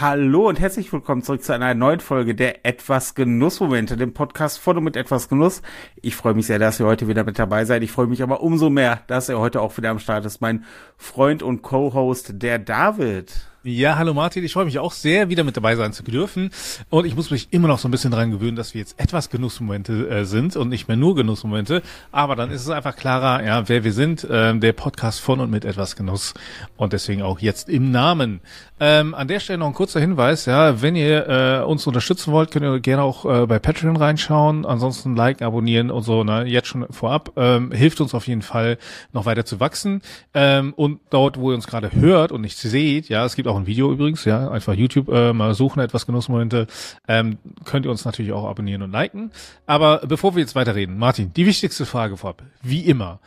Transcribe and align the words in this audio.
Hallo 0.00 0.48
und 0.48 0.58
herzlich 0.58 0.90
willkommen 0.94 1.20
zurück 1.20 1.42
zu 1.42 1.52
einer 1.52 1.74
neuen 1.74 2.00
Folge 2.00 2.34
der 2.34 2.64
Etwas 2.64 3.14
Genussmomente, 3.14 3.98
dem 3.98 4.14
Podcast 4.14 4.58
von 4.58 4.78
und 4.78 4.84
mit 4.84 4.96
Etwas 4.96 5.28
Genuss. 5.28 5.60
Ich 6.00 6.16
freue 6.16 6.32
mich 6.32 6.46
sehr, 6.46 6.58
dass 6.58 6.80
ihr 6.80 6.86
heute 6.86 7.06
wieder 7.06 7.22
mit 7.22 7.38
dabei 7.38 7.66
seid. 7.66 7.82
Ich 7.82 7.92
freue 7.92 8.06
mich 8.06 8.22
aber 8.22 8.42
umso 8.42 8.70
mehr, 8.70 9.02
dass 9.08 9.28
er 9.28 9.38
heute 9.38 9.60
auch 9.60 9.76
wieder 9.76 9.90
am 9.90 9.98
Start 9.98 10.24
ist. 10.24 10.40
Mein 10.40 10.64
Freund 10.96 11.42
und 11.42 11.60
Co-Host, 11.60 12.32
der 12.36 12.58
David. 12.58 13.50
Ja, 13.62 13.98
hallo 13.98 14.14
Martin, 14.14 14.42
ich 14.42 14.54
freue 14.54 14.64
mich 14.64 14.78
auch 14.78 14.92
sehr, 14.92 15.28
wieder 15.28 15.44
mit 15.44 15.54
dabei 15.54 15.76
sein 15.76 15.92
zu 15.92 16.02
dürfen. 16.02 16.48
Und 16.88 17.04
ich 17.04 17.14
muss 17.14 17.30
mich 17.30 17.48
immer 17.50 17.68
noch 17.68 17.78
so 17.78 17.88
ein 17.88 17.90
bisschen 17.90 18.10
dran 18.10 18.30
gewöhnen, 18.30 18.56
dass 18.56 18.72
wir 18.72 18.78
jetzt 18.78 18.98
etwas 18.98 19.28
Genussmomente 19.28 20.08
äh, 20.08 20.24
sind 20.24 20.56
und 20.56 20.70
nicht 20.70 20.88
mehr 20.88 20.96
nur 20.96 21.14
Genussmomente. 21.14 21.82
Aber 22.10 22.36
dann 22.36 22.50
ist 22.50 22.62
es 22.62 22.70
einfach 22.70 22.96
klarer, 22.96 23.44
ja, 23.44 23.68
wer 23.68 23.84
wir 23.84 23.92
sind. 23.92 24.26
Ähm, 24.30 24.60
der 24.60 24.72
Podcast 24.72 25.20
von 25.20 25.40
und 25.40 25.50
mit 25.50 25.66
etwas 25.66 25.94
Genuss. 25.94 26.32
Und 26.78 26.94
deswegen 26.94 27.20
auch 27.20 27.38
jetzt 27.40 27.68
im 27.68 27.90
Namen. 27.90 28.40
Ähm, 28.82 29.14
an 29.14 29.28
der 29.28 29.40
Stelle 29.40 29.58
noch 29.58 29.66
ein 29.66 29.74
kurzer 29.74 30.00
Hinweis, 30.00 30.46
ja, 30.46 30.80
wenn 30.80 30.96
ihr 30.96 31.28
äh, 31.28 31.64
uns 31.64 31.86
unterstützen 31.86 32.32
wollt, 32.32 32.50
könnt 32.50 32.64
ihr 32.64 32.80
gerne 32.80 33.02
auch 33.02 33.26
äh, 33.26 33.46
bei 33.46 33.58
Patreon 33.58 33.94
reinschauen. 33.96 34.64
Ansonsten 34.64 35.14
liken, 35.14 35.44
abonnieren 35.44 35.90
und 35.90 36.02
so, 36.02 36.24
ne, 36.24 36.44
jetzt 36.46 36.68
schon 36.68 36.86
vorab. 36.90 37.32
Ähm, 37.36 37.72
hilft 37.72 38.00
uns 38.00 38.14
auf 38.14 38.26
jeden 38.26 38.40
Fall, 38.40 38.78
noch 39.12 39.26
weiter 39.26 39.44
zu 39.44 39.60
wachsen. 39.60 40.00
Ähm, 40.32 40.72
und 40.72 41.00
dort, 41.10 41.38
wo 41.38 41.50
ihr 41.50 41.56
uns 41.56 41.66
gerade 41.66 41.92
hört 41.92 42.32
und 42.32 42.40
nicht 42.40 42.56
seht, 42.56 43.10
ja, 43.10 43.26
es 43.26 43.36
gibt 43.36 43.48
auch 43.48 43.56
ein 43.56 43.66
Video 43.66 43.92
übrigens, 43.92 44.24
ja, 44.24 44.50
einfach 44.50 44.72
YouTube 44.72 45.10
äh, 45.10 45.34
mal 45.34 45.52
suchen, 45.52 45.80
etwas 45.80 46.06
Genussmomente, 46.06 46.66
ähm, 47.06 47.36
könnt 47.66 47.84
ihr 47.84 47.90
uns 47.90 48.06
natürlich 48.06 48.32
auch 48.32 48.48
abonnieren 48.48 48.80
und 48.80 48.92
liken. 48.92 49.30
Aber 49.66 49.98
bevor 50.06 50.34
wir 50.34 50.40
jetzt 50.40 50.54
weiterreden, 50.54 50.96
Martin, 50.96 51.34
die 51.34 51.44
wichtigste 51.44 51.84
Frage 51.84 52.16
vorab, 52.16 52.42
wie 52.62 52.86
immer, 52.86 53.20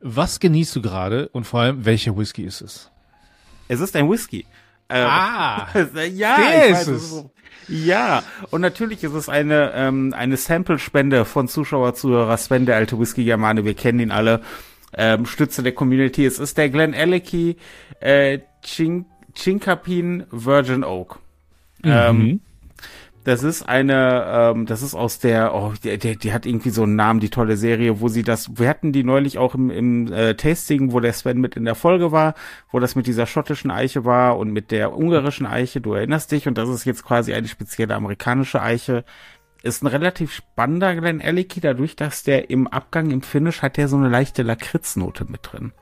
was 0.00 0.38
genießt 0.38 0.76
du 0.76 0.82
gerade 0.82 1.28
und 1.30 1.44
vor 1.44 1.60
allem, 1.60 1.86
welcher 1.86 2.14
Whisky 2.14 2.42
ist 2.42 2.60
es? 2.60 2.90
Es 3.68 3.80
ist 3.80 3.96
ein 3.96 4.10
Whisky. 4.10 4.44
Äh, 4.88 5.00
ah, 5.00 5.68
ja, 6.14 6.36
der 6.36 6.68
ist 6.68 6.88
es. 6.88 7.10
So. 7.10 7.30
Ja, 7.68 8.22
und 8.50 8.62
natürlich 8.62 9.04
ist 9.04 9.12
es 9.12 9.28
eine 9.28 9.72
ähm, 9.74 10.14
eine 10.16 10.38
Sample-Spende 10.38 11.26
von 11.26 11.48
Zuschauer, 11.48 11.94
Zuhörer 11.94 12.36
Sven, 12.38 12.64
der 12.64 12.76
alte 12.76 12.98
Whisky-Germane, 12.98 13.64
wir 13.66 13.74
kennen 13.74 14.00
ihn 14.00 14.10
alle, 14.10 14.40
ähm, 14.96 15.26
Stütze 15.26 15.62
der 15.62 15.72
Community. 15.72 16.24
Es 16.24 16.38
ist 16.38 16.56
der 16.56 16.70
Glen 16.70 16.94
Alecky 16.94 17.56
äh, 18.00 18.38
Ching 18.62 19.04
Chinkapin 19.34 20.24
Virgin 20.30 20.82
Oak. 20.82 21.20
Mhm. 21.84 21.90
Ähm, 21.90 22.40
das 23.24 23.42
ist 23.42 23.68
eine, 23.68 24.24
ähm, 24.26 24.66
das 24.66 24.82
ist 24.82 24.94
aus 24.94 25.18
der, 25.18 25.54
oh, 25.54 25.72
die, 25.82 25.98
die, 25.98 26.16
die 26.16 26.32
hat 26.32 26.46
irgendwie 26.46 26.70
so 26.70 26.84
einen 26.84 26.96
Namen, 26.96 27.20
die 27.20 27.30
tolle 27.30 27.56
Serie, 27.56 28.00
wo 28.00 28.08
sie 28.08 28.22
das, 28.22 28.58
wir 28.58 28.68
hatten 28.68 28.92
die 28.92 29.04
neulich 29.04 29.38
auch 29.38 29.54
im, 29.54 29.70
im 29.70 30.12
äh, 30.12 30.34
Tasting, 30.34 30.92
wo 30.92 31.00
der 31.00 31.12
Sven 31.12 31.40
mit 31.40 31.56
in 31.56 31.64
der 31.64 31.74
Folge 31.74 32.12
war, 32.12 32.34
wo 32.70 32.78
das 32.78 32.94
mit 32.94 33.06
dieser 33.06 33.26
schottischen 33.26 33.70
Eiche 33.70 34.04
war 34.04 34.38
und 34.38 34.50
mit 34.50 34.70
der 34.70 34.96
ungarischen 34.96 35.46
Eiche, 35.46 35.80
du 35.80 35.92
erinnerst 35.92 36.32
dich, 36.32 36.48
und 36.48 36.56
das 36.56 36.68
ist 36.68 36.84
jetzt 36.84 37.04
quasi 37.04 37.34
eine 37.34 37.48
spezielle 37.48 37.94
amerikanische 37.94 38.62
Eiche. 38.62 39.04
Ist 39.62 39.82
ein 39.82 39.88
relativ 39.88 40.32
spannender 40.32 40.94
Glen 40.94 41.20
Alecky, 41.20 41.60
dadurch, 41.60 41.96
dass 41.96 42.22
der 42.22 42.48
im 42.48 42.68
Abgang, 42.68 43.10
im 43.10 43.22
Finish, 43.22 43.60
hat 43.60 43.76
der 43.76 43.88
so 43.88 43.96
eine 43.96 44.08
leichte 44.08 44.42
Lakritznote 44.44 45.24
mit 45.24 45.40
drin. 45.42 45.72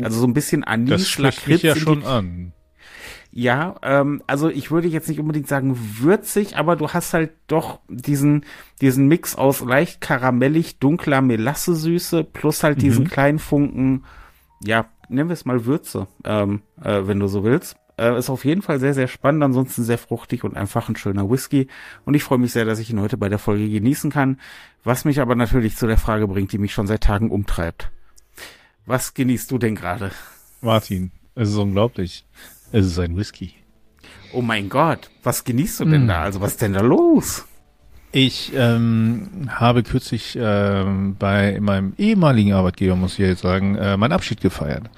Also 0.00 0.20
so 0.20 0.26
ein 0.26 0.32
bisschen 0.32 0.62
Anis, 0.64 0.90
das 0.90 1.18
Lakritz. 1.18 1.62
ja 1.62 1.74
schon 1.74 2.04
an. 2.04 2.52
Ja, 3.32 3.76
ähm, 3.82 4.22
also 4.26 4.48
ich 4.48 4.70
würde 4.70 4.88
jetzt 4.88 5.08
nicht 5.08 5.20
unbedingt 5.20 5.46
sagen 5.46 5.76
würzig, 6.00 6.56
aber 6.56 6.74
du 6.74 6.88
hast 6.88 7.14
halt 7.14 7.30
doch 7.46 7.78
diesen, 7.88 8.44
diesen 8.80 9.06
Mix 9.06 9.36
aus 9.36 9.60
leicht 9.60 10.00
karamellig, 10.00 10.78
dunkler 10.80 11.20
Melasse-Süße 11.20 12.24
plus 12.24 12.64
halt 12.64 12.78
mhm. 12.78 12.82
diesen 12.82 13.08
kleinen 13.08 13.38
Funken, 13.38 14.04
ja, 14.64 14.86
nennen 15.08 15.28
wir 15.28 15.34
es 15.34 15.44
mal 15.44 15.64
Würze, 15.64 16.08
ähm, 16.24 16.62
äh, 16.82 17.02
wenn 17.04 17.20
du 17.20 17.28
so 17.28 17.44
willst. 17.44 17.76
Äh, 17.96 18.18
ist 18.18 18.30
auf 18.30 18.44
jeden 18.44 18.62
Fall 18.62 18.80
sehr, 18.80 18.94
sehr 18.94 19.08
spannend, 19.08 19.44
ansonsten 19.44 19.84
sehr 19.84 19.98
fruchtig 19.98 20.42
und 20.42 20.56
einfach 20.56 20.88
ein 20.88 20.96
schöner 20.96 21.30
Whisky. 21.30 21.68
Und 22.04 22.14
ich 22.14 22.24
freue 22.24 22.38
mich 22.38 22.52
sehr, 22.52 22.64
dass 22.64 22.78
ich 22.78 22.90
ihn 22.90 23.00
heute 23.00 23.16
bei 23.16 23.28
der 23.28 23.38
Folge 23.38 23.68
genießen 23.68 24.10
kann. 24.10 24.40
Was 24.82 25.04
mich 25.04 25.20
aber 25.20 25.34
natürlich 25.34 25.76
zu 25.76 25.86
der 25.86 25.98
Frage 25.98 26.26
bringt, 26.26 26.52
die 26.52 26.58
mich 26.58 26.72
schon 26.72 26.86
seit 26.86 27.02
Tagen 27.02 27.30
umtreibt. 27.30 27.90
Was 28.86 29.14
genießt 29.14 29.50
du 29.50 29.58
denn 29.58 29.74
gerade? 29.74 30.10
Martin, 30.62 31.12
es 31.34 31.50
ist 31.50 31.56
unglaublich. 31.56 32.24
Es 32.72 32.86
ist 32.86 32.98
ein 32.98 33.16
Whisky. 33.16 33.54
Oh 34.32 34.42
mein 34.42 34.68
Gott, 34.68 35.10
was 35.22 35.44
genießt 35.44 35.80
du 35.80 35.84
denn 35.86 36.06
mm. 36.06 36.08
da? 36.08 36.22
Also 36.22 36.40
was 36.40 36.52
ist 36.52 36.62
denn 36.62 36.72
da 36.72 36.80
los? 36.80 37.44
Ich 38.12 38.52
ähm, 38.56 39.48
habe 39.48 39.82
kürzlich 39.82 40.36
ähm, 40.40 41.16
bei 41.18 41.58
meinem 41.60 41.94
ehemaligen 41.96 42.52
Arbeitgeber, 42.52 42.96
muss 42.96 43.12
ich 43.12 43.20
jetzt 43.20 43.42
sagen, 43.42 43.76
äh, 43.76 43.96
meinen 43.96 44.12
Abschied 44.12 44.40
gefeiert. 44.40 44.90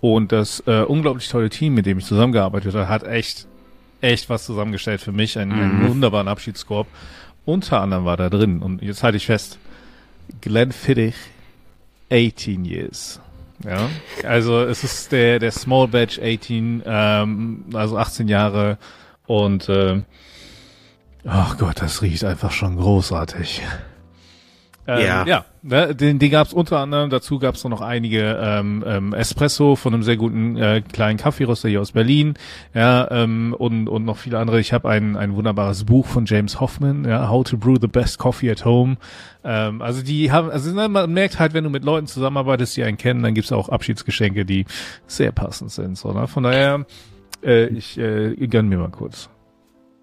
Und 0.00 0.32
das 0.32 0.62
äh, 0.66 0.82
unglaublich 0.82 1.28
tolle 1.28 1.48
Team, 1.48 1.74
mit 1.74 1.86
dem 1.86 1.98
ich 1.98 2.04
zusammengearbeitet 2.04 2.74
habe, 2.74 2.88
hat 2.88 3.04
echt, 3.04 3.46
echt 4.00 4.28
was 4.28 4.44
zusammengestellt 4.44 5.00
für 5.00 5.12
mich. 5.12 5.38
Einen, 5.38 5.52
mhm. 5.52 5.60
einen 5.60 5.88
wunderbaren 5.88 6.28
Abschiedskorb. 6.28 6.88
Unter 7.44 7.80
anderem 7.80 8.04
war 8.04 8.16
da 8.16 8.28
drin, 8.28 8.60
und 8.60 8.82
jetzt 8.82 9.02
halte 9.02 9.16
ich 9.16 9.26
fest, 9.26 9.58
Glenn 10.40 10.72
Fittich, 10.72 11.14
18 12.12 12.64
Years. 12.64 13.20
Ja, 13.64 13.88
also 14.28 14.62
es 14.62 14.82
ist 14.84 15.12
der, 15.12 15.38
der 15.38 15.52
Small 15.52 15.88
Batch 15.88 16.18
18, 16.18 16.82
ähm, 16.84 17.64
also 17.74 17.96
18 17.96 18.28
Jahre 18.28 18.78
und 19.26 19.68
äh, 19.68 20.02
ach 21.24 21.58
Gott, 21.58 21.80
das 21.80 22.02
riecht 22.02 22.24
einfach 22.24 22.50
schon 22.50 22.76
großartig. 22.76 23.62
Ähm, 24.86 25.06
ja. 25.06 25.26
Ja, 25.26 25.44
ne, 25.62 25.94
den, 25.94 26.18
den 26.18 26.30
gab 26.30 26.46
es 26.46 26.52
unter 26.52 26.78
anderem, 26.78 27.10
dazu 27.10 27.38
gab 27.38 27.54
es 27.54 27.64
noch 27.64 27.80
einige 27.80 28.38
ähm, 28.40 28.84
ähm, 28.86 29.12
Espresso 29.14 29.76
von 29.76 29.94
einem 29.94 30.02
sehr 30.02 30.16
guten 30.16 30.56
äh, 30.56 30.82
kleinen 30.82 31.18
Kaffeeröster 31.18 31.68
hier 31.68 31.80
aus 31.80 31.92
Berlin, 31.92 32.34
ja, 32.74 33.10
ähm, 33.10 33.54
und, 33.56 33.88
und 33.88 34.04
noch 34.04 34.16
viele 34.16 34.38
andere. 34.38 34.60
Ich 34.60 34.72
habe 34.72 34.88
ein, 34.88 35.16
ein 35.16 35.34
wunderbares 35.34 35.84
Buch 35.84 36.06
von 36.06 36.26
James 36.26 36.60
Hoffman, 36.60 37.04
ja, 37.04 37.28
How 37.28 37.44
to 37.44 37.56
Brew 37.56 37.76
the 37.80 37.86
Best 37.86 38.18
Coffee 38.18 38.50
at 38.50 38.64
Home. 38.64 38.96
Ähm, 39.44 39.82
also 39.82 40.02
die 40.02 40.30
haben, 40.30 40.50
also 40.50 40.72
ne, 40.72 40.88
man 40.88 41.12
merkt 41.12 41.38
halt, 41.38 41.54
wenn 41.54 41.64
du 41.64 41.70
mit 41.70 41.84
Leuten 41.84 42.06
zusammenarbeitest, 42.06 42.76
die 42.76 42.84
einen 42.84 42.96
kennen, 42.96 43.22
dann 43.22 43.34
gibt's 43.34 43.52
auch 43.52 43.68
Abschiedsgeschenke, 43.68 44.44
die 44.44 44.66
sehr 45.06 45.32
passend 45.32 45.70
sind. 45.70 45.96
So, 45.96 46.12
ne? 46.12 46.26
Von 46.26 46.42
daher, 46.42 46.86
äh, 47.42 47.66
ich 47.66 47.98
äh, 47.98 48.34
gönn 48.48 48.68
mir 48.68 48.78
mal 48.78 48.90
kurz. 48.90 49.28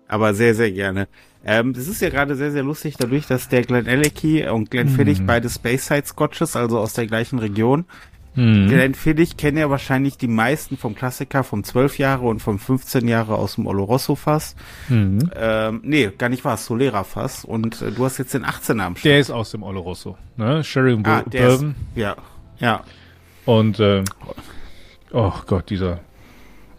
Aber 0.10 0.34
sehr, 0.34 0.56
sehr 0.56 0.72
gerne. 0.72 1.08
Ähm, 1.46 1.72
das 1.72 1.88
ist 1.88 2.02
ja 2.02 2.10
gerade 2.10 2.36
sehr, 2.36 2.52
sehr 2.52 2.64
lustig, 2.64 2.96
dadurch, 2.98 3.26
dass 3.28 3.48
der 3.48 3.62
Glen 3.62 3.88
Alecky 3.88 4.46
und 4.48 4.70
Glen 4.70 4.90
Fiddich 4.90 5.22
mhm. 5.22 5.28
beide 5.28 5.50
Space-Side 5.50 6.06
Scotches, 6.06 6.58
also 6.58 6.80
aus 6.80 6.94
der 6.94 7.08
gleichen 7.08 7.40
Region. 7.40 7.86
Mhm. 8.36 8.68
Glen 8.68 8.94
Fiddich 8.94 9.38
kennen 9.38 9.58
ja 9.58 9.70
wahrscheinlich 9.70 10.18
die 10.18 10.28
meisten 10.28 10.78
vom 10.78 10.96
Klassiker 10.96 11.44
vom 11.44 11.64
12 11.64 11.98
Jahre 11.98 12.26
und 12.26 12.42
vom 12.42 12.60
15 12.60 13.08
Jahre 13.08 13.36
aus 13.36 13.56
dem 13.56 13.68
Oloroso 13.68 14.16
Fass. 14.16 14.56
Mhm. 14.90 15.32
Ähm, 15.36 15.82
nee, 15.84 16.12
gar 16.18 16.30
nicht 16.30 16.44
wahr, 16.44 16.58
Solera 16.58 17.04
Fass. 17.04 17.46
Und 17.46 17.82
äh, 17.82 17.92
du 17.92 18.04
hast 18.04 18.18
jetzt 18.18 18.34
den 18.34 18.46
18er 18.46 18.82
am 18.82 18.96
Start. 18.96 19.06
Der 19.06 19.20
ist 19.20 19.32
aus 19.32 19.52
dem 19.52 19.64
Oloroso, 19.64 20.18
ne? 20.38 20.64
Sherry 20.64 20.94
und 20.94 21.08
ah, 21.08 21.22
Bourbon. 21.22 21.70
Ist, 21.70 21.98
ja, 22.02 22.16
ja. 22.60 22.84
Und, 23.46 23.80
äh, 23.80 24.04
oh 25.12 25.34
Gott, 25.46 25.70
dieser, 25.70 26.02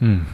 hm, 0.00 0.26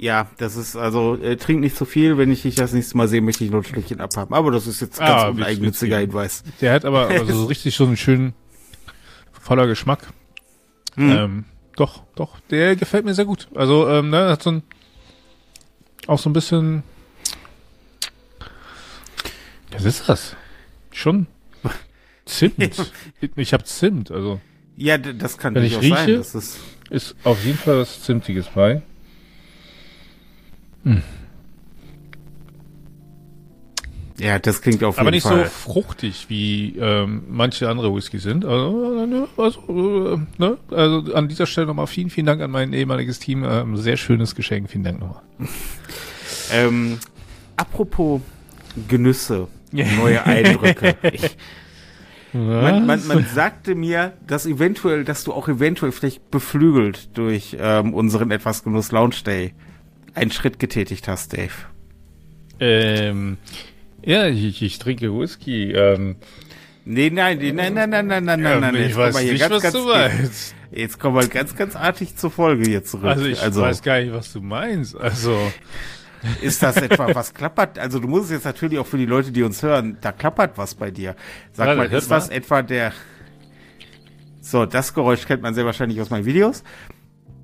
ja, 0.00 0.30
das 0.38 0.56
ist 0.56 0.76
also, 0.76 1.16
äh, 1.16 1.36
trink 1.36 1.60
nicht 1.60 1.76
zu 1.76 1.84
viel, 1.84 2.16
wenn 2.16 2.32
ich 2.32 2.42
dich 2.42 2.54
das 2.54 2.72
nächste 2.72 2.96
Mal 2.96 3.06
sehe, 3.06 3.20
möchte 3.20 3.44
ich 3.44 3.50
nur 3.50 3.60
ein 3.60 3.64
Stückchen 3.64 4.00
abhaben. 4.00 4.34
Aber 4.34 4.50
das 4.50 4.66
ist 4.66 4.80
jetzt 4.80 4.98
ganz 4.98 5.22
ah, 5.22 5.28
uneigennütziger 5.28 5.98
Hinweis. 5.98 6.42
Der 6.62 6.72
hat 6.72 6.86
aber 6.86 7.08
also 7.08 7.34
so 7.34 7.44
richtig 7.44 7.74
so 7.74 7.84
einen 7.84 7.98
schönen, 7.98 8.32
voller 9.30 9.66
Geschmack. 9.66 10.08
Hm. 10.94 11.10
Ähm, 11.10 11.44
doch, 11.76 12.02
doch, 12.14 12.40
der 12.48 12.76
gefällt 12.76 13.04
mir 13.04 13.12
sehr 13.12 13.26
gut. 13.26 13.48
Also, 13.54 13.88
ähm, 13.90 14.08
ne, 14.08 14.30
hat 14.30 14.42
so 14.42 14.52
ein, 14.52 14.62
auch 16.06 16.18
so 16.18 16.30
ein 16.30 16.32
bisschen, 16.32 16.82
was 19.70 19.84
ist 19.84 20.08
das? 20.08 20.34
Schon 20.92 21.26
Zimt. 22.24 22.58
ich 23.36 23.52
habe 23.52 23.64
Zimt, 23.64 24.10
also. 24.10 24.40
Ja, 24.76 24.96
das 24.96 25.36
kann 25.36 25.54
wenn 25.54 25.64
ich 25.64 25.78
rieche, 25.78 25.94
sein. 25.94 26.14
Das 26.14 26.34
ist, 26.34 26.58
ist 26.88 27.16
auf 27.22 27.44
jeden 27.44 27.58
Fall 27.58 27.78
was 27.78 28.02
Zimtiges 28.02 28.46
bei. 28.48 28.80
Hm. 30.84 31.02
Ja, 34.20 34.38
das 34.38 34.60
klingt 34.60 34.84
auf 34.84 34.96
jeden 34.96 34.96
Fall. 34.96 35.02
Aber 35.02 35.10
nicht 35.10 35.22
so 35.22 35.44
fruchtig, 35.44 36.26
wie 36.28 36.76
ähm, 36.78 37.22
manche 37.30 37.68
andere 37.70 37.94
Whisky 37.94 38.18
sind. 38.18 38.44
Also, 38.44 39.06
äh, 39.06 39.42
also, 39.42 40.14
äh, 40.14 40.18
ne? 40.38 40.58
also 40.70 41.14
an 41.14 41.28
dieser 41.28 41.46
Stelle 41.46 41.66
nochmal 41.66 41.86
vielen, 41.86 42.10
vielen 42.10 42.26
Dank 42.26 42.42
an 42.42 42.50
mein 42.50 42.72
ehemaliges 42.74 43.18
Team. 43.18 43.44
Ähm, 43.44 43.76
sehr 43.76 43.96
schönes 43.96 44.34
Geschenk. 44.34 44.68
Vielen 44.68 44.84
Dank 44.84 45.00
nochmal. 45.00 45.22
ähm, 46.52 46.98
apropos 47.56 48.20
Genüsse, 48.88 49.48
neue 49.72 50.24
Eindrücke. 50.24 50.96
ich, 51.12 51.36
man, 52.32 52.86
man, 52.86 53.06
man 53.06 53.24
sagte 53.24 53.74
mir, 53.74 54.12
dass 54.26 54.46
eventuell, 54.46 55.04
dass 55.04 55.24
du 55.24 55.32
auch 55.32 55.48
eventuell 55.48 55.92
vielleicht 55.92 56.30
beflügelt 56.30 57.16
durch 57.16 57.56
ähm, 57.58 57.94
unseren 57.94 58.30
etwas 58.30 58.62
Genuss 58.64 58.92
Lounge 58.92 59.16
Day 59.24 59.54
einen 60.14 60.30
Schritt 60.30 60.58
getätigt 60.58 61.08
hast, 61.08 61.32
Dave. 61.32 61.52
Ähm, 62.58 63.38
ja, 64.02 64.26
ich, 64.26 64.62
ich 64.62 64.78
trinke 64.78 65.12
Whisky. 65.18 65.72
Ähm, 65.72 66.16
nee, 66.84 67.10
nein, 67.10 67.38
nee, 67.38 67.52
nein, 67.52 67.74
nein, 67.74 67.90
nein, 67.90 68.06
nein, 68.06 68.24
nein, 68.24 68.40
nein, 68.40 68.60
nein. 68.60 68.74
Ich 68.76 68.96
weiß 68.96 69.20
nicht, 69.22 69.38
ganz, 69.38 69.54
was 69.54 69.62
ganz 69.62 69.74
du 69.74 69.86
meinst. 69.86 70.54
Jetzt 70.70 71.00
kommen 71.00 71.16
wir 71.16 71.26
ganz, 71.26 71.56
ganz 71.56 71.74
artig 71.74 72.16
zur 72.16 72.30
Folge 72.30 72.64
hier 72.64 72.84
zurück. 72.84 73.06
Also 73.06 73.24
ich 73.24 73.40
also, 73.42 73.62
weiß 73.62 73.82
gar 73.82 74.00
nicht, 74.00 74.12
was 74.12 74.32
du 74.32 74.40
meinst. 74.40 74.96
Also 74.96 75.36
ist 76.42 76.62
das 76.62 76.76
etwa, 76.80 77.12
was 77.14 77.34
klappert? 77.34 77.78
Also 77.78 77.98
du 77.98 78.06
musst 78.06 78.26
es 78.26 78.30
jetzt 78.30 78.44
natürlich 78.44 78.78
auch 78.78 78.86
für 78.86 78.98
die 78.98 79.06
Leute, 79.06 79.32
die 79.32 79.42
uns 79.42 79.62
hören, 79.62 79.98
da 80.00 80.12
klappert 80.12 80.56
was 80.58 80.74
bei 80.74 80.90
dir. 80.90 81.16
Sag 81.52 81.68
ja, 81.68 81.74
mal, 81.74 81.86
ist 81.86 82.10
das 82.10 82.28
mal. 82.28 82.34
etwa 82.34 82.62
der... 82.62 82.92
So, 84.40 84.64
das 84.64 84.94
Geräusch 84.94 85.26
kennt 85.26 85.42
man 85.42 85.54
sehr 85.54 85.66
wahrscheinlich 85.66 86.00
aus 86.00 86.08
meinen 86.10 86.24
Videos. 86.24 86.62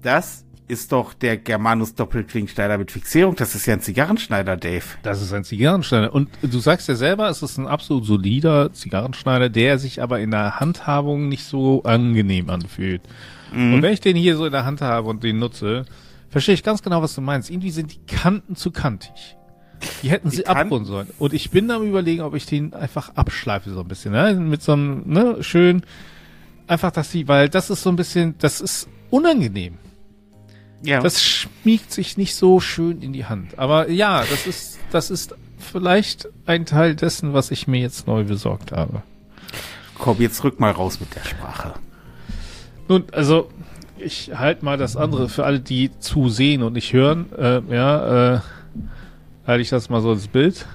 Das 0.02 0.45
ist 0.68 0.92
doch 0.92 1.14
der 1.14 1.36
Germanus 1.36 1.94
Doppelklingschneider 1.94 2.78
mit 2.78 2.90
Fixierung. 2.90 3.36
Das 3.36 3.54
ist 3.54 3.66
ja 3.66 3.74
ein 3.74 3.80
Zigarrenschneider, 3.80 4.56
Dave. 4.56 4.84
Das 5.02 5.22
ist 5.22 5.32
ein 5.32 5.44
Zigarrenschneider. 5.44 6.12
Und 6.12 6.28
du 6.42 6.58
sagst 6.58 6.88
ja 6.88 6.94
selber, 6.94 7.28
es 7.28 7.42
ist 7.42 7.56
ein 7.58 7.66
absolut 7.66 8.04
solider 8.04 8.72
Zigarrenschneider, 8.72 9.48
der 9.48 9.78
sich 9.78 10.02
aber 10.02 10.20
in 10.20 10.32
der 10.32 10.58
Handhabung 10.58 11.28
nicht 11.28 11.44
so 11.44 11.82
angenehm 11.84 12.50
anfühlt. 12.50 13.02
Mhm. 13.52 13.74
Und 13.74 13.82
wenn 13.82 13.92
ich 13.92 14.00
den 14.00 14.16
hier 14.16 14.36
so 14.36 14.44
in 14.46 14.52
der 14.52 14.64
Hand 14.64 14.80
habe 14.80 15.08
und 15.08 15.22
den 15.22 15.38
nutze, 15.38 15.84
verstehe 16.30 16.54
ich 16.54 16.62
ganz 16.62 16.82
genau, 16.82 17.02
was 17.02 17.14
du 17.14 17.20
meinst. 17.20 17.50
Irgendwie 17.50 17.70
sind 17.70 17.92
die 17.92 18.14
Kanten 18.14 18.56
zu 18.56 18.70
kantig. 18.70 19.36
Die 20.02 20.10
hätten 20.10 20.30
sie 20.30 20.46
abrunden 20.46 20.86
sollen. 20.86 21.08
Und 21.18 21.32
ich 21.32 21.50
bin 21.50 21.70
am 21.70 21.82
überlegen, 21.82 22.22
ob 22.22 22.34
ich 22.34 22.46
den 22.46 22.74
einfach 22.74 23.14
abschleife 23.14 23.70
so 23.70 23.80
ein 23.80 23.88
bisschen, 23.88 24.12
ne? 24.12 24.34
Mit 24.34 24.62
so 24.62 24.72
einem, 24.72 25.02
ne, 25.06 25.42
schön, 25.42 25.82
einfach, 26.66 26.90
dass 26.90 27.10
sie, 27.10 27.28
weil 27.28 27.48
das 27.48 27.70
ist 27.70 27.82
so 27.82 27.90
ein 27.90 27.96
bisschen, 27.96 28.34
das 28.38 28.60
ist 28.60 28.88
unangenehm. 29.10 29.78
Ja. 30.87 31.00
Das 31.00 31.23
schmiegt 31.23 31.91
sich 31.91 32.17
nicht 32.17 32.37
so 32.37 32.61
schön 32.61 33.03
in 33.03 33.12
die 33.12 33.25
Hand. 33.25 33.59
Aber 33.59 33.91
ja, 33.91 34.21
das 34.21 34.47
ist, 34.47 34.79
das 34.93 35.11
ist 35.11 35.35
vielleicht 35.59 36.29
ein 36.47 36.65
Teil 36.65 36.94
dessen, 36.94 37.33
was 37.33 37.50
ich 37.50 37.67
mir 37.67 37.81
jetzt 37.81 38.06
neu 38.06 38.23
besorgt 38.23 38.71
habe. 38.71 39.03
Komm, 39.99 40.21
jetzt 40.21 40.44
rück 40.44 40.61
mal 40.61 40.71
raus 40.71 41.00
mit 41.00 41.15
der 41.15 41.25
Sprache. 41.25 41.75
Nun, 42.88 43.05
also, 43.11 43.50
ich 43.99 44.31
halte 44.37 44.65
mal 44.65 44.77
das 44.77 44.97
andere 44.97 45.29
für 45.29 45.44
alle, 45.44 45.59
die 45.59 45.91
zusehen 45.99 46.62
und 46.62 46.75
nicht 46.75 46.93
hören. 46.93 47.33
Äh, 47.37 47.62
ja, 47.75 48.35
äh, 48.35 48.41
halte 49.47 49.62
ich 49.62 49.71
das 49.71 49.91
mal 49.91 50.03
so 50.03 50.12
ins 50.12 50.29
Bild. 50.29 50.67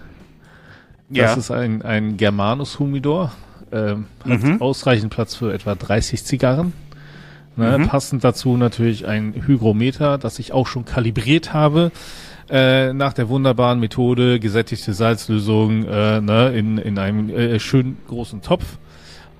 Ja. 1.09 1.25
Das 1.25 1.37
ist 1.37 1.51
ein, 1.51 1.83
ein 1.83 2.17
Germanus 2.17 2.79
Humidor. 2.79 3.31
Ähm, 3.71 4.07
hat 4.27 4.43
mhm. 4.43 4.61
ausreichend 4.61 5.13
Platz 5.13 5.35
für 5.35 5.53
etwa 5.53 5.75
30 5.75 6.25
Zigarren. 6.25 6.73
Ne? 7.55 7.79
Mhm. 7.79 7.87
Passend 7.87 8.23
dazu 8.23 8.57
natürlich 8.57 9.07
ein 9.07 9.33
Hygrometer, 9.45 10.17
das 10.17 10.39
ich 10.39 10.53
auch 10.53 10.67
schon 10.67 10.85
kalibriert 10.85 11.53
habe. 11.53 11.91
Äh, 12.49 12.93
nach 12.93 13.13
der 13.13 13.29
wunderbaren 13.29 13.79
Methode 13.79 14.39
gesättigte 14.39 14.93
Salzlösung 14.93 15.85
äh, 15.85 16.19
ne, 16.19 16.49
in, 16.49 16.77
in 16.77 16.99
einem 16.99 17.29
äh, 17.29 17.59
schönen 17.59 17.97
großen 18.07 18.41
Topf 18.41 18.77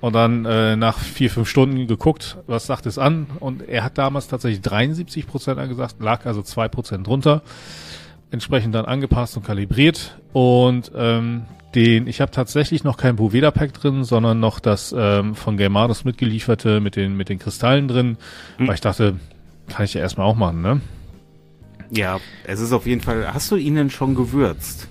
und 0.00 0.14
dann 0.14 0.46
äh, 0.46 0.76
nach 0.76 0.98
vier, 0.98 1.28
fünf 1.28 1.48
Stunden 1.48 1.86
geguckt, 1.86 2.38
was 2.46 2.66
sagt 2.66 2.86
es 2.86 2.96
an 2.96 3.26
und 3.38 3.68
er 3.68 3.84
hat 3.84 3.98
damals 3.98 4.28
tatsächlich 4.28 4.62
73 4.62 5.26
Prozent 5.26 5.58
angesagt, 5.58 5.96
lag 6.00 6.24
also 6.24 6.40
zwei 6.40 6.68
Prozent 6.68 7.06
drunter, 7.06 7.42
entsprechend 8.30 8.74
dann 8.74 8.86
angepasst 8.86 9.36
und 9.36 9.44
kalibriert 9.44 10.18
und 10.32 10.90
ähm, 10.96 11.42
den, 11.74 12.06
ich 12.06 12.20
habe 12.20 12.30
tatsächlich 12.30 12.84
noch 12.84 12.96
kein 12.96 13.16
Boveda 13.16 13.50
Pack 13.50 13.72
drin, 13.74 14.04
sondern 14.04 14.40
noch 14.40 14.60
das 14.60 14.94
ähm, 14.96 15.34
von 15.34 15.56
Germanus 15.56 16.04
mitgelieferte 16.04 16.80
mit 16.80 16.96
den 16.96 17.16
mit 17.16 17.28
den 17.28 17.38
Kristallen 17.38 17.88
drin, 17.88 18.16
mhm. 18.58 18.68
weil 18.68 18.74
ich 18.74 18.80
dachte, 18.80 19.16
kann 19.68 19.84
ich 19.84 19.94
ja 19.94 20.00
erstmal 20.00 20.26
auch 20.26 20.36
machen, 20.36 20.62
ne? 20.62 20.80
Ja, 21.90 22.20
es 22.44 22.60
ist 22.60 22.72
auf 22.72 22.86
jeden 22.86 23.02
Fall. 23.02 23.32
Hast 23.34 23.50
du 23.50 23.56
ihn 23.56 23.74
denn 23.74 23.90
schon 23.90 24.14
gewürzt? 24.14 24.88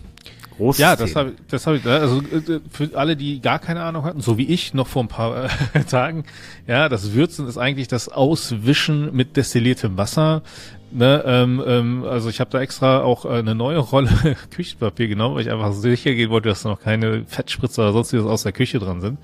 Großes 0.57 0.79
ja, 0.79 0.95
das 0.95 1.15
habe 1.15 1.33
das 1.49 1.65
hab 1.65 1.73
ich, 1.73 1.85
also 1.85 2.21
äh, 2.21 2.59
für 2.69 2.91
alle, 2.93 3.15
die 3.15 3.41
gar 3.41 3.57
keine 3.57 3.81
Ahnung 3.81 4.03
hatten, 4.03 4.21
so 4.21 4.37
wie 4.37 4.45
ich 4.45 4.75
noch 4.75 4.87
vor 4.87 5.03
ein 5.03 5.07
paar 5.07 5.45
äh, 5.73 5.83
Tagen, 5.89 6.25
ja, 6.67 6.89
das 6.89 7.13
Würzen 7.13 7.47
ist 7.47 7.57
eigentlich 7.57 7.87
das 7.87 8.09
Auswischen 8.09 9.15
mit 9.15 9.37
destilliertem 9.37 9.97
Wasser 9.97 10.43
Ne, 10.93 11.23
ähm, 11.25 11.63
ähm, 11.65 12.03
also 12.03 12.29
ich 12.29 12.41
habe 12.41 12.49
da 12.49 12.59
extra 12.59 13.01
auch 13.01 13.23
äh, 13.25 13.29
eine 13.29 13.55
neue 13.55 13.77
Rolle 13.77 14.09
Küchenpapier 14.51 15.07
genommen, 15.07 15.35
weil 15.35 15.43
ich 15.43 15.51
einfach 15.51 15.71
sicher 15.71 16.13
gehen 16.13 16.29
wollte, 16.29 16.49
dass 16.49 16.63
da 16.63 16.69
noch 16.69 16.81
keine 16.81 17.23
Fettspritzer 17.25 17.83
oder 17.83 17.93
sonstiges 17.93 18.25
aus 18.25 18.43
der 18.43 18.51
Küche 18.51 18.79
dran 18.79 18.99
sind 18.99 19.17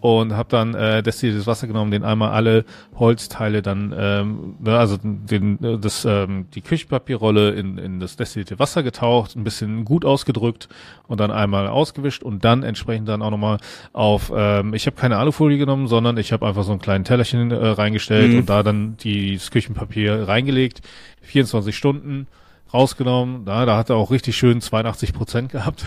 und 0.00 0.34
habe 0.34 0.48
dann 0.48 0.74
äh, 0.74 1.02
destilliertes 1.02 1.46
Wasser 1.46 1.66
genommen, 1.66 1.90
den 1.90 2.04
einmal 2.04 2.30
alle 2.30 2.64
Holzteile 2.94 3.62
dann, 3.62 3.94
ähm, 3.96 4.56
ne, 4.60 4.78
also 4.78 4.96
den, 5.02 5.62
äh, 5.62 5.78
das, 5.78 6.04
ähm, 6.04 6.46
die 6.54 6.62
Küchenpapierrolle 6.62 7.50
in, 7.50 7.78
in 7.78 8.00
das 8.00 8.16
destillierte 8.16 8.58
Wasser 8.58 8.82
getaucht, 8.82 9.36
ein 9.36 9.44
bisschen 9.44 9.84
gut 9.84 10.04
ausgedrückt 10.04 10.68
und 11.06 11.20
dann 11.20 11.30
einmal 11.30 11.68
ausgewischt 11.68 12.22
und 12.22 12.44
dann 12.44 12.62
entsprechend 12.62 13.08
dann 13.08 13.22
auch 13.22 13.30
nochmal 13.30 13.58
auf, 13.92 14.32
ähm, 14.34 14.74
ich 14.74 14.86
habe 14.86 14.96
keine 14.96 15.18
Alufolie 15.18 15.58
genommen, 15.58 15.86
sondern 15.86 16.16
ich 16.16 16.32
habe 16.32 16.46
einfach 16.46 16.64
so 16.64 16.72
einen 16.72 16.80
kleinen 16.80 17.04
Tellerchen 17.04 17.50
äh, 17.50 17.54
reingestellt 17.54 18.32
mhm. 18.32 18.38
und 18.40 18.48
da 18.48 18.62
dann 18.62 18.96
die, 18.96 19.34
das 19.34 19.50
Küchenpapier 19.50 20.28
reingelegt, 20.28 20.80
24 21.22 21.76
Stunden 21.76 22.26
rausgenommen. 22.72 23.44
Da, 23.44 23.66
da 23.66 23.76
hat 23.76 23.90
er 23.90 23.96
auch 23.96 24.10
richtig 24.10 24.36
schön 24.36 24.60
82 24.60 25.12
Prozent 25.12 25.52
gehabt. 25.52 25.84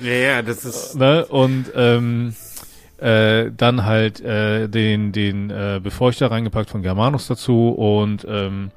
ja, 0.00 0.12
ja, 0.12 0.42
das 0.42 0.64
ist. 0.64 0.96
ne? 0.96 1.26
Und 1.26 1.66
ähm, 1.74 2.34
äh, 3.00 3.50
dann 3.56 3.84
halt 3.84 4.20
äh, 4.20 4.68
den, 4.68 5.12
den 5.12 5.50
äh, 5.50 5.80
Befeuchter 5.82 6.30
reingepackt 6.30 6.70
von 6.70 6.82
Germanus 6.82 7.26
dazu 7.26 7.70
und 7.70 8.26
ähm, 8.28 8.70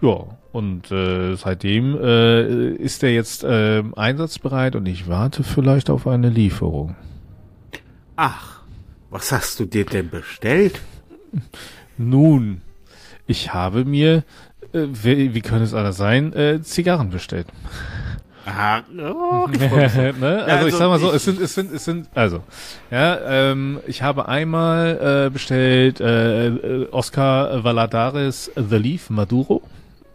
ja, 0.00 0.24
und 0.52 0.90
äh, 0.90 1.34
seitdem 1.36 1.98
äh, 2.00 2.72
ist 2.74 3.02
er 3.02 3.12
jetzt 3.12 3.44
äh, 3.44 3.82
einsatzbereit 3.96 4.76
und 4.76 4.86
ich 4.86 5.08
warte 5.08 5.42
vielleicht 5.42 5.90
auf 5.90 6.06
eine 6.06 6.30
Lieferung. 6.30 6.96
Ach, 8.16 8.62
was 9.10 9.32
hast 9.32 9.60
du 9.60 9.64
dir 9.64 9.84
denn 9.84 10.08
bestellt? 10.10 10.80
Nun, 11.96 12.62
ich 13.26 13.52
habe 13.52 13.84
mir, 13.84 14.24
äh, 14.72 14.86
wie, 14.90 15.34
wie 15.34 15.40
könnte 15.40 15.64
es 15.64 15.74
anders 15.74 15.96
sein, 15.96 16.32
äh, 16.32 16.62
Zigarren 16.62 17.10
bestellt. 17.10 17.48
Aha. 18.46 18.82
Oh, 18.98 19.46
ne? 20.20 20.44
Also, 20.46 20.66
ich 20.68 20.74
sag 20.74 20.88
mal 20.88 20.98
so, 20.98 21.12
es 21.12 21.24
sind, 21.24 21.40
es 21.40 21.54
sind, 21.54 21.72
es 21.72 21.84
sind, 21.84 22.08
also, 22.14 22.42
ja, 22.90 23.50
ähm, 23.50 23.80
ich 23.86 24.02
habe 24.02 24.28
einmal 24.28 25.26
äh, 25.26 25.30
bestellt 25.30 26.00
äh, 26.00 26.48
äh 26.48 26.88
Oscar 26.90 27.62
Valadares 27.64 28.50
The 28.56 28.76
Leaf 28.76 29.10
Maduro. 29.10 29.62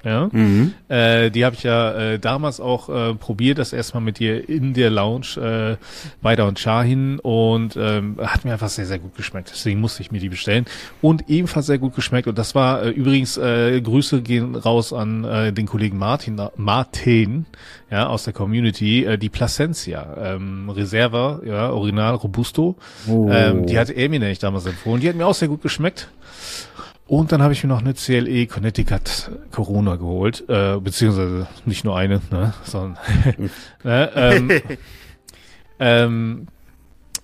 Ja, 0.04 0.30
mhm. 0.30 0.74
äh, 0.90 1.30
die 1.32 1.46
habe 1.46 1.56
ich 1.56 1.64
ja 1.64 1.94
äh, 1.94 2.20
damals 2.20 2.60
auch 2.60 2.90
äh, 2.90 3.14
probiert, 3.14 3.58
das 3.58 3.72
erstmal 3.72 4.04
mit 4.04 4.20
dir 4.20 4.50
in 4.50 4.74
der 4.74 4.90
Lounge 4.90 5.38
äh, 5.38 5.78
weiter 6.22 6.46
und 6.46 6.60
Shahin 6.60 7.20
und 7.20 7.78
ähm, 7.78 8.18
hat 8.22 8.44
mir 8.44 8.52
einfach 8.52 8.68
sehr, 8.68 8.86
sehr 8.86 9.00
gut 9.00 9.16
geschmeckt. 9.16 9.52
Deswegen 9.54 9.80
musste 9.80 10.02
ich 10.02 10.12
mir 10.12 10.20
die 10.20 10.28
bestellen 10.28 10.66
und 11.02 11.30
ebenfalls 11.30 11.68
sehr 11.68 11.78
gut 11.78 11.96
geschmeckt 11.96 12.28
und 12.28 12.38
das 12.38 12.54
war 12.54 12.84
äh, 12.84 12.90
übrigens, 12.90 13.38
äh, 13.38 13.80
Grüße 13.80 14.22
gehen 14.22 14.56
raus 14.56 14.92
an 14.92 15.24
äh, 15.24 15.54
den 15.54 15.68
Kollegen 15.68 15.98
Martin, 15.98 16.42
Martin, 16.58 17.46
ja, 17.90 18.08
aus 18.08 18.26
der 18.26 18.34
Community, 18.34 19.06
äh, 19.06 19.18
die 19.18 19.30
Placencia, 19.30 20.18
ähm, 20.20 20.70
Reserva, 20.70 21.40
ja, 21.46 21.72
Original 21.72 22.16
Robusto, 22.16 22.76
oh. 23.08 23.30
ähm, 23.32 23.68
die 23.68 23.80
hat 23.80 23.90
er 23.90 24.10
mir 24.10 24.20
nämlich 24.20 24.40
damals 24.40 24.66
empfohlen, 24.66 25.00
die 25.00 25.08
hat 25.08 25.16
mir 25.16 25.26
auch 25.26 25.34
sehr 25.34 25.48
gut 25.48 25.62
geschmeckt 25.62 26.10
und 27.08 27.32
dann 27.32 27.42
habe 27.42 27.54
ich 27.54 27.64
mir 27.64 27.70
noch 27.70 27.82
eine 27.82 27.94
CLE 27.94 28.48
Connecticut 28.48 29.32
Corona 29.52 29.96
geholt, 29.98 30.44
äh, 30.48 30.78
beziehungsweise 30.80 31.48
nicht 31.66 31.84
nur 31.84 31.98
eine, 31.98 32.22
ne, 32.32 32.54
sondern 32.64 32.98
ne, 33.84 34.12
ähm, 34.16 34.52
ähm, 35.80 36.48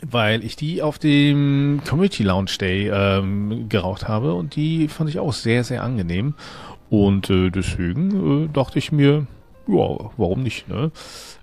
weil 0.02 0.44
ich 0.44 0.56
die 0.56 0.82
auf 0.82 1.00
dem 1.00 1.82
Community 1.88 2.24
Lounge 2.24 2.52
Day 2.60 2.90
ähm, 2.90 3.68
geraucht 3.70 4.08
habe 4.08 4.34
und 4.34 4.56
die 4.56 4.88
fand 4.88 5.10
ich 5.10 5.20
auch 5.20 5.34
sehr, 5.34 5.64
sehr 5.64 5.84
angenehm. 5.84 6.36
Und 6.90 7.30
äh, 7.30 7.50
deswegen 7.50 8.46
äh, 8.46 8.50
dachte 8.52 8.80
ich 8.80 8.92
mir, 8.92 9.28
ja, 9.70 10.12
warum 10.18 10.44
nicht, 10.44 10.68
ne? 10.68 10.92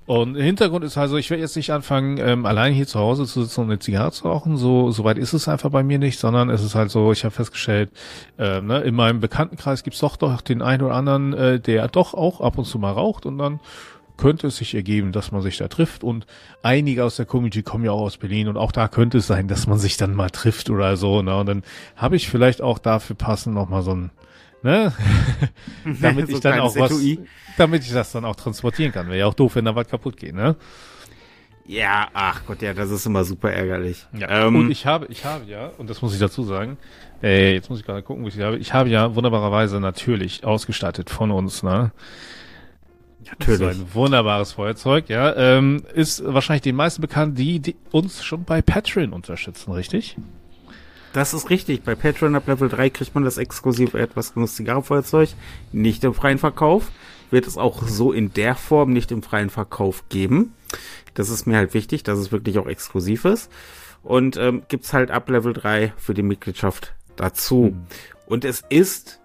Und 0.06 0.36
Hintergrund 0.36 0.84
ist 0.84 0.96
also, 0.96 1.16
ich 1.16 1.30
werde 1.30 1.42
jetzt 1.42 1.56
nicht 1.56 1.72
anfangen, 1.72 2.18
ähm, 2.18 2.46
allein 2.46 2.72
hier 2.72 2.86
zu 2.86 3.00
Hause 3.00 3.26
zu 3.26 3.42
sitzen 3.42 3.62
und 3.62 3.66
eine 3.66 3.80
Zigarre 3.80 4.12
zu 4.12 4.28
rauchen. 4.28 4.56
So, 4.56 4.92
so 4.92 5.02
weit 5.02 5.18
ist 5.18 5.32
es 5.32 5.48
einfach 5.48 5.70
bei 5.70 5.82
mir 5.82 5.98
nicht, 5.98 6.20
sondern 6.20 6.48
es 6.48 6.62
ist 6.62 6.76
halt 6.76 6.92
so, 6.92 7.10
ich 7.10 7.24
habe 7.24 7.34
festgestellt, 7.34 7.90
äh, 8.38 8.60
ne, 8.60 8.82
in 8.82 8.94
meinem 8.94 9.18
Bekanntenkreis 9.18 9.82
gibt's 9.82 9.98
doch 9.98 10.16
doch 10.16 10.40
den 10.42 10.62
einen 10.62 10.82
oder 10.82 10.94
anderen, 10.94 11.34
äh, 11.34 11.58
der 11.58 11.88
doch 11.88 12.14
auch 12.14 12.40
ab 12.40 12.56
und 12.56 12.66
zu 12.66 12.78
mal 12.78 12.92
raucht 12.92 13.26
und 13.26 13.38
dann 13.38 13.58
könnte 14.16 14.46
es 14.46 14.56
sich 14.56 14.74
ergeben, 14.74 15.12
dass 15.12 15.32
man 15.32 15.42
sich 15.42 15.56
da 15.58 15.68
trifft 15.68 16.04
und 16.04 16.26
einige 16.62 17.04
aus 17.04 17.16
der 17.16 17.26
Community 17.26 17.62
kommen 17.62 17.84
ja 17.84 17.90
auch 17.90 18.02
aus 18.02 18.16
Berlin 18.16 18.48
und 18.48 18.56
auch 18.56 18.72
da 18.72 18.88
könnte 18.88 19.18
es 19.18 19.26
sein, 19.26 19.48
dass 19.48 19.66
man 19.66 19.78
sich 19.78 19.96
dann 19.96 20.14
mal 20.14 20.30
trifft 20.30 20.70
oder 20.70 20.96
so, 20.96 21.20
ne? 21.20 21.36
Und 21.36 21.46
dann 21.46 21.62
habe 21.96 22.16
ich 22.16 22.28
vielleicht 22.28 22.62
auch 22.62 22.78
dafür 22.78 23.16
passend 23.16 23.54
nochmal 23.54 23.82
so 23.82 23.92
ein 23.92 24.10
ne? 24.62 24.92
damit 26.00 26.28
so 26.28 26.34
ich 26.34 26.40
dann 26.40 26.60
auch 26.60 26.76
was, 26.76 26.92
damit 27.56 27.82
ich 27.84 27.92
das 27.92 28.12
dann 28.12 28.24
auch 28.24 28.36
transportieren 28.36 28.92
kann. 28.92 29.06
Wäre 29.06 29.18
ja 29.18 29.26
auch 29.26 29.34
doof, 29.34 29.56
wenn 29.56 29.64
da 29.64 29.74
was 29.74 29.88
kaputt 29.88 30.16
geht, 30.16 30.34
ne? 30.34 30.56
Ja, 31.68 32.08
ach 32.14 32.42
Gott, 32.46 32.62
ja, 32.62 32.74
das 32.74 32.90
ist 32.90 33.06
immer 33.06 33.24
super 33.24 33.50
ärgerlich. 33.50 34.06
Ja. 34.12 34.46
Ähm, 34.46 34.54
und 34.54 34.70
ich 34.70 34.86
habe, 34.86 35.06
ich 35.06 35.24
habe 35.24 35.44
ja, 35.46 35.72
und 35.78 35.90
das 35.90 36.00
muss 36.00 36.14
ich 36.14 36.20
dazu 36.20 36.44
sagen, 36.44 36.76
äh, 37.22 37.54
jetzt 37.54 37.70
muss 37.70 37.80
ich 37.80 37.84
gerade 37.84 38.02
gucken, 38.02 38.22
wo 38.22 38.28
ich 38.28 38.38
habe. 38.38 38.58
Ich 38.58 38.72
habe 38.72 38.88
ja 38.88 39.14
wunderbarerweise 39.14 39.80
natürlich 39.80 40.44
ausgestattet 40.44 41.10
von 41.10 41.32
uns, 41.32 41.62
ne? 41.62 41.90
Natürlich. 43.26 43.58
So 43.58 43.66
ein 43.66 43.94
wunderbares 43.94 44.52
Feuerzeug, 44.52 45.08
ja. 45.08 45.34
Ähm, 45.34 45.82
ist 45.94 46.22
wahrscheinlich 46.24 46.62
den 46.62 46.76
meisten 46.76 47.00
bekannt, 47.00 47.36
die, 47.38 47.58
die 47.58 47.74
uns 47.90 48.24
schon 48.24 48.44
bei 48.44 48.62
Patreon 48.62 49.12
unterstützen, 49.12 49.72
richtig? 49.72 50.16
Das 51.16 51.32
ist 51.32 51.48
richtig. 51.48 51.82
Bei 51.82 51.94
Patreon 51.94 52.34
ab 52.34 52.46
Level 52.46 52.68
3 52.68 52.90
kriegt 52.90 53.14
man 53.14 53.24
das 53.24 53.38
exklusive 53.38 53.98
etwas 53.98 54.34
Genuss 54.34 54.56
Zigarrenfeuerzeug 54.56 55.30
nicht 55.72 56.04
im 56.04 56.12
freien 56.12 56.36
Verkauf. 56.36 56.90
Wird 57.30 57.46
es 57.46 57.56
auch 57.56 57.88
so 57.88 58.12
in 58.12 58.34
der 58.34 58.54
Form 58.54 58.92
nicht 58.92 59.10
im 59.10 59.22
freien 59.22 59.48
Verkauf 59.48 60.10
geben. 60.10 60.52
Das 61.14 61.30
ist 61.30 61.46
mir 61.46 61.56
halt 61.56 61.72
wichtig, 61.72 62.02
dass 62.02 62.18
es 62.18 62.32
wirklich 62.32 62.58
auch 62.58 62.66
exklusiv 62.66 63.24
ist. 63.24 63.50
Und 64.02 64.36
ähm, 64.36 64.64
gibt's 64.68 64.92
halt 64.92 65.10
ab 65.10 65.30
Level 65.30 65.54
3 65.54 65.94
für 65.96 66.12
die 66.12 66.22
Mitgliedschaft 66.22 66.94
dazu. 67.16 67.72
Mhm. 67.72 67.86
Und 68.26 68.44
es 68.44 68.62
ist 68.68 69.18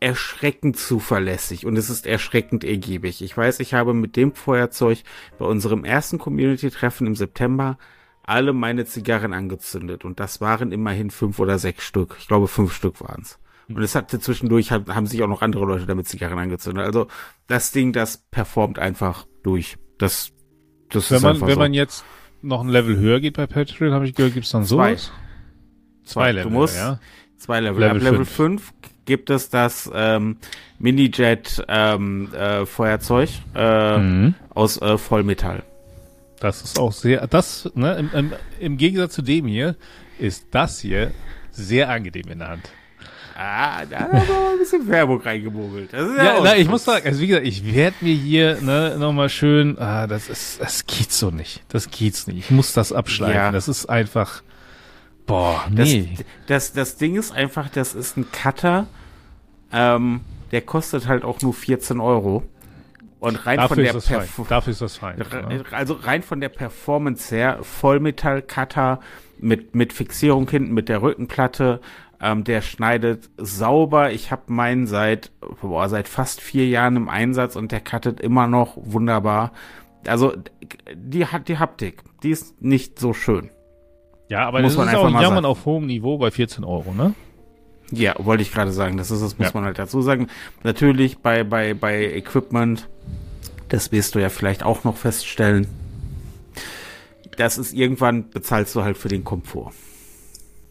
erschreckend 0.00 0.76
zuverlässig 0.76 1.64
und 1.64 1.78
es 1.78 1.88
ist 1.88 2.06
erschreckend 2.06 2.64
ergiebig. 2.64 3.22
Ich 3.22 3.34
weiß, 3.34 3.60
ich 3.60 3.72
habe 3.72 3.94
mit 3.94 4.16
dem 4.16 4.34
Feuerzeug 4.34 4.98
bei 5.38 5.46
unserem 5.46 5.86
ersten 5.86 6.18
Community-Treffen 6.18 7.06
im 7.06 7.16
September 7.16 7.78
alle 8.26 8.52
meine 8.52 8.84
Zigarren 8.84 9.32
angezündet 9.32 10.04
und 10.04 10.20
das 10.20 10.40
waren 10.40 10.72
immerhin 10.72 11.10
fünf 11.10 11.38
oder 11.38 11.58
sechs 11.58 11.84
Stück. 11.84 12.16
Ich 12.18 12.28
glaube, 12.28 12.48
fünf 12.48 12.72
Stück 12.74 13.00
waren's. 13.00 13.38
Und 13.68 13.82
es 13.82 13.94
hatte 13.94 14.20
zwischendurch, 14.20 14.72
haben 14.72 15.06
sich 15.06 15.22
auch 15.22 15.28
noch 15.28 15.42
andere 15.42 15.64
Leute 15.64 15.86
damit 15.86 16.06
Zigarren 16.06 16.38
angezündet. 16.38 16.84
Also 16.84 17.06
das 17.46 17.72
Ding, 17.72 17.92
das 17.92 18.18
performt 18.30 18.78
einfach 18.78 19.26
durch. 19.42 19.76
Das, 19.98 20.32
das 20.90 21.10
wenn 21.10 21.16
ist 21.16 21.22
man, 21.22 21.34
einfach 21.34 21.46
Wenn 21.46 21.54
so. 21.54 21.60
man 21.60 21.74
jetzt 21.74 22.04
noch 22.42 22.60
ein 22.60 22.68
Level 22.68 22.96
höher 22.96 23.20
geht 23.20 23.36
bei 23.36 23.46
Patreon, 23.46 23.92
habe 23.92 24.06
ich 24.06 24.14
gehört, 24.14 24.34
gibt's 24.34 24.50
dann 24.50 24.64
sowas? 24.64 25.06
Zwei, 25.06 25.14
Zwei 26.04 26.32
Level, 26.32 26.50
du 26.50 26.58
musst, 26.58 26.76
ja. 26.76 27.00
Zwei 27.38 27.60
Level. 27.60 27.80
Level 27.80 27.96
Ab 27.96 28.02
Level 28.02 28.24
5 28.24 28.72
gibt 29.06 29.30
es 29.30 29.50
das 29.50 29.90
ähm, 29.94 30.36
Minijet 30.78 31.64
ähm, 31.68 32.32
äh, 32.34 32.66
Feuerzeug 32.66 33.30
äh, 33.54 33.98
mhm. 33.98 34.34
aus 34.50 34.80
äh, 34.80 34.98
Vollmetall. 34.98 35.62
Das 36.44 36.60
ist 36.60 36.78
auch 36.78 36.92
sehr, 36.92 37.26
das, 37.26 37.70
ne, 37.74 37.94
im, 37.94 38.10
im, 38.12 38.32
im 38.60 38.76
Gegensatz 38.76 39.14
zu 39.14 39.22
dem 39.22 39.46
hier, 39.46 39.76
ist 40.18 40.48
das 40.50 40.78
hier 40.78 41.10
sehr 41.50 41.88
angenehm 41.88 42.28
in 42.28 42.40
der 42.40 42.48
Hand. 42.48 42.70
Ah, 43.34 43.86
da 43.86 44.00
haben 44.00 44.12
wir 44.12 44.50
ein 44.52 44.58
bisschen 44.58 44.86
Werbung 44.86 45.22
reingemogelt. 45.22 45.94
ja, 45.94 46.06
ja 46.22 46.40
na, 46.42 46.54
ich 46.54 46.68
muss 46.68 46.84
sagen, 46.84 47.06
also 47.06 47.18
wie 47.20 47.28
gesagt, 47.28 47.46
ich 47.46 47.74
werde 47.74 47.96
mir 48.02 48.14
hier 48.14 48.60
ne, 48.60 48.94
nochmal 48.98 49.30
schön, 49.30 49.78
ah, 49.78 50.06
das 50.06 50.28
ist, 50.28 50.60
das 50.60 50.84
geht 50.84 51.12
so 51.12 51.30
nicht. 51.30 51.62
Das 51.68 51.90
geht's 51.90 52.26
nicht. 52.26 52.38
Ich 52.40 52.50
muss 52.50 52.74
das 52.74 52.92
abschleifen. 52.92 53.36
Ja. 53.36 53.50
Das 53.50 53.66
ist 53.66 53.86
einfach, 53.86 54.42
Boah, 55.24 55.64
nee. 55.70 56.10
Das, 56.14 56.26
das, 56.46 56.72
das 56.74 56.96
Ding 56.98 57.16
ist 57.16 57.32
einfach, 57.32 57.70
das 57.70 57.94
ist 57.94 58.18
ein 58.18 58.30
Cutter, 58.30 58.86
ähm, 59.72 60.20
der 60.52 60.60
kostet 60.60 61.08
halt 61.08 61.24
auch 61.24 61.40
nur 61.40 61.54
14 61.54 62.00
Euro. 62.00 62.42
Und 63.20 63.46
rein 63.46 63.56
dafür 63.56 63.76
von 63.76 63.84
der 63.84 63.92
Perf 63.92 64.48
Dafür 64.48 64.70
ist 64.70 64.82
das 64.82 64.96
fein. 64.96 65.18
Ne? 65.18 65.64
Also 65.70 65.94
rein 65.94 66.22
von 66.22 66.40
der 66.40 66.50
Performance 66.50 67.34
her, 67.34 67.58
Vollmetall-Cutter 67.62 69.00
mit, 69.38 69.74
mit 69.74 69.92
Fixierung 69.92 70.48
hinten, 70.48 70.74
mit 70.74 70.88
der 70.88 71.00
Rückenplatte, 71.00 71.80
ähm, 72.20 72.44
der 72.44 72.60
schneidet 72.60 73.30
sauber. 73.36 74.12
Ich 74.12 74.30
habe 74.30 74.42
meinen 74.46 74.86
seit, 74.86 75.30
boah, 75.60 75.88
seit 75.88 76.08
fast 76.08 76.40
vier 76.40 76.66
Jahren 76.66 76.96
im 76.96 77.08
Einsatz 77.08 77.56
und 77.56 77.72
der 77.72 77.80
cuttet 77.80 78.20
immer 78.20 78.46
noch 78.46 78.76
wunderbar. 78.76 79.52
Also 80.06 80.34
die 80.94 81.26
hat 81.26 81.48
die 81.48 81.58
Haptik, 81.58 82.02
die 82.22 82.30
ist 82.30 82.60
nicht 82.62 82.98
so 82.98 83.12
schön. 83.12 83.50
Ja, 84.28 84.46
aber 84.46 84.60
muss 84.60 84.76
das 84.76 84.84
man 84.84 84.88
ist 84.88 85.00
auch 85.00 85.20
Jammern 85.20 85.44
auf 85.44 85.64
hohem 85.64 85.86
Niveau 85.86 86.18
bei 86.18 86.30
14 86.30 86.64
Euro, 86.64 86.92
ne? 86.92 87.14
Ja, 87.96 88.14
wollte 88.18 88.42
ich 88.42 88.52
gerade 88.52 88.72
sagen. 88.72 88.96
Das 88.96 89.10
ist, 89.10 89.22
das 89.22 89.38
muss 89.38 89.48
ja. 89.48 89.52
man 89.54 89.64
halt 89.64 89.78
dazu 89.78 90.02
sagen. 90.02 90.28
Natürlich 90.62 91.18
bei, 91.18 91.44
bei, 91.44 91.74
bei 91.74 92.14
Equipment, 92.14 92.88
das 93.68 93.92
wirst 93.92 94.14
du 94.14 94.18
ja 94.20 94.28
vielleicht 94.28 94.62
auch 94.62 94.84
noch 94.84 94.96
feststellen. 94.96 95.66
Das 97.36 97.58
ist 97.58 97.72
irgendwann 97.72 98.30
bezahlst 98.30 98.74
du 98.74 98.82
halt 98.82 98.96
für 98.96 99.08
den 99.08 99.24
Komfort. 99.24 99.72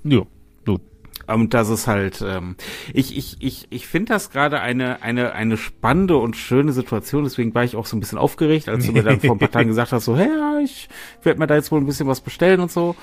Ja, 0.03 0.22
gut. 0.65 0.82
Und 1.27 1.53
das 1.53 1.70
ist 1.70 1.88
halt, 1.88 2.24
ähm, 2.25 2.56
ich, 2.94 3.18
ich, 3.18 3.38
ich, 3.39 3.68
ich 3.70 3.88
finde 3.88 4.13
das 4.13 4.30
gerade 4.30 4.60
eine, 4.60 5.01
eine, 5.01 5.34
eine 5.34 5.58
spannende 5.58 6.18
und 6.18 6.36
schöne 6.36 6.74
Situation. 6.74 7.24
Deswegen 7.24 7.53
war 7.56 7.63
ich 7.63 7.75
auch 7.75 7.86
so 7.86 7.96
ein 7.96 8.00
bisschen 8.00 8.18
aufgeregt, 8.18 8.68
als 8.68 8.86
du 8.86 8.92
mir 8.92 9.03
dann 9.03 9.20
vor 9.20 9.36
ein 9.36 9.39
paar 9.39 9.51
Tagen 9.51 9.70
gesagt 9.70 9.92
hast, 9.92 10.06
so, 10.06 10.18
hey, 10.18 10.27
ja, 10.27 10.60
ich 10.60 10.89
werde 11.24 11.39
mir 11.39 11.48
da 11.48 11.56
jetzt 11.56 11.72
wohl 11.72 11.80
ein 11.80 11.86
bisschen 11.86 12.08
was 12.08 12.22
bestellen 12.22 12.60
und 12.60 12.72
so. 12.72 12.96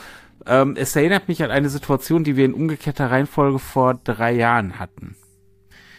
Ähm, 0.47 0.75
es 0.76 0.97
erinnert 0.97 1.28
mich 1.28 1.42
an 1.42 1.50
eine 1.50 1.68
Situation, 1.68 2.25
die 2.25 2.37
wir 2.37 2.44
in 2.44 2.54
umgekehrter 2.54 3.11
Reihenfolge 3.11 3.59
vor 3.59 3.94
drei 3.94 4.32
Jahren 4.32 4.78
hatten. 4.78 5.16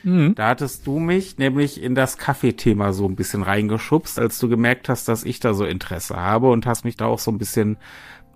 Mhm. 0.03 0.35
Da 0.35 0.49
hattest 0.49 0.87
du 0.87 0.99
mich 0.99 1.37
nämlich 1.37 1.81
in 1.81 1.95
das 1.95 2.17
Kaffeethema 2.17 2.93
so 2.93 3.07
ein 3.07 3.15
bisschen 3.15 3.43
reingeschubst, 3.43 4.19
als 4.19 4.39
du 4.39 4.49
gemerkt 4.49 4.89
hast, 4.89 5.07
dass 5.07 5.23
ich 5.23 5.39
da 5.39 5.53
so 5.53 5.65
Interesse 5.65 6.15
habe 6.15 6.49
und 6.49 6.65
hast 6.65 6.85
mich 6.85 6.97
da 6.97 7.05
auch 7.05 7.19
so 7.19 7.31
ein 7.31 7.37
bisschen 7.37 7.77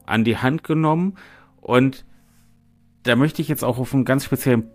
an 0.05 0.23
die 0.23 0.37
Hand 0.37 0.63
genommen. 0.63 1.17
Und 1.59 2.05
da 3.03 3.15
möchte 3.15 3.41
ich 3.41 3.47
jetzt 3.47 3.63
auch 3.63 3.79
auf 3.79 3.93
einen 3.93 4.05
ganz 4.05 4.25
speziellen 4.25 4.69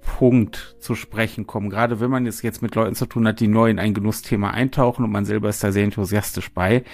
Punkt 0.00 0.76
zu 0.78 0.94
sprechen 0.94 1.46
kommen. 1.46 1.68
Gerade 1.68 1.98
wenn 1.98 2.10
man 2.10 2.26
es 2.26 2.42
jetzt 2.42 2.62
mit 2.62 2.74
Leuten 2.76 2.94
zu 2.94 3.06
tun 3.06 3.26
hat, 3.26 3.40
die 3.40 3.48
neu 3.48 3.68
in 3.68 3.80
ein 3.80 3.94
Genussthema 3.94 4.50
eintauchen 4.50 5.04
und 5.04 5.10
man 5.10 5.24
selber 5.24 5.48
ist 5.48 5.64
da 5.64 5.72
sehr 5.72 5.84
enthusiastisch 5.84 6.52
bei. 6.52 6.84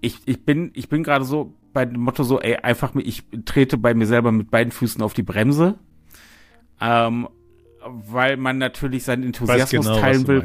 Ich, 0.00 0.20
ich 0.26 0.44
bin, 0.44 0.70
ich 0.74 0.88
bin 0.88 1.02
gerade 1.02 1.24
so 1.24 1.54
bei 1.72 1.84
dem 1.84 2.00
Motto 2.00 2.22
so, 2.24 2.40
ey, 2.40 2.56
einfach, 2.56 2.94
ich 2.96 3.24
trete 3.44 3.78
bei 3.78 3.94
mir 3.94 4.06
selber 4.06 4.32
mit 4.32 4.50
beiden 4.50 4.72
Füßen 4.72 5.02
auf 5.02 5.14
die 5.14 5.22
Bremse. 5.22 5.78
Ähm, 6.80 7.28
weil 7.84 8.36
man 8.36 8.58
natürlich 8.58 9.04
seinen 9.04 9.24
Enthusiasmus 9.24 9.86
genau, 9.86 9.98
teilen 9.98 10.26
will, 10.26 10.44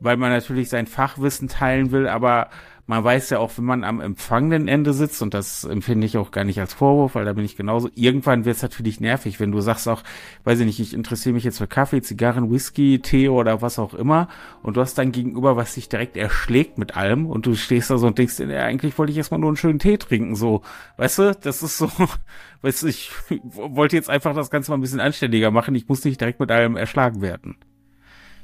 weil 0.00 0.16
man 0.16 0.30
natürlich 0.30 0.68
sein 0.68 0.86
Fachwissen 0.86 1.48
teilen 1.48 1.90
will, 1.90 2.08
aber 2.08 2.50
man 2.86 3.02
weiß 3.02 3.30
ja 3.30 3.38
auch, 3.38 3.52
wenn 3.56 3.64
man 3.64 3.82
am 3.82 4.00
empfangenden 4.00 4.68
Ende 4.68 4.92
sitzt, 4.92 5.22
und 5.22 5.32
das 5.32 5.64
empfinde 5.64 6.06
ich 6.06 6.18
auch 6.18 6.30
gar 6.30 6.44
nicht 6.44 6.60
als 6.60 6.74
Vorwurf, 6.74 7.14
weil 7.14 7.24
da 7.24 7.32
bin 7.32 7.44
ich 7.44 7.56
genauso, 7.56 7.88
irgendwann 7.94 8.44
wird 8.44 8.56
es 8.56 8.62
natürlich 8.62 9.00
nervig, 9.00 9.40
wenn 9.40 9.52
du 9.52 9.60
sagst 9.60 9.88
auch, 9.88 10.02
weiß 10.44 10.60
ich 10.60 10.66
nicht, 10.66 10.80
ich 10.80 10.92
interessiere 10.92 11.34
mich 11.34 11.44
jetzt 11.44 11.58
für 11.58 11.66
Kaffee, 11.66 12.02
Zigarren, 12.02 12.50
Whisky, 12.50 12.98
Tee 13.00 13.30
oder 13.30 13.62
was 13.62 13.78
auch 13.78 13.94
immer, 13.94 14.28
und 14.62 14.76
du 14.76 14.82
hast 14.82 14.98
dann 14.98 15.12
gegenüber, 15.12 15.56
was 15.56 15.74
dich 15.74 15.88
direkt 15.88 16.16
erschlägt 16.16 16.76
mit 16.76 16.96
allem, 16.96 17.26
und 17.26 17.46
du 17.46 17.54
stehst 17.54 17.90
da 17.90 17.96
so 17.96 18.06
und 18.06 18.18
denkst, 18.18 18.38
ja, 18.40 18.64
eigentlich 18.64 18.98
wollte 18.98 19.12
ich 19.12 19.18
erstmal 19.18 19.40
nur 19.40 19.48
einen 19.50 19.56
schönen 19.56 19.78
Tee 19.78 19.96
trinken, 19.96 20.34
so, 20.36 20.62
weißt 20.98 21.18
du, 21.18 21.34
das 21.40 21.62
ist 21.62 21.78
so, 21.78 21.90
weißt 22.62 22.82
du, 22.82 22.86
ich 22.88 23.10
wollte 23.54 23.96
jetzt 23.96 24.10
einfach 24.10 24.34
das 24.34 24.50
Ganze 24.50 24.70
mal 24.70 24.76
ein 24.76 24.82
bisschen 24.82 25.00
anständiger 25.00 25.50
machen, 25.50 25.74
ich 25.74 25.88
muss 25.88 26.04
nicht 26.04 26.20
direkt 26.20 26.40
mit 26.40 26.50
allem 26.50 26.76
erschlagen 26.76 27.22
werden. 27.22 27.56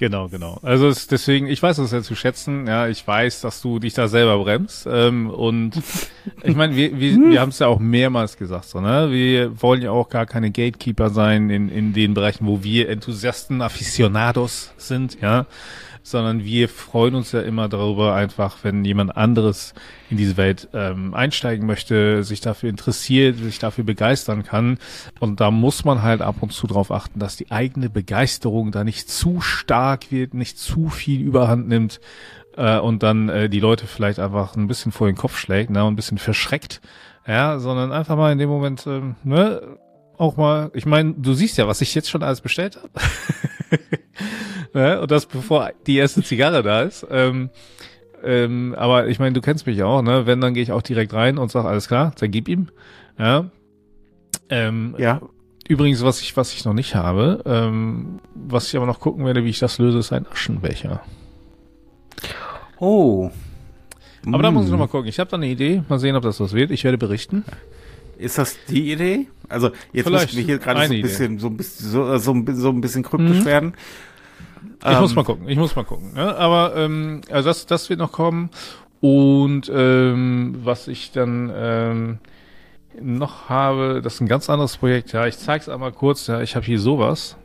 Genau, 0.01 0.29
genau. 0.29 0.59
Also 0.63 0.89
es, 0.89 1.09
deswegen, 1.09 1.47
ich 1.47 1.63
weiß 1.63 1.77
das 1.77 1.93
ja 1.93 2.01
zu 2.01 2.15
schätzen. 2.15 2.67
Ja, 2.67 2.89
ich 2.89 3.07
weiß, 3.07 3.43
dass 3.43 3.61
du 3.61 3.79
dich 3.79 3.93
da 3.93 4.09
selber 4.09 4.39
bremst. 4.39 4.89
Ähm, 4.91 5.29
und 5.29 5.73
ich 6.43 6.57
meine, 6.57 6.75
wir, 6.75 6.99
wir, 6.99 7.19
wir 7.19 7.39
haben 7.39 7.51
es 7.51 7.59
ja 7.59 7.67
auch 7.67 7.79
mehrmals 7.79 8.39
gesagt, 8.39 8.65
so, 8.65 8.81
ne? 8.81 9.11
Wir 9.11 9.61
wollen 9.61 9.83
ja 9.83 9.91
auch 9.91 10.09
gar 10.09 10.25
keine 10.25 10.51
Gatekeeper 10.51 11.11
sein 11.11 11.51
in, 11.51 11.69
in 11.69 11.93
den 11.93 12.15
Bereichen, 12.15 12.47
wo 12.47 12.63
wir 12.65 12.89
Enthusiasten, 12.89 13.61
Aficionados 13.61 14.73
sind, 14.79 15.21
ja 15.21 15.47
sondern 16.03 16.45
wir 16.45 16.69
freuen 16.69 17.15
uns 17.15 17.33
ja 17.33 17.41
immer 17.41 17.69
darüber, 17.69 18.15
einfach, 18.15 18.59
wenn 18.63 18.85
jemand 18.85 19.17
anderes 19.17 19.75
in 20.11 20.17
diese 20.17 20.37
Welt 20.37 20.69
ähm, 20.73 21.15
einsteigen 21.15 21.67
möchte, 21.67 22.25
sich 22.25 22.41
dafür 22.41 22.71
interessiert, 22.71 23.39
sich 23.39 23.59
dafür 23.59 23.85
begeistern 23.85 24.43
kann. 24.43 24.79
Und 25.21 25.41
da 25.41 25.51
muss 25.51 25.85
man 25.85 26.03
halt 26.03 26.23
ab 26.23 26.37
und 26.41 26.53
zu 26.53 26.67
darauf 26.67 26.91
achten, 26.91 27.21
dass 27.21 27.37
die 27.37 27.51
eigene 27.51 27.91
Begeisterung 27.91 28.73
da 28.73 28.85
nicht 28.85 29.11
zu 29.11 29.41
stark 29.41 30.11
wird, 30.11 30.35
nicht 30.35 30.59
zu 30.59 30.89
viel 30.89 31.21
Überhand 31.21 31.69
nimmt 31.69 32.01
äh, 32.57 32.79
und 32.79 33.03
dann 33.03 33.29
äh, 33.29 33.49
die 33.49 33.61
Leute 33.61 33.87
vielleicht 33.87 34.19
einfach 34.19 34.57
ein 34.57 34.67
bisschen 34.67 34.93
vor 34.93 35.07
den 35.07 35.17
Kopf 35.17 35.39
schlägt, 35.39 35.71
ne, 35.71 35.83
ein 35.85 35.97
bisschen 35.97 36.19
verschreckt. 36.19 36.81
Ja, 37.27 37.59
sondern 37.59 37.93
einfach 37.93 38.17
mal 38.17 38.33
in 38.33 38.39
dem 38.39 38.49
Moment, 38.49 38.87
ähm, 38.87 39.15
ne, 39.23 39.79
auch 40.17 40.37
mal, 40.37 40.71
ich 40.75 40.87
meine, 40.87 41.15
du 41.15 41.33
siehst 41.33 41.59
ja, 41.59 41.67
was 41.67 41.81
ich 41.81 41.95
jetzt 41.95 42.11
schon 42.11 42.23
alles 42.23 42.41
bestellt 42.41 42.77
habe. 42.77 42.91
ne? 44.75 45.01
Und 45.01 45.11
das 45.11 45.27
bevor 45.27 45.71
die 45.87 45.97
erste 45.97 46.23
Zigarre 46.23 46.63
da 46.63 46.83
ist. 46.83 47.07
Ähm, 47.11 47.51
ähm, 48.23 48.75
aber 48.77 49.09
ich 49.09 49.19
meine, 49.19 49.33
du 49.33 49.41
kennst 49.41 49.67
mich 49.67 49.83
auch, 49.83 50.03
ne? 50.03 50.27
Wenn, 50.27 50.41
dann 50.41 50.55
gehe 50.55 50.63
ich 50.63 50.73
auch 50.73 50.83
direkt 50.83 51.13
rein 51.15 51.39
und 51.39 51.51
sag, 51.51 51.65
alles 51.65 51.89
klar, 51.89 52.13
dann 52.19 52.31
gib 52.31 52.49
ihm. 52.49 52.69
Ja. 53.19 53.51
Ähm, 54.49 54.95
ja. 54.99 55.21
Übrigens, 55.69 56.03
was 56.03 56.21
ich, 56.21 56.37
was 56.37 56.53
ich 56.53 56.65
noch 56.65 56.73
nicht 56.73 56.97
habe, 56.97 57.43
ähm, 57.47 58.19
was 58.35 58.67
ich 58.67 58.77
aber 58.77 58.87
noch 58.87 58.99
gucken 58.99 59.25
werde, 59.25 59.45
wie 59.45 59.51
ich 59.51 59.61
das 59.61 59.79
löse, 59.79 59.99
ist 59.99 60.13
ein 60.13 60.27
Aschenbecher. 60.27 61.03
Oh. 62.81 63.31
Aber 64.27 64.39
mm. 64.39 64.43
da 64.43 64.51
muss 64.51 64.65
ich 64.65 64.71
noch 64.71 64.79
mal 64.79 64.89
gucken. 64.89 65.09
Ich 65.09 65.21
habe 65.21 65.31
da 65.31 65.37
eine 65.37 65.47
Idee. 65.47 65.83
Mal 65.89 65.99
sehen, 65.99 66.17
ob 66.17 66.25
das 66.25 66.41
was 66.41 66.55
wird. 66.55 66.71
Ich 66.73 66.85
werde 66.85 66.99
berichten. 66.99 67.45
Ist 68.21 68.39
das 68.39 68.57
die 68.69 68.93
Idee? 68.93 69.27
Also 69.49 69.71
jetzt 69.93 70.07
Vielleicht 70.07 70.33
muss 70.33 70.39
ich 70.39 70.47
hier 70.47 70.59
gerade 70.59 70.87
so 70.87 70.95
ein 70.95 71.03
bisschen, 71.03 71.39
so 71.39 71.47
ein 71.49 71.57
bisschen, 71.57 71.91
so, 71.91 72.19
so, 72.19 72.45
so 72.53 72.69
ein 72.71 72.81
bisschen 72.81 73.03
kryptisch 73.03 73.41
mhm. 73.41 73.45
werden. 73.45 73.75
Ich 74.83 74.87
ähm, 74.87 75.01
muss 75.01 75.15
mal 75.15 75.25
gucken, 75.25 75.49
ich 75.49 75.59
muss 75.59 75.75
mal 75.75 75.85
gucken. 75.85 76.13
Ja, 76.17 76.37
aber 76.37 76.77
ähm, 76.77 77.23
also 77.31 77.49
das, 77.49 77.67
das 77.67 77.89
wird 77.91 77.99
noch 77.99 78.13
kommen. 78.13 78.51
Und 79.01 79.71
ähm, 79.75 80.57
was 80.63 80.87
ich 80.89 81.13
dann 81.13 81.51
ähm, 81.55 82.19
noch 83.01 83.49
habe, 83.49 84.01
das 84.03 84.15
ist 84.15 84.21
ein 84.21 84.29
ganz 84.29 84.51
anderes 84.51 84.77
Projekt. 84.77 85.13
Ja, 85.13 85.27
ich 85.27 85.39
zeige 85.39 85.63
es 85.63 85.69
einmal 85.69 85.93
kurz. 85.93 86.27
Ja, 86.27 86.43
ich 86.43 86.57
habe 86.57 86.67
hier 86.67 86.79
sowas. 86.79 87.37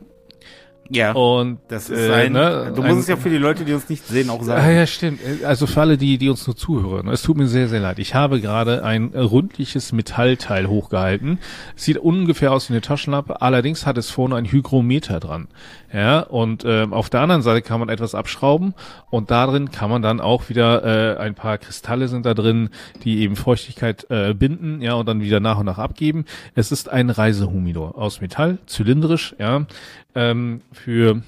Ja. 0.90 1.12
Und 1.12 1.58
das 1.68 1.90
ist 1.90 2.10
ein, 2.10 2.32
ne, 2.32 2.72
du 2.74 2.82
musst 2.82 3.00
es 3.00 3.08
ja 3.08 3.16
für 3.16 3.30
die 3.30 3.38
Leute, 3.38 3.64
die 3.64 3.72
uns 3.72 3.88
nicht 3.88 4.06
sehen, 4.06 4.30
auch 4.30 4.42
sagen. 4.42 4.62
Ah, 4.62 4.70
ja, 4.70 4.86
stimmt. 4.86 5.20
Also 5.44 5.66
für 5.66 5.80
alle, 5.80 5.96
die, 5.98 6.18
die 6.18 6.28
uns 6.28 6.46
nur 6.46 6.56
zuhören. 6.56 7.08
Es 7.08 7.22
tut 7.22 7.36
mir 7.36 7.48
sehr, 7.48 7.68
sehr 7.68 7.80
leid. 7.80 7.98
Ich 7.98 8.14
habe 8.14 8.40
gerade 8.40 8.84
ein 8.84 9.12
rundliches 9.14 9.92
Metallteil 9.92 10.68
hochgehalten. 10.68 11.38
Sieht 11.74 11.98
ungefähr 11.98 12.52
aus 12.52 12.68
wie 12.68 12.74
eine 12.74 12.80
Taschenlampe. 12.80 13.42
Allerdings 13.42 13.86
hat 13.86 13.98
es 13.98 14.10
vorne 14.10 14.36
ein 14.36 14.46
Hygrometer 14.46 15.20
dran. 15.20 15.48
Ja, 15.92 16.20
und 16.20 16.64
ähm, 16.66 16.92
auf 16.92 17.10
der 17.10 17.20
anderen 17.20 17.42
Seite 17.42 17.62
kann 17.62 17.78
man 17.80 17.88
etwas 17.88 18.14
abschrauben 18.14 18.74
und 19.10 19.30
darin 19.30 19.70
kann 19.70 19.88
man 19.88 20.02
dann 20.02 20.20
auch 20.20 20.48
wieder 20.48 20.84
äh, 20.84 21.18
ein 21.18 21.34
paar 21.34 21.58
Kristalle 21.58 22.08
sind 22.08 22.26
da 22.26 22.34
drin, 22.34 22.70
die 23.04 23.20
eben 23.20 23.36
Feuchtigkeit 23.36 24.06
äh, 24.10 24.34
binden, 24.34 24.82
ja, 24.82 24.94
und 24.94 25.06
dann 25.06 25.20
wieder 25.20 25.40
nach 25.40 25.58
und 25.58 25.66
nach 25.66 25.78
abgeben. 25.78 26.24
Es 26.54 26.72
ist 26.72 26.88
ein 26.88 27.10
Reisehumidor 27.10 27.96
aus 27.96 28.20
Metall, 28.20 28.58
zylindrisch, 28.66 29.36
ja, 29.38 29.66
ähm, 30.14 30.62
für, 30.72 31.22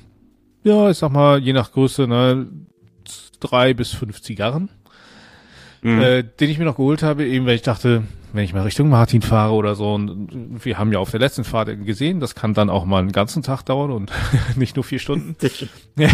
ja, 0.65 0.91
ich 0.91 0.99
sag 0.99 1.13
mal, 1.13 1.39
je 1.39 1.53
nach 1.53 1.73
Größe, 1.73 2.09
ne, 2.09 2.49
drei 3.41 3.75
bis 3.75 3.93
fünf 3.93 4.23
Zigarren. 4.23 4.71
Mhm. 5.83 6.01
Äh, 6.01 6.23
den 6.23 6.51
ich 6.51 6.59
mir 6.59 6.65
noch 6.65 6.77
geholt 6.77 7.03
habe, 7.03 7.27
eben 7.27 7.47
weil 7.47 7.55
ich 7.55 7.63
dachte, 7.63 8.03
wenn 8.33 8.45
ich 8.45 8.53
mal 8.53 8.63
Richtung 8.63 8.89
Martin 8.89 9.23
fahre 9.23 9.53
oder 9.55 9.75
so, 9.75 9.95
und 9.95 10.65
wir 10.65 10.79
haben 10.79 10.93
ja 10.93 10.99
auf 10.99 11.11
der 11.11 11.21
letzten 11.21 11.45
Fahrt 11.45 11.69
gesehen, 11.85 12.21
das 12.21 12.35
kann 12.35 12.55
dann 12.55 12.71
auch 12.71 12.85
mal 12.85 12.99
einen 12.99 13.13
ganzen 13.13 13.43
Tag 13.43 13.63
dauern 13.63 13.91
und 13.91 14.13
nicht 14.57 14.77
nur 14.77 14.85
vier 14.85 14.99
Stunden. 14.99 15.37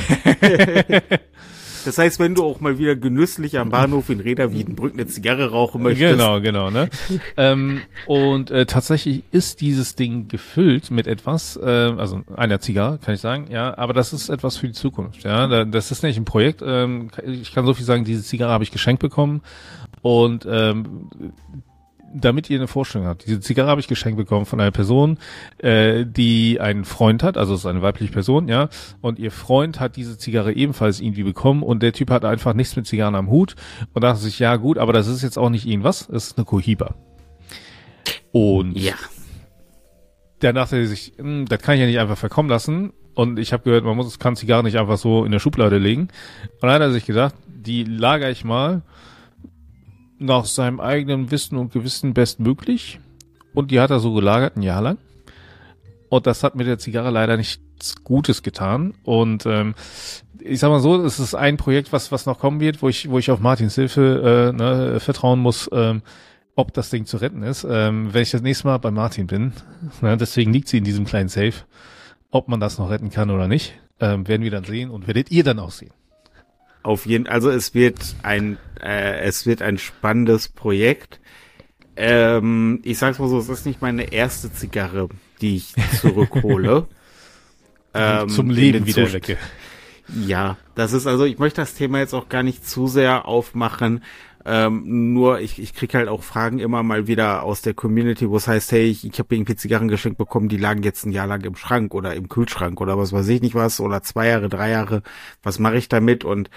Das 1.85 1.99
heißt, 1.99 2.19
wenn 2.19 2.35
du 2.35 2.45
auch 2.45 2.61
mal 2.61 2.79
wieder 2.79 2.97
genüsslich 2.97 3.59
am 3.59 3.71
Bahnhof 3.71 4.11
in 4.11 4.21
Reda-Wiedenbrück 4.21 4.95
eine 4.95 5.07
Zigarre 5.07 5.51
rauchen 5.51 5.83
möchtest. 5.83 6.13
Genau, 6.13 6.41
genau, 6.41 6.71
ne? 6.71 6.89
ähm, 7.37 7.83
und 8.07 8.51
äh, 8.51 8.67
tatsächlich 8.67 9.23
ist 9.31 9.61
dieses 9.61 9.95
Ding 9.95 10.29
gefüllt 10.29 10.91
mit 10.91 11.07
etwas, 11.07 11.57
äh, 11.57 11.69
also 11.69 12.23
einer 12.37 12.61
Zigarre, 12.61 12.99
kann 12.99 13.15
ich 13.15 13.21
sagen, 13.21 13.47
ja, 13.51 13.77
aber 13.77 13.93
das 13.93 14.13
ist 14.13 14.29
etwas 14.29 14.57
für 14.57 14.67
die 14.67 14.73
Zukunft, 14.73 15.25
ja. 15.25 15.65
Das 15.65 15.91
ist 15.91 16.03
nicht 16.03 16.17
ein 16.17 16.25
Projekt. 16.25 16.63
Ähm, 16.65 17.11
ich 17.25 17.53
kann 17.53 17.67
so 17.67 17.75
viel 17.75 17.85
sagen, 17.85 18.05
diese 18.05 18.23
Zigarre 18.23 18.53
habe 18.53 18.65
ich 18.65 18.71
geschenkt 18.71 19.01
bekommen 19.01 19.43
und 20.03 20.47
ähm, 20.49 21.09
damit 22.15 22.49
ihr 22.49 22.59
eine 22.59 22.69
Vorstellung 22.69 23.07
habt, 23.07 23.27
diese 23.27 23.41
Zigarre 23.41 23.69
habe 23.69 23.81
ich 23.81 23.89
geschenkt 23.89 24.17
bekommen 24.17 24.47
von 24.47 24.61
einer 24.61 24.71
Person, 24.71 25.19
äh, 25.59 26.07
die 26.07 26.61
einen 26.61 26.85
Freund 26.85 27.23
hat, 27.23 27.37
also 27.37 27.55
es 27.55 27.61
ist 27.61 27.67
eine 27.67 27.83
weibliche 27.83 28.13
Person, 28.13 28.49
ja, 28.49 28.69
und 29.01 29.19
ihr 29.19 29.31
Freund 29.31 29.81
hat 29.81 29.97
diese 29.97 30.17
Zigarre 30.17 30.53
ebenfalls 30.53 31.01
irgendwie 31.01 31.25
bekommen 31.25 31.63
und 31.63 31.83
der 31.83 31.93
Typ 31.93 32.11
hat 32.11 32.25
einfach 32.25 32.55
nichts 32.55 32.77
mit 32.77 32.87
Zigarren 32.87 33.17
am 33.17 33.31
Hut 33.31 33.57
und 33.93 34.03
dachte 34.03 34.21
sich, 34.21 34.39
ja 34.39 34.57
gut, 34.57 34.79
aber 34.79 34.93
das 34.93 35.09
ist 35.09 35.23
jetzt 35.23 35.39
auch 35.39 35.51
nicht 35.51 35.67
irgendwas, 35.67 36.09
es 36.09 36.29
ist 36.29 36.39
eine 36.39 36.45
Cohiba. 36.45 36.95
Und 38.33 38.77
ja. 38.77 38.95
dann 40.41 40.55
dachte 40.55 40.77
er 40.77 40.87
sich, 40.87 41.13
hm, 41.17 41.47
das 41.47 41.61
kann 41.61 41.75
ich 41.75 41.81
ja 41.81 41.87
nicht 41.87 41.99
einfach 41.99 42.19
verkommen 42.19 42.49
lassen. 42.49 42.93
Und 43.15 43.39
ich 43.39 43.53
habe 43.53 43.63
gehört, 43.63 43.85
man 43.85 43.97
muss, 43.97 44.19
kann 44.19 44.35
Zigarren 44.35 44.65
nicht 44.65 44.77
einfach 44.77 44.99
so 44.99 45.25
in 45.25 45.31
der 45.31 45.39
Schublade 45.39 45.79
legen. 45.79 46.09
Und 46.43 46.63
dann 46.63 46.73
hat 46.73 46.81
er 46.81 46.91
sich 46.91 47.07
gedacht, 47.07 47.35
die 47.47 47.85
lagere 47.85 48.33
ich 48.33 48.45
mal 48.45 48.83
nach 50.19 50.45
seinem 50.45 50.81
eigenen 50.81 51.31
Wissen 51.31 51.59
und 51.59 51.73
Gewissen 51.73 52.15
bestmöglich. 52.15 53.01
Und 53.53 53.71
die 53.71 53.81
hat 53.81 53.91
er 53.91 54.01
so 54.01 54.13
gelagert, 54.13 54.57
ein 54.57 54.63
Jahr 54.63 54.83
lang. 54.83 54.99
Und 56.09 56.27
das 56.27 56.43
hat 56.43 56.55
mit 56.55 56.67
der 56.67 56.79
Zigarre 56.79 57.11
leider 57.11 57.37
nichts 57.37 58.03
Gutes 58.05 58.43
getan. 58.43 58.95
Und 59.03 59.47
ähm, 59.47 59.75
ich 60.41 60.61
sag 60.61 60.69
mal 60.69 60.81
so, 60.81 61.03
es 61.03 61.19
ist 61.19 61.35
ein 61.35 61.57
Projekt, 61.57 61.93
was 61.93 62.13
was 62.13 62.27
noch 62.27 62.39
kommen 62.39 62.61
wird, 62.61 62.83
wo 62.83 62.89
ich 62.89 63.11
wo 63.11 63.19
ich 63.19 63.31
auf 63.31 63.41
Martins 63.41 63.75
Hilfe 63.75 64.53
äh, 64.53 64.57
ne, 64.57 65.01
vertrauen 65.01 65.41
muss, 65.41 65.69
ähm, 65.73 66.03
ob 66.55 66.73
das 66.75 66.91
Ding 66.91 67.07
zu 67.07 67.17
retten 67.17 67.43
ist. 67.43 67.67
Ähm, 67.69 68.13
wenn 68.13 68.23
ich 68.23 68.31
das 68.31 68.43
nächste 68.43 68.67
Mal 68.67 68.79
bei 68.79 68.91
Martin 68.91 69.27
bin, 69.27 69.53
ne, 70.03 70.17
deswegen 70.17 70.53
liegt 70.53 70.69
sie 70.69 70.79
in 70.79 70.85
diesem 70.85 71.05
kleinen 71.05 71.29
Safe, 71.29 71.55
ob 72.31 72.49
man 72.49 72.61
das 72.61 72.79
noch 72.79 72.91
retten 72.91 73.11
kann 73.11 73.31
oder 73.31 73.49
nicht, 73.49 73.75
ähm, 74.01 74.29
werden 74.29 74.43
wir 74.43 74.51
dann 74.51 74.65
sehen 74.65 74.91
und 74.91 75.07
werdet 75.07 75.31
ihr 75.31 75.45
dann 75.45 75.59
auch 75.59 75.71
sehen. 75.71 75.93
Auf 76.85 77.07
jeden, 77.07 77.27
also 77.27 77.51
es 77.51 77.75
wird 77.75 78.15
ein, 78.23 78.59
äh, 78.79 79.21
es 79.21 79.47
wird 79.47 79.63
ein 79.63 79.79
spannendes 79.79 80.49
Projekt. 80.49 81.19
Ähm, 81.97 82.81
ich 82.85 82.99
sag's 82.99 83.19
mal 83.19 83.29
so, 83.31 83.39
es 83.39 83.49
ist 83.49 83.65
nicht 83.65 83.81
meine 83.81 84.13
erste 84.13 84.53
Zigarre, 84.53 85.09
die 85.41 85.57
ich 85.57 85.75
zurückhole. 85.99 86.87
ähm, 87.95 88.29
Zum 88.29 88.51
Leben 88.51 88.85
wieder 88.85 89.11
wecke. 89.15 89.39
Ja, 90.27 90.59
das 90.75 90.93
ist 90.93 91.07
also, 91.07 91.25
ich 91.25 91.39
möchte 91.39 91.63
das 91.63 91.73
Thema 91.73 92.01
jetzt 92.01 92.13
auch 92.13 92.29
gar 92.29 92.43
nicht 92.43 92.69
zu 92.69 92.87
sehr 92.87 93.27
aufmachen. 93.27 94.03
Ähm, 94.47 95.15
nur 95.15 95.41
ich, 95.41 95.59
ich 95.59 95.73
krieg 95.73 95.95
halt 95.95 96.09
auch 96.09 96.23
Fragen 96.23 96.59
immer 96.59 96.83
mal 96.83 97.07
wieder 97.07 97.43
aus 97.45 97.63
der 97.63 97.73
Community, 97.73 98.29
wo 98.29 98.37
es 98.37 98.47
heißt, 98.47 98.73
hey, 98.73 98.85
ich, 98.85 99.07
ich 99.07 99.19
habe 99.19 99.35
irgendwie 99.35 99.57
Zigarren 99.57 99.89
geschenkt 99.89 100.19
bekommen, 100.19 100.49
die 100.49 100.59
lagen 100.59 100.83
jetzt 100.83 101.07
ein 101.07 101.13
Jahr 101.13 101.27
lang 101.27 101.43
im 101.45 101.57
Schrank 101.57 101.95
oder 101.95 102.15
im 102.15 102.29
Kühlschrank 102.29 102.81
oder 102.81 102.99
was 102.99 103.13
weiß 103.13 103.27
ich 103.29 103.41
nicht 103.41 103.55
was 103.55 103.81
oder 103.81 104.03
zwei 104.03 104.29
Jahre, 104.29 104.51
drei 104.51 104.71
Jahre. 104.71 105.03
Was 105.43 105.59
mache 105.59 105.77
ich 105.77 105.89
damit? 105.89 106.25
Und 106.25 106.51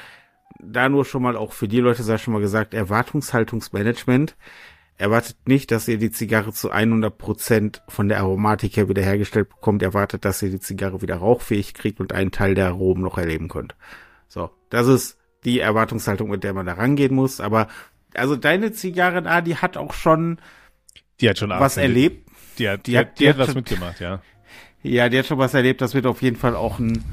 da 0.59 0.89
nur 0.89 1.05
schon 1.05 1.21
mal 1.21 1.37
auch 1.37 1.53
für 1.53 1.67
die 1.67 1.79
Leute 1.79 2.03
sei 2.03 2.17
schon 2.17 2.33
mal 2.33 2.41
gesagt, 2.41 2.73
Erwartungshaltungsmanagement. 2.73 4.35
Erwartet 4.99 5.37
nicht, 5.45 5.69
dass 5.69 5.87
ihr 5.87 5.99
die 5.99 6.09
Zigarre 6.09 6.51
zu 6.53 6.71
100 6.71 7.15
Prozent 7.15 7.83
von 7.87 8.09
der 8.09 8.19
Aromatik 8.19 8.75
her 8.77 8.89
wiederhergestellt 8.89 9.47
bekommt. 9.47 9.83
Erwartet, 9.83 10.25
dass 10.25 10.41
ihr 10.41 10.49
die 10.49 10.59
Zigarre 10.59 11.03
wieder 11.03 11.17
rauchfähig 11.17 11.75
kriegt 11.75 11.99
und 11.99 12.13
einen 12.13 12.31
Teil 12.31 12.55
der 12.55 12.67
Aromen 12.67 13.03
noch 13.03 13.19
erleben 13.19 13.47
könnt. 13.47 13.75
So, 14.27 14.49
das 14.71 14.87
ist 14.87 15.17
die 15.45 15.59
Erwartungshaltung, 15.59 16.29
mit 16.29 16.43
der 16.43 16.53
man 16.53 16.65
da 16.65 16.73
rangehen 16.73 17.13
muss. 17.13 17.39
Aber 17.39 17.67
also 18.13 18.35
deine 18.35 18.71
Zigarre, 18.71 19.23
ah, 19.25 19.41
die 19.41 19.57
hat 19.57 19.77
auch 19.77 19.93
schon, 19.93 20.39
die 21.21 21.29
hat 21.29 21.37
schon 21.37 21.49
was 21.49 21.77
erlebt. 21.77 22.29
Die 22.59 22.69
hat, 22.69 22.87
die, 22.87 22.91
die 22.91 22.97
hat, 22.97 23.19
die, 23.19 23.23
die 23.23 23.29
hat, 23.29 23.37
hat 23.37 23.47
was 23.47 23.55
mitgemacht, 23.55 23.99
ja. 23.99 24.21
Ja, 24.83 25.09
die 25.09 25.19
hat 25.19 25.25
schon 25.25 25.37
was 25.37 25.53
erlebt. 25.53 25.81
Das 25.81 25.93
wird 25.93 26.05
auf 26.05 26.21
jeden 26.21 26.37
Fall 26.37 26.55
auch 26.55 26.79
ein 26.79 27.03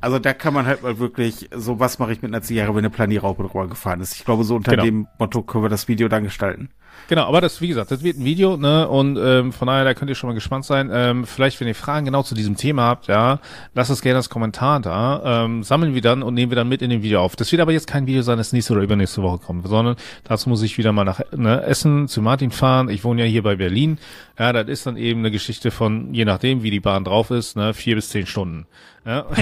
also 0.00 0.18
da 0.18 0.32
kann 0.32 0.54
man 0.54 0.66
halt 0.66 0.82
mal 0.82 0.98
wirklich, 0.98 1.48
so 1.54 1.80
was 1.80 1.98
mache 1.98 2.12
ich 2.12 2.22
mit 2.22 2.32
einer 2.32 2.42
Zigarre, 2.42 2.70
wenn 2.70 2.78
eine 2.78 2.90
Planierraupe 2.90 3.42
drüber 3.42 3.68
gefahren 3.68 4.00
ist. 4.00 4.14
Ich 4.16 4.24
glaube, 4.24 4.44
so 4.44 4.56
unter 4.56 4.72
genau. 4.72 4.84
dem 4.84 5.06
Motto 5.18 5.42
können 5.42 5.64
wir 5.64 5.68
das 5.68 5.88
Video 5.88 6.08
dann 6.08 6.24
gestalten. 6.24 6.70
Genau, 7.08 7.24
aber 7.24 7.40
das, 7.40 7.60
wie 7.60 7.68
gesagt, 7.68 7.90
das 7.90 8.02
wird 8.02 8.18
ein 8.18 8.24
Video, 8.24 8.56
ne? 8.56 8.88
Und 8.88 9.18
ähm, 9.18 9.52
von 9.52 9.66
daher, 9.66 9.84
da 9.84 9.92
könnt 9.94 10.08
ihr 10.10 10.14
schon 10.14 10.28
mal 10.28 10.34
gespannt 10.34 10.64
sein. 10.64 10.90
Ähm, 10.92 11.26
vielleicht, 11.26 11.60
wenn 11.60 11.68
ihr 11.68 11.74
Fragen 11.74 12.06
genau 12.06 12.22
zu 12.22 12.34
diesem 12.34 12.56
Thema 12.56 12.84
habt, 12.84 13.08
ja, 13.08 13.40
lasst 13.74 13.90
es 13.90 14.00
gerne 14.00 14.16
als 14.16 14.30
Kommentar 14.30 14.80
da. 14.80 15.44
Ähm, 15.44 15.62
sammeln 15.62 15.94
wir 15.94 16.00
dann 16.00 16.22
und 16.22 16.34
nehmen 16.34 16.50
wir 16.50 16.56
dann 16.56 16.68
mit 16.68 16.80
in 16.80 16.90
dem 16.90 17.02
Video 17.02 17.20
auf. 17.20 17.36
Das 17.36 17.52
wird 17.52 17.60
aber 17.60 17.72
jetzt 17.72 17.86
kein 17.86 18.06
Video 18.06 18.22
sein, 18.22 18.38
das 18.38 18.52
nächste 18.52 18.72
oder 18.72 18.82
übernächste 18.82 19.22
Woche 19.22 19.38
kommt, 19.38 19.66
sondern 19.66 19.96
dazu 20.24 20.48
muss 20.48 20.62
ich 20.62 20.78
wieder 20.78 20.92
mal 20.92 21.04
nach 21.04 21.20
ne, 21.36 21.62
Essen 21.62 22.08
zu 22.08 22.22
Martin 22.22 22.50
fahren. 22.50 22.88
Ich 22.88 23.04
wohne 23.04 23.22
ja 23.22 23.28
hier 23.28 23.42
bei 23.42 23.56
Berlin. 23.56 23.98
Ja, 24.38 24.52
das 24.52 24.68
ist 24.68 24.86
dann 24.86 24.96
eben 24.96 25.20
eine 25.20 25.30
Geschichte 25.30 25.70
von, 25.70 26.14
je 26.14 26.24
nachdem, 26.24 26.62
wie 26.62 26.70
die 26.70 26.80
Bahn 26.80 27.04
drauf 27.04 27.30
ist, 27.30 27.56
ne, 27.56 27.74
vier 27.74 27.96
bis 27.96 28.08
zehn 28.08 28.26
Stunden. 28.26 28.66
Ja. 29.04 29.26
oh 29.28 29.34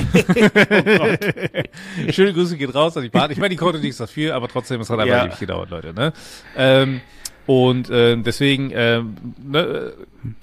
Schöne 2.11 2.33
Grüße 2.33 2.57
geht 2.57 2.75
raus 2.75 2.97
an 2.97 3.05
die 3.05 3.09
Bahn. 3.09 3.31
Ich 3.31 3.39
meine, 3.39 3.51
die 3.51 3.57
konnte 3.57 3.79
nichts 3.79 3.99
dafür, 3.99 4.35
aber 4.35 4.49
trotzdem, 4.49 4.81
es 4.81 4.91
hat 4.91 4.99
einfach 4.99 5.15
ja. 5.15 5.27
ewig 5.27 5.39
gedauert, 5.39 5.71
Leute. 5.71 5.95
Ne? 5.95 6.13
Ähm, 6.57 7.01
und 7.47 7.91
äh, 7.91 8.17
deswegen 8.17 8.71
äh, 8.71 9.03
ne, 9.43 9.93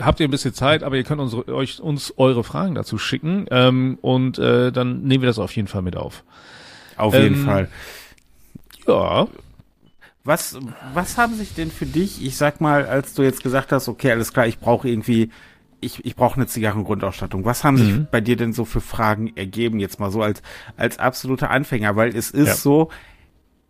habt 0.01 0.19
ihr 0.19 0.27
ein 0.27 0.31
bisschen 0.31 0.53
Zeit, 0.53 0.83
aber 0.83 0.97
ihr 0.97 1.03
könnt 1.03 1.21
uns, 1.21 1.33
euch 1.33 1.79
uns 1.79 2.13
eure 2.17 2.43
Fragen 2.43 2.75
dazu 2.75 2.97
schicken 2.97 3.45
ähm, 3.51 3.97
und 4.01 4.37
äh, 4.37 4.71
dann 4.71 5.03
nehmen 5.03 5.21
wir 5.21 5.27
das 5.27 5.39
auf 5.39 5.55
jeden 5.55 5.67
Fall 5.67 5.81
mit 5.81 5.95
auf. 5.95 6.23
Auf 6.97 7.13
jeden 7.13 7.35
ähm, 7.35 7.45
Fall. 7.45 7.69
Ja. 8.85 9.27
Was 10.25 10.59
was 10.93 11.17
haben 11.17 11.35
sich 11.35 11.53
denn 11.55 11.71
für 11.71 11.85
dich, 11.85 12.23
ich 12.23 12.35
sag 12.35 12.59
mal, 12.59 12.85
als 12.85 13.13
du 13.13 13.23
jetzt 13.23 13.43
gesagt 13.43 13.71
hast, 13.71 13.87
okay, 13.87 14.11
alles 14.11 14.33
klar, 14.33 14.47
ich 14.47 14.59
brauche 14.59 14.89
irgendwie 14.89 15.31
ich, 15.81 16.05
ich 16.05 16.15
brauche 16.15 16.35
eine 16.35 16.47
Zigarrengrundausstattung. 16.47 17.45
Was 17.45 17.63
haben 17.63 17.75
mhm. 17.75 17.77
sich 17.77 18.05
bei 18.11 18.21
dir 18.21 18.35
denn 18.35 18.53
so 18.53 18.65
für 18.65 18.81
Fragen 18.81 19.35
ergeben, 19.35 19.79
jetzt 19.79 19.99
mal 19.99 20.11
so 20.11 20.21
als, 20.21 20.41
als 20.77 20.99
absoluter 20.99 21.49
Anfänger? 21.49 21.95
Weil 21.95 22.15
es 22.15 22.31
ist 22.31 22.47
ja. 22.47 22.55
so, 22.55 22.89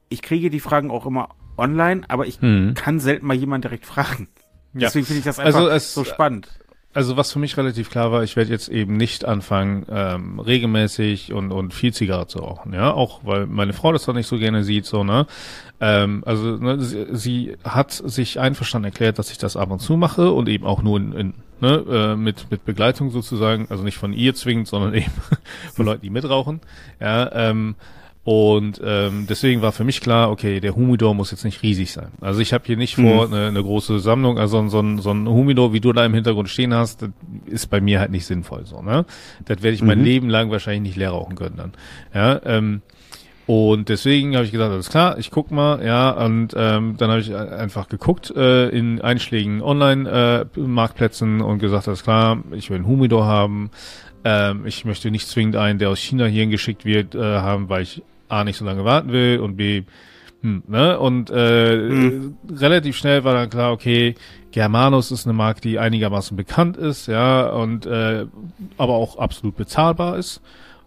ich 0.09 0.21
kriege 0.21 0.49
die 0.49 0.59
Fragen 0.59 0.91
auch 0.91 1.05
immer 1.05 1.29
online, 1.57 2.01
aber 2.07 2.25
ich 2.25 2.41
mhm. 2.41 2.73
kann 2.73 2.99
selten 2.99 3.25
mal 3.25 3.35
jemand 3.35 3.63
direkt 3.63 3.85
fragen. 3.85 4.27
Ja. 4.73 4.81
Deswegen 4.81 5.05
finde 5.05 5.19
ich 5.19 5.25
das 5.25 5.39
einfach 5.39 5.59
also 5.59 5.69
es, 5.69 5.93
so 5.93 6.03
spannend. 6.03 6.47
Also 6.91 7.17
was 7.17 7.31
für 7.31 7.39
mich 7.39 7.55
relativ 7.55 7.91
klar 7.91 8.11
war, 8.11 8.23
ich 8.23 8.35
werde 8.35 8.49
jetzt 8.49 8.67
eben 8.67 8.97
nicht 8.97 9.23
anfangen, 9.23 9.85
ähm, 9.89 10.39
regelmäßig 10.39 11.33
und, 11.33 11.51
und 11.51 11.71
viel 11.71 11.93
Zigarre 11.93 12.25
zu 12.25 12.39
rauchen, 12.39 12.73
ja, 12.73 12.91
auch 12.91 13.21
weil 13.23 13.45
meine 13.45 13.73
Frau 13.73 13.91
das 13.91 14.05
doch 14.05 14.15
nicht 14.15 14.25
so 14.25 14.39
gerne 14.39 14.63
sieht, 14.63 14.87
so, 14.87 15.03
ne. 15.03 15.27
Ähm, 15.79 16.23
also 16.25 16.57
ne, 16.57 16.81
sie, 16.81 17.05
sie 17.11 17.57
hat 17.63 17.91
sich 17.91 18.39
einverstanden 18.39 18.85
erklärt, 18.85 19.19
dass 19.19 19.29
ich 19.29 19.37
das 19.37 19.55
ab 19.55 19.69
und 19.69 19.79
zu 19.79 19.97
mache 19.97 20.31
und 20.31 20.49
eben 20.49 20.65
auch 20.65 20.81
nur 20.81 20.97
in, 20.97 21.13
in 21.13 21.33
ne, 21.61 21.83
äh, 21.89 22.15
mit, 22.15 22.49
mit 22.51 22.65
Begleitung 22.65 23.11
sozusagen, 23.11 23.67
also 23.69 23.83
nicht 23.83 23.97
von 23.97 24.13
ihr 24.13 24.35
zwingend, 24.35 24.67
sondern 24.67 24.93
eben 24.95 25.11
von 25.73 25.85
Leuten, 25.85 26.01
die 26.01 26.09
mitrauchen, 26.09 26.61
ja, 26.99 27.31
ähm, 27.33 27.75
und 28.29 28.79
ähm, 28.83 29.25
deswegen 29.27 29.63
war 29.63 29.71
für 29.71 29.83
mich 29.83 30.01
klar, 30.01 30.29
okay, 30.29 30.59
der 30.59 30.75
Humidor 30.75 31.15
muss 31.15 31.31
jetzt 31.31 31.45
nicht 31.45 31.63
riesig 31.63 31.91
sein. 31.91 32.09
Also 32.21 32.41
ich 32.41 32.53
habe 32.53 32.63
hier 32.67 32.77
nicht 32.77 32.93
vor, 32.93 33.27
mhm. 33.27 33.33
eine, 33.33 33.47
eine 33.47 33.63
große 33.63 33.99
Sammlung, 33.99 34.37
also 34.37 34.67
so 34.67 34.79
ein, 34.81 34.99
so 34.99 35.11
ein 35.11 35.27
Humidor, 35.27 35.73
wie 35.73 35.79
du 35.79 35.93
da 35.93 36.05
im 36.05 36.13
Hintergrund 36.13 36.47
stehen 36.47 36.73
hast, 36.73 37.01
das 37.01 37.09
ist 37.45 37.71
bei 37.71 37.81
mir 37.81 37.99
halt 37.99 38.11
nicht 38.11 38.25
sinnvoll 38.27 38.65
so. 38.65 38.83
Ne? 38.83 39.05
Das 39.45 39.63
werde 39.63 39.73
ich 39.73 39.81
mhm. 39.81 39.87
mein 39.87 40.03
Leben 40.03 40.29
lang 40.29 40.51
wahrscheinlich 40.51 40.81
nicht 40.81 40.97
leer 40.97 41.09
rauchen 41.09 41.35
können 41.35 41.57
dann. 41.57 41.71
Ja, 42.13 42.39
ähm, 42.45 42.83
Und 43.49 43.89
deswegen 43.89 44.35
habe 44.35 44.45
ich 44.45 44.51
gesagt, 44.51 44.71
alles 44.71 44.91
klar, 44.91 45.17
ich 45.17 45.31
guck 45.31 45.49
mal, 45.49 45.83
ja, 45.83 46.11
und 46.11 46.53
ähm, 46.55 46.97
dann 46.99 47.09
habe 47.09 47.19
ich 47.19 47.35
einfach 47.35 47.89
geguckt 47.89 48.29
äh, 48.35 48.69
in 48.69 49.01
einschlägigen 49.01 49.63
Online-Marktplätzen 49.63 51.39
äh, 51.39 51.43
und 51.43 51.57
gesagt, 51.57 51.87
alles 51.87 52.03
klar, 52.03 52.43
ich 52.51 52.69
will 52.69 52.75
einen 52.75 52.85
Humidor 52.85 53.25
haben. 53.25 53.71
Ähm, 54.23 54.67
ich 54.67 54.85
möchte 54.85 55.09
nicht 55.09 55.27
zwingend 55.27 55.55
einen, 55.55 55.79
der 55.79 55.89
aus 55.89 55.97
China 55.97 56.25
hierhin 56.25 56.51
geschickt 56.51 56.85
wird, 56.85 57.15
äh, 57.15 57.39
haben, 57.39 57.69
weil 57.69 57.81
ich 57.81 58.03
A 58.27 58.43
nicht 58.43 58.57
so 58.57 58.65
lange 58.65 58.85
warten 58.85 59.11
will 59.11 59.39
und 59.39 59.57
B 59.57 59.81
hm, 60.43 60.61
ne? 60.67 60.99
Und 60.99 61.31
äh, 61.31 61.75
hm. 61.75 62.37
relativ 62.55 62.97
schnell 62.97 63.23
war 63.23 63.33
dann 63.33 63.49
klar, 63.49 63.71
okay, 63.71 64.13
Germanus 64.51 65.09
ist 65.09 65.25
eine 65.25 65.33
Marke, 65.33 65.61
die 65.61 65.79
einigermaßen 65.79 66.37
bekannt 66.37 66.77
ist, 66.77 67.07
ja, 67.07 67.49
und 67.49 67.87
äh, 67.87 68.27
aber 68.77 68.93
auch 68.93 69.17
absolut 69.17 69.57
bezahlbar 69.57 70.19
ist. 70.19 70.39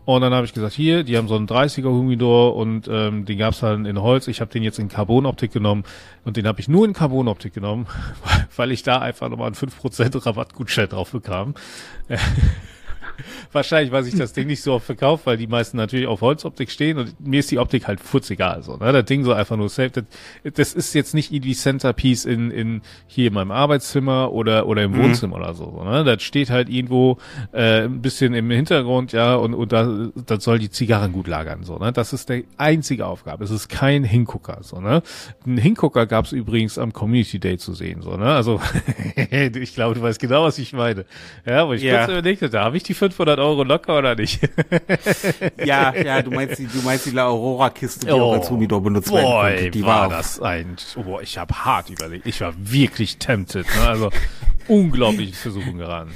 Und 0.05 0.23
dann 0.23 0.35
habe 0.35 0.45
ich 0.45 0.53
gesagt, 0.53 0.75
hier, 0.75 1.05
die 1.05 1.17
haben 1.17 1.29
so 1.29 1.37
einen 1.37 1.47
30er 1.47 1.89
Humidor 1.89 2.57
und 2.57 2.89
ähm, 2.91 3.25
den 3.25 3.39
gab's 3.39 3.61
dann 3.61 3.87
in 3.87 4.01
Holz. 4.01 4.27
Ich 4.27 4.41
habe 4.41 4.51
den 4.51 4.65
jetzt 4.65 4.79
in 4.79 4.89
Carbonoptik 4.89 5.53
genommen 5.53 5.85
und 6.25 6.37
den 6.37 6.47
habe 6.47 6.61
ich 6.61 6.69
nur 6.69 6.85
in 6.85 6.93
Carbonoptik 6.93 7.55
genommen, 7.55 7.87
weil 8.57 8.73
ich 8.73 8.83
da 8.83 8.99
einfach 8.99 9.29
nochmal 9.29 9.47
einen 9.47 9.55
5% 9.55 10.27
Rabattgutschein 10.27 10.89
drauf 10.89 11.13
bekam. 11.13 11.55
Wahrscheinlich, 13.53 13.93
weil 13.93 14.05
sich 14.05 14.15
das 14.15 14.33
Ding 14.33 14.47
nicht 14.47 14.63
so 14.63 14.75
oft 14.75 14.87
verkauft, 14.87 15.27
weil 15.27 15.37
die 15.37 15.47
meisten 15.47 15.77
natürlich 15.77 16.07
auf 16.07 16.21
Holzoptik 16.21 16.71
stehen 16.71 16.99
und 16.99 17.15
mir 17.21 17.41
ist 17.41 17.51
die 17.51 17.59
Optik 17.59 17.87
halt 17.87 18.01
futzegal. 18.01 18.63
So, 18.63 18.77
ne? 18.77 18.93
Das 18.93 19.05
Ding 19.05 19.25
so 19.25 19.33
einfach 19.33 19.57
nur 19.57 19.69
safe. 19.69 19.91
Das, 19.91 20.05
das 20.55 20.75
ist 20.75 20.95
jetzt 20.95 21.15
nicht 21.15 21.33
irgendwie 21.33 21.55
Centerpiece 21.55 22.25
in, 22.25 22.51
in 22.51 22.83
hier 23.07 23.29
in 23.29 23.35
meinem 23.35 23.51
Arbeitszimmer 23.51 24.33
oder 24.33 24.67
oder 24.67 24.83
im 24.83 24.93
mhm. 24.93 25.03
Wohnzimmer 25.03 25.37
oder 25.37 25.55
so. 25.55 25.83
Ne? 25.85 26.05
Das 26.05 26.23
steht 26.23 26.51
halt 26.51 26.69
irgendwo 26.69 27.19
äh, 27.53 27.83
ein 27.83 28.03
bisschen 28.03 28.35
im 28.35 28.51
Hintergrund, 28.51 29.13
ja, 29.13 29.35
und, 29.35 29.55
und 29.55 29.73
da 29.73 30.11
das 30.27 30.45
soll 30.45 30.59
die 30.59 30.71
Zigarren 30.71 31.13
gut 31.13 31.27
lagern. 31.27 31.65
So, 31.65 31.79
ne? 31.79 31.93
Das 31.93 32.13
ist 32.13 32.29
der 32.29 32.43
einzige 32.57 33.07
Aufgabe. 33.07 33.45
Es 33.45 33.51
ist 33.51 33.69
kein 33.69 34.05
Hingucker. 34.05 34.59
So, 34.63 34.81
ne? 34.81 35.03
Ein 35.47 35.59
Hingucker 35.59 36.07
gab 36.07 36.27
es 36.27 36.33
übrigens 36.33 36.79
am 36.79 36.93
Community 36.93 37.39
Day 37.39 37.59
zu 37.59 37.75
sehen. 37.75 38.03
So, 38.03 38.17
ne? 38.17 38.27
Also 38.27 38.61
ich 39.31 39.75
glaube, 39.75 39.95
du 39.95 40.03
weißt 40.03 40.21
genau, 40.21 40.45
was 40.45 40.59
ich 40.59 40.73
meine. 40.73 41.05
Ja, 41.47 41.67
wo 41.67 41.73
ich 41.73 41.83
ja. 41.83 41.99
kurz 41.99 42.11
überlegt 42.11 42.43
da 42.53 42.65
habe 42.65 42.77
ich 42.77 42.83
die 42.83 42.95
500 43.13 43.39
Euro 43.39 43.63
locker 43.63 43.99
oder 43.99 44.15
nicht? 44.15 44.41
ja, 45.65 45.95
ja, 45.95 46.23
du 46.23 46.31
meinst 46.31 46.59
die, 46.59 46.67
du 46.67 46.81
meinst 46.83 47.07
die 47.07 47.11
La 47.11 47.27
Aurora 47.27 47.71
Kiste, 47.71 48.07
die 48.07 48.13
oh, 48.13 48.23
auch 48.23 48.33
als 48.35 48.51
Humidor 48.51 48.83
benutzt 48.83 49.11
boy, 49.11 49.23
werden 49.23 49.55
konnte. 49.55 49.71
Die 49.71 49.83
war, 49.83 50.11
war 50.11 50.17
das 50.17 50.41
ein, 50.41 50.77
oh, 50.97 51.21
ich 51.21 51.39
habe 51.39 51.55
hart 51.65 51.91
überlegt. 51.91 52.27
Ich 52.27 52.41
war 52.41 52.55
wirklich 52.57 53.19
tempted, 53.19 53.67
ne? 53.67 53.87
Also 53.87 54.11
unglaubliche 54.69 55.35
Versuchung 55.35 55.79
geraten. 55.79 56.13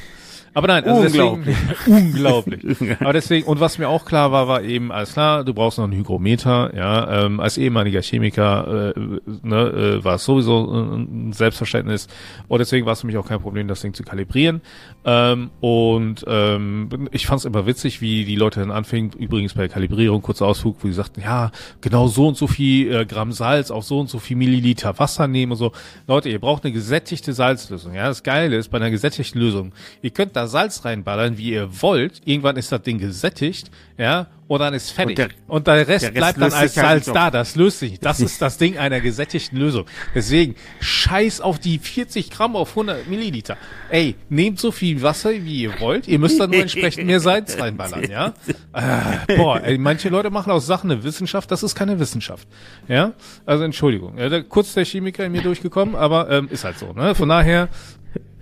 Aber 0.57 0.69
nein, 0.69 0.85
also 0.85 1.03
unglaublich. 1.03 1.57
Deswegen, 1.69 2.07
unglaublich. 2.07 2.77
Aber 3.01 3.13
deswegen, 3.13 3.47
und 3.47 3.61
was 3.61 3.77
mir 3.77 3.91
auch 3.91 4.07
klar 4.07 4.33
war, 4.33 4.49
war 4.49 4.63
eben, 4.63 4.91
alles 4.91 5.13
klar, 5.13 5.45
du 5.45 5.53
brauchst 5.53 5.77
noch 5.77 5.85
einen 5.85 5.93
Hygrometer, 5.93 6.75
ja, 6.75 7.27
ähm, 7.27 7.41
als 7.41 7.59
ehemaliger 7.59 8.01
Chemiker, 8.01 8.95
äh, 8.97 9.01
ne, 9.43 9.99
äh, 9.99 10.05
war 10.05 10.15
es 10.15 10.25
sowieso 10.25 10.65
ein 10.65 11.35
Selbstverständnis. 11.35 12.09
Und 12.49 12.61
deswegen 12.61 12.87
war 12.87 12.95
es 12.95 13.03
für 13.03 13.07
mich 13.07 13.19
auch 13.19 13.29
kein 13.29 13.39
Problem, 13.39 13.69
das 13.69 13.83
Ding 13.83 13.93
zu 13.93 14.03
kalibrieren. 14.03 14.63
Ähm, 15.05 15.51
und 15.61 16.25
ähm, 16.27 17.09
ich 17.11 17.27
fand 17.27 17.41
es 17.41 17.45
immer 17.45 17.67
witzig, 17.67 18.01
wie 18.01 18.25
die 18.25 18.37
Leute 18.37 18.61
dann 18.61 18.71
anfingen, 18.71 19.11
übrigens 19.13 19.53
bei 19.53 19.61
der 19.61 19.69
Kalibrierung, 19.69 20.23
kurzer 20.23 20.47
Ausflug, 20.47 20.79
wo 20.81 20.87
sie 20.87 20.95
sagten, 20.95 21.21
ja, 21.21 21.51
genau 21.83 22.09
so 22.09 22.29
und 22.29 22.39
so 22.39 22.47
viel 22.47 22.95
äh, 22.95 23.05
Gramm 23.05 23.33
Salz 23.33 23.71
auf 23.71 23.85
so 23.85 24.01
und 24.01 24.09
so 24.09 24.19
viel 24.19 24.39
Milliliter 24.39 24.99
Wasser 24.99 25.29
nehmen 25.29 25.53
und 25.53 25.59
so. 25.59 25.73
Leute, 26.07 26.31
ihr 26.31 26.39
braucht 26.39 26.65
eine 26.65 26.73
gesättigte 26.73 27.35
Salzlösung. 27.35 27.93
Ja, 27.93 28.09
das 28.09 28.23
Geile 28.23 28.57
ist 28.57 28.71
bei 28.71 28.79
einer 28.79 28.91
gesättigten 28.91 29.39
Lösung, 29.39 29.73
ihr 30.01 30.13
könnt 30.13 30.35
da 30.47 30.51
Salz 30.51 30.85
reinballern, 30.85 31.39
wie 31.39 31.51
ihr 31.53 31.83
wollt. 31.83 32.23
Irgendwann 32.25 32.57
ist 32.57 32.73
das 32.73 32.83
Ding 32.83 32.99
gesättigt, 32.99 33.71
ja, 33.99 34.29
und 34.49 34.61
dann 34.61 34.75
ist 34.75 34.93
fertig. 34.93 35.19
Und 35.19 35.19
der, 35.19 35.29
und 35.49 35.67
der, 35.67 35.89
Rest, 35.89 36.05
der 36.05 36.11
Rest 36.11 36.15
bleibt 36.15 36.41
dann 36.41 36.53
als 36.53 36.75
Salz 36.75 37.07
da. 37.07 37.31
Das 37.31 37.57
löst 37.57 37.81
sich. 37.81 37.99
Das 37.99 38.21
ist 38.21 38.41
das 38.41 38.59
Ding 38.59 38.79
einer 38.79 39.01
gesättigten 39.01 39.59
Lösung. 39.59 39.87
Deswegen, 40.15 40.55
scheiß 40.81 41.41
auf 41.41 41.59
die 41.59 41.79
40 41.79 42.31
Gramm 42.31 42.55
auf 42.55 42.71
100 42.71 43.09
Milliliter. 43.09 43.57
Ey, 43.91 44.15
nehmt 44.29 44.61
so 44.61 44.71
viel 44.71 45.03
Wasser, 45.03 45.31
wie 45.33 45.63
ihr 45.63 45.81
wollt. 45.81 46.07
Ihr 46.07 46.21
müsst 46.21 46.39
dann 46.39 46.51
nur 46.51 46.61
entsprechend 46.61 47.07
mehr 47.07 47.19
Salz 47.19 47.59
reinballern, 47.59 48.09
ja? 48.09 48.35
Äh, 48.73 49.37
boah, 49.37 49.61
ey, 49.63 49.79
manche 49.79 50.11
Leute 50.11 50.31
machen 50.31 50.53
aus 50.53 50.67
Sachen 50.67 50.93
eine 50.93 51.03
Wissenschaft. 51.03 51.51
Das 51.51 51.65
ist 51.65 51.75
keine 51.75 51.99
Wissenschaft. 51.99 52.47
Ja? 52.87 53.15
Also 53.47 53.65
Entschuldigung. 53.65 54.17
Ja, 54.17 54.43
kurz 54.43 54.75
der 54.75 54.85
Chemiker 54.85 55.25
in 55.25 55.33
mir 55.33 55.43
durchgekommen, 55.43 55.97
aber 55.97 56.31
ähm, 56.31 56.49
ist 56.53 56.65
halt 56.65 56.79
so. 56.79 56.93
Ne? 56.93 57.17
Von 57.17 57.29
daher, 57.29 57.69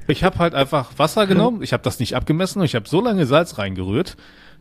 ich 0.07 0.25
habe 0.25 0.39
halt 0.39 0.55
einfach 0.55 0.93
Wasser 0.99 1.27
genommen, 1.27 1.63
ich 1.63 1.73
habe 1.73 1.83
das 1.83 1.99
nicht 1.99 2.17
abgemessen 2.17 2.61
und 2.61 2.65
ich 2.67 2.75
habe 2.75 2.89
so 2.89 3.01
lange 3.01 3.27
Salz 3.27 3.59
reingerührt, 3.59 4.17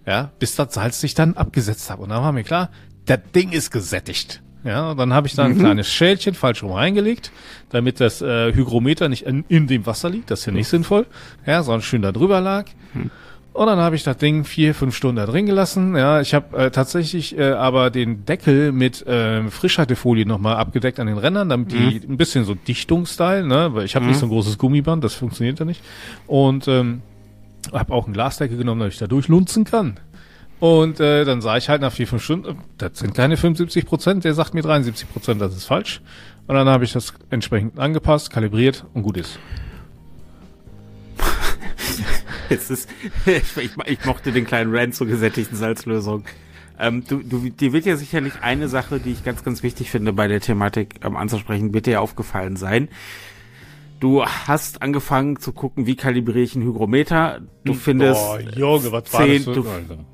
ja, 0.06 0.32
bis 0.40 0.56
das 0.56 0.74
Salz 0.74 1.00
sich 1.00 1.14
dann 1.14 1.36
abgesetzt 1.36 1.90
hat. 1.90 2.00
Und 2.00 2.10
dann 2.10 2.22
war 2.22 2.32
mir 2.32 2.44
klar, 2.44 2.70
das 3.06 3.20
Ding 3.34 3.52
ist 3.52 3.72
gesättigt. 3.72 4.42
Ja, 4.64 4.92
und 4.92 4.98
dann 4.98 5.14
habe 5.14 5.28
ich 5.28 5.36
da 5.36 5.44
ein 5.44 5.56
mhm. 5.56 5.60
kleines 5.60 5.90
Schälchen 5.92 6.36
falsch 6.36 6.64
rum 6.64 6.72
reingelegt, 6.72 7.32
damit 7.70 8.00
das 8.00 8.22
äh, 8.22 8.54
Hygrometer 8.54 9.10
nicht 9.10 9.26
in, 9.26 9.44
in, 9.50 9.68
dem 9.68 9.86
Wasser 9.86 10.10
liegt. 10.10 10.32
Das 10.32 10.42
ist 10.42 10.46
ja 10.46 10.54
nicht 10.54 10.70
sinnvoll. 10.70 11.06
Ja, 11.46 11.64
sondern 11.64 11.82
schön 11.82 12.02
da 12.02 12.14
drüber 12.14 12.40
lag. 12.40 12.68
Mhm. 12.94 13.12
Und 13.54 13.68
dann 13.68 13.78
habe 13.78 13.96
ich 13.96 14.04
das 14.04 14.18
Ding 14.18 14.46
vier, 14.46 14.74
fünf 14.74 14.96
Stunden 14.96 15.18
da 15.18 15.28
drin 15.28 15.46
gelassen. 15.46 15.96
Ja, 15.96 16.20
ich 16.22 16.34
habe 16.34 16.58
äh, 16.58 16.72
tatsächlich 16.72 17.38
äh, 17.38 17.52
aber 17.52 17.92
den 17.92 18.26
Deckel 18.26 18.72
mit 18.72 19.06
äh, 19.06 19.48
Frischhaltefolie 19.48 20.26
nochmal 20.26 20.56
abgedeckt 20.56 21.00
an 21.00 21.06
den 21.06 21.20
Rändern, 21.20 21.50
damit 21.50 21.72
mhm. 21.72 21.89
die 21.89 22.02
ein 22.08 22.18
bisschen 22.18 22.46
so 22.46 22.56
Dichtungsstyle, 22.56 23.46
ne, 23.46 23.70
weil 23.74 23.86
ich 23.86 23.96
habe 23.96 24.06
mhm. 24.06 24.12
nicht 24.12 24.20
so 24.20 24.26
ein 24.26 24.30
großes 24.30 24.58
Gummiband, 24.58 25.04
das 25.04 25.13
funktioniert 25.13 25.60
ja 25.60 25.66
nicht. 25.66 25.84
Und 26.26 26.68
ähm, 26.68 27.04
habe 27.72 27.94
auch 27.94 28.06
einen 28.06 28.13
Glasdeckel 28.13 28.58
genommen, 28.58 28.80
damit 28.80 28.94
ich 28.94 29.00
da 29.00 29.08
durchlunzen 29.08 29.66
kann. 29.66 30.00
Und 30.60 31.00
äh, 31.00 31.24
dann 31.24 31.42
sah 31.42 31.58
ich 31.58 31.70
halt 31.70 31.82
nach 31.82 31.92
vier, 31.92 32.08
fünf 32.08 32.24
Stunden, 32.24 32.58
das 32.80 32.98
sind 32.98 33.13
keine 33.13 33.38
75 33.38 33.86
Prozent, 33.86 34.24
der 34.24 34.34
sagt 34.34 34.56
mir 34.56 34.63
73 34.63 35.12
Prozent, 35.12 35.42
das 35.42 35.56
ist 35.56 35.66
falsch. 35.66 36.02
Und 36.48 36.56
dann 36.56 36.68
habe 36.68 36.86
ich 36.86 36.94
das 36.94 37.13
entsprechend 37.30 37.78
angepasst, 37.78 38.32
kalibriert 38.32 38.86
und 38.94 39.04
gut 39.04 39.18
ist. 39.18 39.38
Es 42.50 42.70
ist, 42.70 42.90
ich, 43.26 43.78
ich, 43.86 44.06
mochte 44.06 44.32
den 44.32 44.46
kleinen 44.46 44.76
Rand 44.76 44.96
zur 44.96 45.08
gesättigten 45.08 45.58
Salzlösung. 45.58 46.24
Ähm, 46.80 47.04
du, 47.08 47.18
du, 47.20 47.50
dir 47.50 47.72
wird 47.74 47.86
ja 47.86 47.96
sicherlich 47.96 48.34
eine 48.42 48.68
Sache, 48.68 49.00
die 49.00 49.12
ich 49.12 49.24
ganz, 49.24 49.44
ganz 49.44 49.64
wichtig 49.64 49.92
finde 49.92 50.14
bei 50.14 50.28
der 50.28 50.42
Thematik 50.42 50.96
ähm, 51.04 51.16
anzusprechen, 51.16 51.74
wird 51.74 51.86
dir 51.86 52.02
aufgefallen 52.02 52.56
sein. 52.56 52.90
Du 54.00 54.26
hast 54.26 54.82
angefangen 54.82 55.40
zu 55.40 55.54
gucken, 55.54 55.86
wie 55.86 55.96
kalibriere 55.96 56.42
ich 56.42 56.56
einen 56.56 56.66
Hygrometer. 56.66 57.42
Du 57.64 57.74
findest 57.74 58.20
Boah, 58.20 58.40
Junge, 58.42 58.92
was 58.92 59.14
war 59.14 59.26
zehn, 59.26 59.46
das 59.46 59.56
du, 59.56 59.62
du, 59.62 60.06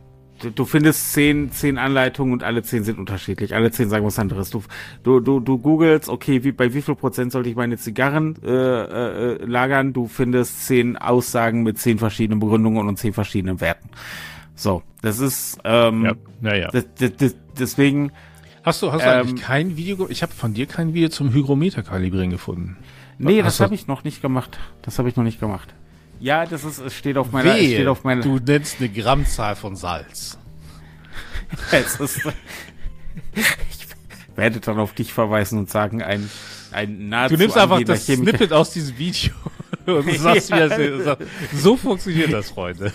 du 0.55 0.65
findest 0.65 1.13
zehn, 1.13 1.51
zehn 1.51 1.77
Anleitungen 1.77 2.33
und 2.33 2.43
alle 2.43 2.63
zehn 2.63 2.83
sind 2.83 2.99
unterschiedlich. 2.99 3.55
Alle 3.55 3.71
zehn 3.71 3.89
sagen 3.89 4.05
was 4.05 4.19
anderes. 4.19 4.49
Du, 4.49 4.63
du, 5.03 5.19
du, 5.19 5.39
du 5.39 5.57
googelst, 5.57 6.09
okay, 6.09 6.43
wie, 6.43 6.51
bei 6.51 6.73
wie 6.73 6.81
viel 6.81 6.95
Prozent 6.95 7.31
sollte 7.31 7.49
ich 7.49 7.55
meine 7.55 7.77
Zigarren 7.77 8.35
äh, 8.43 8.49
äh, 8.49 9.45
lagern? 9.45 9.93
Du 9.93 10.07
findest 10.07 10.65
zehn 10.65 10.97
Aussagen 10.97 11.63
mit 11.63 11.77
zehn 11.77 11.99
verschiedenen 11.99 12.39
Begründungen 12.39 12.87
und 12.87 12.97
zehn 12.97 13.13
verschiedenen 13.13 13.61
Werten. 13.61 13.89
So, 14.55 14.83
das 15.01 15.19
ist 15.19 15.59
ähm, 15.63 16.05
ja, 16.05 16.13
naja. 16.41 16.69
Das, 16.71 16.85
das, 16.97 17.15
das, 17.15 17.35
deswegen. 17.57 18.11
Hast 18.63 18.81
du, 18.81 18.91
hast 18.91 19.05
du 19.05 19.09
ähm, 19.09 19.19
eigentlich 19.21 19.41
kein 19.41 19.77
Video? 19.77 20.07
Ich 20.09 20.21
habe 20.21 20.33
von 20.33 20.53
dir 20.53 20.65
kein 20.65 20.93
Video 20.93 21.09
zum 21.09 21.33
Hygrometer 21.33 21.81
kalibrieren 21.81 22.29
gefunden. 22.29 22.77
Nee, 23.17 23.41
hast 23.41 23.59
das 23.59 23.65
habe 23.65 23.75
ich 23.75 23.87
noch 23.87 24.03
nicht 24.03 24.21
gemacht. 24.21 24.59
Das 24.81 24.99
habe 24.99 25.09
ich 25.09 25.15
noch 25.15 25.23
nicht 25.23 25.39
gemacht. 25.39 25.73
Ja, 26.19 26.45
das 26.45 26.63
ist, 26.63 26.79
es 26.79 26.93
steht 26.93 27.17
auf 27.17 27.31
meiner, 27.31 27.55
Wehe, 27.55 27.75
steht 27.75 27.87
auf 27.87 28.03
meiner. 28.03 28.21
Du 28.21 28.37
nennst 28.39 28.79
eine 28.79 28.89
Grammzahl 28.89 29.55
von 29.55 29.75
Salz. 29.75 30.37
es 31.71 31.99
ist, 31.99 32.21
ich 33.33 33.87
werde 34.35 34.59
dann 34.59 34.79
auf 34.79 34.93
dich 34.93 35.13
verweisen 35.13 35.57
und 35.59 35.69
sagen, 35.69 36.03
ein, 36.03 36.29
ein 36.71 37.09
nahezu 37.09 37.35
Du 37.35 37.41
nimmst 37.41 37.57
einfach 37.57 37.81
das 37.83 38.05
Chemiker. 38.05 38.37
Snippet 38.37 38.53
aus 38.53 38.71
diesem 38.71 38.97
Video 38.97 39.33
und 39.85 40.11
sagst, 40.19 40.49
ja. 40.49 40.77
wie 40.77 41.03
das, 41.03 41.17
so 41.53 41.77
funktioniert 41.77 42.33
das, 42.33 42.49
Freunde. 42.49 42.91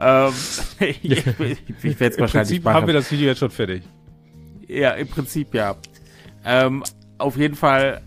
ähm, 0.00 0.32
ich, 0.78 1.04
ich, 1.04 1.26
ich 1.82 2.00
werde 2.00 2.14
es 2.14 2.18
wahrscheinlich 2.18 2.30
Prinzip 2.32 2.64
machen. 2.64 2.74
haben 2.76 2.86
wir 2.86 2.94
das 2.94 3.10
Video 3.10 3.26
jetzt 3.26 3.40
schon 3.40 3.50
fertig. 3.50 3.82
Ja, 4.68 4.92
im 4.92 5.08
Prinzip 5.08 5.52
ja. 5.52 5.76
Ähm, 6.44 6.82
auf 7.18 7.36
jeden 7.36 7.54
Fall 7.54 8.02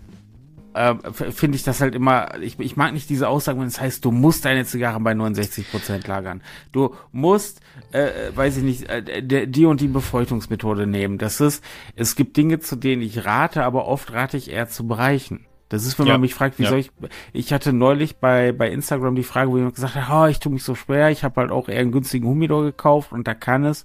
äh, 0.78 1.12
finde 1.12 1.56
ich 1.56 1.64
das 1.64 1.80
halt 1.80 1.94
immer, 1.94 2.40
ich, 2.40 2.58
ich 2.60 2.76
mag 2.76 2.92
nicht 2.92 3.10
diese 3.10 3.28
Aussage, 3.28 3.58
wenn 3.58 3.66
es 3.66 3.80
heißt, 3.80 4.04
du 4.04 4.10
musst 4.12 4.44
deine 4.44 4.64
Zigarren 4.64 5.02
bei 5.02 5.14
69 5.14 5.70
Prozent 5.70 6.06
lagern. 6.06 6.42
Du 6.72 6.94
musst, 7.10 7.60
äh, 7.90 8.30
weiß 8.34 8.58
ich 8.58 8.62
nicht, 8.62 8.88
äh, 8.88 9.46
die 9.46 9.66
und 9.66 9.80
die 9.80 9.88
Befeuchtungsmethode 9.88 10.86
nehmen. 10.86 11.18
Das 11.18 11.40
ist, 11.40 11.64
es 11.96 12.14
gibt 12.14 12.36
Dinge, 12.36 12.60
zu 12.60 12.76
denen 12.76 13.02
ich 13.02 13.24
rate, 13.24 13.64
aber 13.64 13.86
oft 13.86 14.12
rate 14.12 14.36
ich 14.36 14.50
eher 14.50 14.68
zu 14.68 14.86
bereichen. 14.86 15.46
Das 15.68 15.84
ist, 15.84 15.98
wenn 15.98 16.06
ja. 16.06 16.14
man 16.14 16.22
mich 16.22 16.34
fragt, 16.34 16.58
wie 16.58 16.62
ja. 16.62 16.70
soll 16.70 16.78
ich. 16.78 16.90
Ich 17.32 17.52
hatte 17.52 17.72
neulich 17.72 18.16
bei 18.16 18.52
bei 18.52 18.70
Instagram 18.70 19.16
die 19.16 19.22
Frage, 19.22 19.50
wo 19.50 19.56
jemand 19.56 19.74
gesagt 19.74 19.96
hat, 19.96 20.08
oh, 20.10 20.26
ich 20.26 20.38
tue 20.38 20.52
mich 20.52 20.62
so 20.62 20.74
schwer, 20.74 21.10
ich 21.10 21.24
habe 21.24 21.40
halt 21.42 21.50
auch 21.50 21.68
eher 21.68 21.80
einen 21.80 21.92
günstigen 21.92 22.26
Humidor 22.26 22.62
gekauft 22.62 23.12
und 23.12 23.28
da 23.28 23.34
kann 23.34 23.64
es 23.64 23.84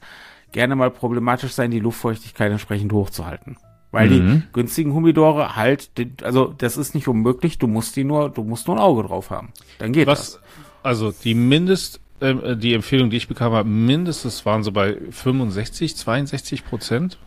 gerne 0.53 0.75
mal 0.75 0.91
problematisch 0.91 1.51
sein, 1.51 1.71
die 1.71 1.79
Luftfeuchtigkeit 1.79 2.51
entsprechend 2.51 2.93
hochzuhalten. 2.93 3.57
Weil 3.93 4.09
mhm. 4.09 4.11
die 4.11 4.43
günstigen 4.53 4.93
Humidore 4.93 5.55
halt, 5.55 5.91
also 6.23 6.53
das 6.57 6.77
ist 6.77 6.95
nicht 6.95 7.07
unmöglich, 7.07 7.59
du 7.59 7.67
musst 7.67 7.95
die 7.95 8.03
nur, 8.03 8.29
du 8.29 8.43
musst 8.43 8.67
nur 8.67 8.75
ein 8.75 8.81
Auge 8.81 9.03
drauf 9.03 9.29
haben. 9.29 9.49
Dann 9.77 9.93
geht 9.93 10.07
Was, 10.07 10.33
das. 10.33 10.41
Also 10.81 11.13
die 11.23 11.35
Mindest 11.35 12.01
ähm, 12.19 12.59
die 12.59 12.73
Empfehlung, 12.73 13.09
die 13.09 13.17
ich 13.17 13.27
bekam, 13.27 13.51
war 13.51 13.63
mindestens 13.63 14.45
waren 14.45 14.63
so 14.63 14.71
bei 14.71 14.97
65, 15.11 15.95
62 15.95 16.65
Prozent. 16.65 17.19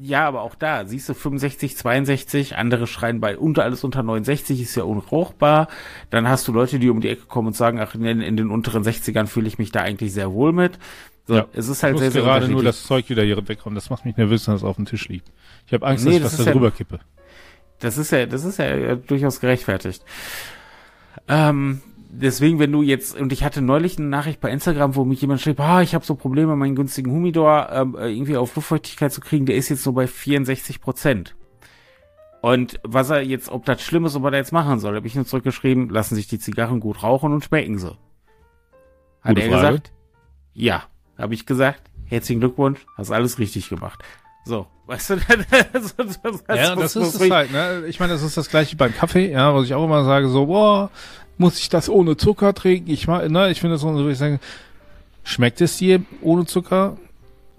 Ja, 0.00 0.26
aber 0.26 0.42
auch 0.42 0.56
da, 0.56 0.84
siehst 0.86 1.08
du 1.08 1.14
65, 1.14 1.76
62, 1.76 2.56
andere 2.56 2.86
schreien 2.86 3.20
bei 3.20 3.38
unter 3.38 3.62
alles 3.62 3.84
unter 3.84 4.02
69 4.02 4.60
ist 4.60 4.74
ja 4.74 4.82
unrauchbar. 4.82 5.68
Dann 6.10 6.28
hast 6.28 6.48
du 6.48 6.52
Leute, 6.52 6.78
die 6.78 6.90
um 6.90 7.00
die 7.00 7.08
Ecke 7.08 7.26
kommen 7.26 7.48
und 7.48 7.56
sagen, 7.56 7.80
ach, 7.80 7.94
in, 7.94 8.04
in 8.04 8.36
den 8.36 8.50
unteren 8.50 8.82
60ern 8.82 9.26
fühle 9.26 9.48
ich 9.48 9.58
mich 9.58 9.70
da 9.70 9.80
eigentlich 9.80 10.12
sehr 10.12 10.32
wohl 10.32 10.52
mit. 10.52 10.78
So, 11.28 11.34
Ja. 11.36 11.46
es 11.52 11.68
ist 11.68 11.82
halt 11.82 11.94
ich 11.94 11.98
sehr, 12.00 12.06
muss 12.08 12.12
sehr 12.14 12.22
gerade 12.22 12.48
nur 12.48 12.62
das 12.62 12.82
Zeug 12.84 13.08
wieder 13.10 13.22
hier 13.22 13.46
wegkommen. 13.48 13.74
Das 13.74 13.90
macht 13.90 14.04
mich 14.06 14.16
nervös, 14.16 14.48
wenn 14.48 14.54
es 14.54 14.64
auf 14.64 14.76
dem 14.76 14.86
Tisch 14.86 15.08
liegt. 15.08 15.30
Ich 15.66 15.72
habe 15.74 15.86
Angst, 15.86 16.04
Nee, 16.06 16.18
dass 16.18 16.22
das 16.22 16.32
ich 16.32 16.38
ist 16.40 16.46
da 16.46 16.50
ja- 16.50 16.54
drüber 16.54 16.70
kippe. 16.70 17.00
Das 17.80 17.96
ist 17.98 18.10
ja, 18.10 18.26
das 18.26 18.44
ist 18.44 18.58
ja 18.58 18.96
durchaus 18.96 19.38
gerechtfertigt. 19.38 20.02
Ähm, 21.28 21.82
deswegen, 22.10 22.58
wenn 22.58 22.72
du 22.72 22.82
jetzt, 22.82 23.16
und 23.18 23.32
ich 23.32 23.44
hatte 23.44 23.60
neulich 23.60 23.98
eine 23.98 24.08
Nachricht 24.08 24.40
bei 24.40 24.50
Instagram, 24.50 24.96
wo 24.96 25.04
mich 25.04 25.20
jemand 25.20 25.40
schrieb, 25.40 25.60
ah, 25.60 25.82
ich 25.82 25.94
habe 25.94 26.04
so 26.04 26.14
Probleme, 26.14 26.56
meinen 26.56 26.74
günstigen 26.74 27.10
Humidor 27.12 27.68
ähm, 27.70 27.94
äh, 27.96 28.08
irgendwie 28.10 28.36
auf 28.36 28.56
Luftfeuchtigkeit 28.56 29.12
zu 29.12 29.20
kriegen, 29.20 29.46
der 29.46 29.56
ist 29.56 29.68
jetzt 29.68 29.84
nur 29.84 29.94
bei 29.94 30.06
64 30.06 30.80
Prozent. 30.80 31.34
Und 32.40 32.80
was 32.84 33.10
er 33.10 33.20
jetzt, 33.22 33.48
ob 33.50 33.64
das 33.64 33.82
schlimm 33.82 34.04
ist, 34.06 34.14
ob 34.16 34.24
er 34.24 34.30
da 34.30 34.36
jetzt 34.38 34.52
machen 34.52 34.78
soll, 34.78 34.94
habe 34.96 35.06
ich 35.06 35.14
nur 35.14 35.26
zurückgeschrieben, 35.26 35.88
lassen 35.90 36.14
sich 36.14 36.28
die 36.28 36.38
Zigarren 36.38 36.80
gut 36.80 37.02
rauchen 37.02 37.32
und 37.32 37.44
schmecken 37.44 37.78
sie. 37.78 37.90
Hat 39.20 39.34
Gute 39.34 39.42
er 39.42 39.50
Frage. 39.50 39.66
gesagt? 39.68 39.92
Ja. 40.54 40.84
Habe 41.18 41.34
ich 41.34 41.44
gesagt, 41.46 41.82
herzlichen 42.06 42.40
Glückwunsch, 42.40 42.80
hast 42.96 43.10
alles 43.10 43.38
richtig 43.38 43.68
gemacht. 43.68 44.02
So, 44.44 44.66
weißt 44.86 45.10
du, 45.10 45.16
das, 45.72 45.94
das, 45.96 46.22
das, 46.22 46.44
Ja, 46.48 46.74
das 46.74 46.96
ist 46.96 47.20
es 47.20 47.30
halt, 47.30 47.52
ne? 47.52 47.84
Ich 47.86 48.00
meine, 48.00 48.12
das 48.14 48.22
ist 48.22 48.36
das 48.36 48.48
gleiche 48.48 48.76
beim 48.76 48.94
Kaffee, 48.94 49.30
ja, 49.32 49.54
was 49.54 49.66
ich 49.66 49.74
auch 49.74 49.84
immer 49.84 50.04
sage, 50.04 50.28
so, 50.28 50.46
boah, 50.46 50.90
muss 51.36 51.58
ich 51.58 51.68
das 51.68 51.88
ohne 51.88 52.16
Zucker 52.16 52.54
trinken? 52.54 52.90
Ich 52.90 53.06
mag, 53.06 53.28
ne, 53.30 53.50
ich 53.50 53.60
finde 53.60 53.74
das 53.74 53.82
so, 53.82 54.08
ich 54.08 54.18
sage, 54.18 54.40
schmeckt 55.24 55.60
es 55.60 55.76
dir 55.76 56.02
ohne 56.22 56.46
Zucker? 56.46 56.96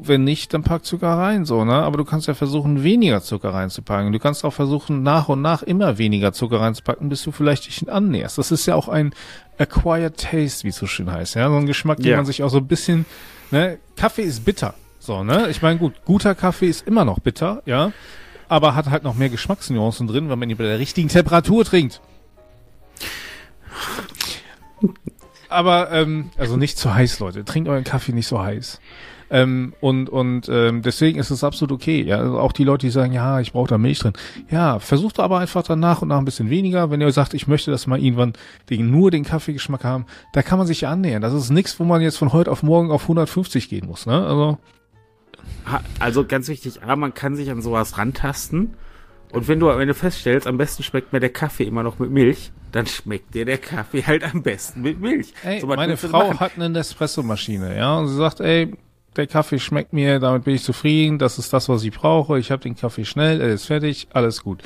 Wenn 0.01 0.23
nicht, 0.23 0.53
dann 0.53 0.63
pack 0.63 0.85
Zucker 0.85 1.09
rein, 1.09 1.43
so, 1.43 1.65
ne? 1.65 1.73
Aber 1.73 1.97
du 1.97 2.05
kannst 2.05 2.27
ja 2.29 2.33
versuchen, 2.33 2.83
weniger 2.83 3.21
Zucker 3.21 3.53
reinzupacken. 3.53 4.13
Du 4.13 4.19
kannst 4.19 4.45
auch 4.45 4.53
versuchen, 4.53 5.03
nach 5.03 5.27
und 5.27 5.41
nach 5.41 5.61
immer 5.61 5.97
weniger 5.97 6.31
Zucker 6.31 6.61
reinzupacken, 6.61 7.09
bis 7.09 7.21
du 7.23 7.33
vielleicht 7.33 7.67
dich 7.67 7.91
annäherst. 7.91 8.37
Das 8.37 8.49
ist 8.51 8.65
ja 8.65 8.75
auch 8.75 8.87
ein 8.87 9.13
acquired 9.57 10.15
taste, 10.15 10.63
wie 10.63 10.69
es 10.69 10.77
so 10.77 10.87
schön 10.87 11.11
heißt, 11.11 11.35
ja? 11.35 11.49
So 11.49 11.57
ein 11.57 11.65
Geschmack, 11.65 11.97
den 11.97 12.05
Ja. 12.11 12.15
man 12.15 12.25
sich 12.25 12.43
auch 12.43 12.49
so 12.49 12.59
ein 12.59 12.67
bisschen, 12.67 13.05
ne? 13.51 13.79
Kaffee 13.95 14.23
ist 14.23 14.45
bitter. 14.45 14.73
So, 14.99 15.23
ne? 15.23 15.49
Ich 15.49 15.61
meine, 15.61 15.79
gut, 15.79 15.93
guter 16.05 16.35
Kaffee 16.35 16.67
ist 16.67 16.87
immer 16.87 17.05
noch 17.05 17.19
bitter, 17.19 17.61
ja? 17.65 17.91
aber 18.49 18.75
hat 18.75 18.89
halt 18.89 19.03
noch 19.03 19.15
mehr 19.15 19.29
Geschmacksnuancen 19.29 20.07
drin, 20.07 20.29
wenn 20.29 20.39
man 20.39 20.49
ihn 20.49 20.57
bei 20.57 20.63
der 20.63 20.79
richtigen 20.79 21.07
Temperatur 21.07 21.63
trinkt. 21.63 22.01
Aber, 25.47 25.91
ähm, 25.91 26.31
also 26.37 26.57
nicht 26.57 26.77
zu 26.77 26.93
heiß, 26.93 27.19
Leute. 27.19 27.45
Trinkt 27.45 27.69
euren 27.69 27.83
Kaffee 27.83 28.11
nicht 28.11 28.27
so 28.27 28.41
heiß. 28.41 28.79
Ähm, 29.31 29.73
und 29.79 30.09
und 30.09 30.49
ähm, 30.49 30.81
deswegen 30.81 31.19
ist 31.19 31.29
es 31.29 31.43
absolut 31.43 31.71
okay. 31.71 32.01
Ja, 32.03 32.17
also 32.17 32.39
auch 32.39 32.51
die 32.51 32.63
Leute, 32.63 32.87
die 32.87 32.91
sagen, 32.91 33.13
ja, 33.13 33.39
ich 33.39 33.51
brauche 33.53 33.67
da 33.67 33.77
Milch 33.77 33.99
drin. 33.99 34.13
Ja, 34.49 34.79
versucht 34.79 35.19
aber 35.19 35.39
einfach 35.39 35.63
dann 35.63 35.79
nach 35.79 36.01
und 36.01 36.07
nach 36.07 36.17
ein 36.17 36.25
bisschen 36.25 36.49
weniger. 36.49 36.89
Wenn 36.91 37.01
ihr 37.01 37.11
sagt, 37.11 37.33
ich 37.33 37.47
möchte, 37.47 37.71
dass 37.71 37.87
mal 37.87 37.99
irgendwann 37.99 38.33
den, 38.69 38.89
nur 38.89 39.11
den 39.11 39.23
Kaffeegeschmack 39.23 39.83
haben, 39.83 40.05
da 40.33 40.41
kann 40.41 40.57
man 40.57 40.67
sich 40.67 40.81
ja 40.81 40.91
annähern. 40.91 41.21
Das 41.21 41.33
ist 41.33 41.49
nichts, 41.51 41.79
wo 41.79 41.83
man 41.83 42.01
jetzt 42.01 42.17
von 42.17 42.33
heute 42.33 42.51
auf 42.51 42.63
morgen 42.63 42.91
auf 42.91 43.03
150 43.03 43.69
gehen 43.69 43.87
muss. 43.87 44.05
Ne? 44.05 44.25
Also 44.25 44.57
Also 45.99 46.25
ganz 46.25 46.47
wichtig, 46.47 46.81
A, 46.83 46.95
man 46.95 47.13
kann 47.13 47.35
sich 47.35 47.49
an 47.51 47.61
sowas 47.61 47.97
rantasten. 47.97 48.73
Und 49.31 49.47
wenn 49.47 49.59
du 49.59 49.69
am 49.69 49.79
Ende 49.79 49.93
feststellst, 49.93 50.47
am 50.47 50.57
besten 50.57 50.81
schmeckt 50.81 51.13
mir 51.13 51.19
der 51.19 51.29
Kaffee 51.29 51.63
immer 51.65 51.83
noch 51.83 51.99
mit 51.99 52.09
Milch, 52.09 52.51
dann 52.71 52.87
schmeckt 52.87 53.35
dir 53.35 53.45
der 53.45 53.59
Kaffee 53.59 54.03
halt 54.03 54.23
am 54.23 54.41
besten 54.41 54.81
mit 54.81 54.99
Milch. 54.99 55.33
Ey, 55.43 55.59
So, 55.61 55.67
meine 55.67 55.97
Frau 55.97 56.39
hat 56.39 56.53
eine 56.55 56.69
Nespresso-Maschine, 56.69 57.77
ja, 57.77 57.97
und 57.99 58.07
sie 58.07 58.15
sagt, 58.15 58.39
ey, 58.39 58.73
der 59.15 59.27
Kaffee 59.27 59.59
schmeckt 59.59 59.93
mir, 59.93 60.19
damit 60.19 60.43
bin 60.43 60.55
ich 60.55 60.63
zufrieden, 60.63 61.19
das 61.19 61.37
ist 61.37 61.51
das, 61.53 61.69
was 61.69 61.83
ich 61.83 61.91
brauche, 61.91 62.39
ich 62.39 62.51
habe 62.51 62.61
den 62.61 62.75
Kaffee 62.75 63.05
schnell, 63.05 63.41
er 63.41 63.49
ist 63.49 63.65
fertig, 63.65 64.07
alles 64.13 64.43
gut. 64.43 64.61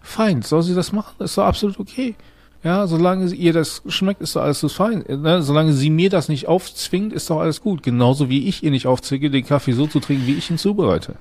Fein, 0.00 0.42
soll 0.42 0.62
sie 0.62 0.74
das 0.74 0.92
machen, 0.92 1.14
ist 1.18 1.36
doch 1.36 1.44
absolut 1.44 1.78
okay. 1.80 2.14
Ja, 2.62 2.86
solange 2.86 3.32
ihr 3.32 3.52
das 3.52 3.82
schmeckt, 3.86 4.20
ist 4.20 4.34
doch 4.34 4.42
alles 4.42 4.60
so 4.60 4.68
fein. 4.68 5.04
Ne? 5.08 5.42
Solange 5.42 5.72
sie 5.72 5.90
mir 5.90 6.10
das 6.10 6.28
nicht 6.28 6.48
aufzwingt, 6.48 7.12
ist 7.12 7.30
doch 7.30 7.38
alles 7.38 7.60
gut. 7.60 7.82
Genauso 7.84 8.28
wie 8.28 8.48
ich 8.48 8.64
ihr 8.64 8.72
nicht 8.72 8.86
aufzwinge, 8.88 9.30
den 9.30 9.46
Kaffee 9.46 9.72
so 9.72 9.86
zu 9.86 10.00
trinken, 10.00 10.26
wie 10.26 10.34
ich 10.34 10.50
ihn 10.50 10.58
zubereite. 10.58 11.14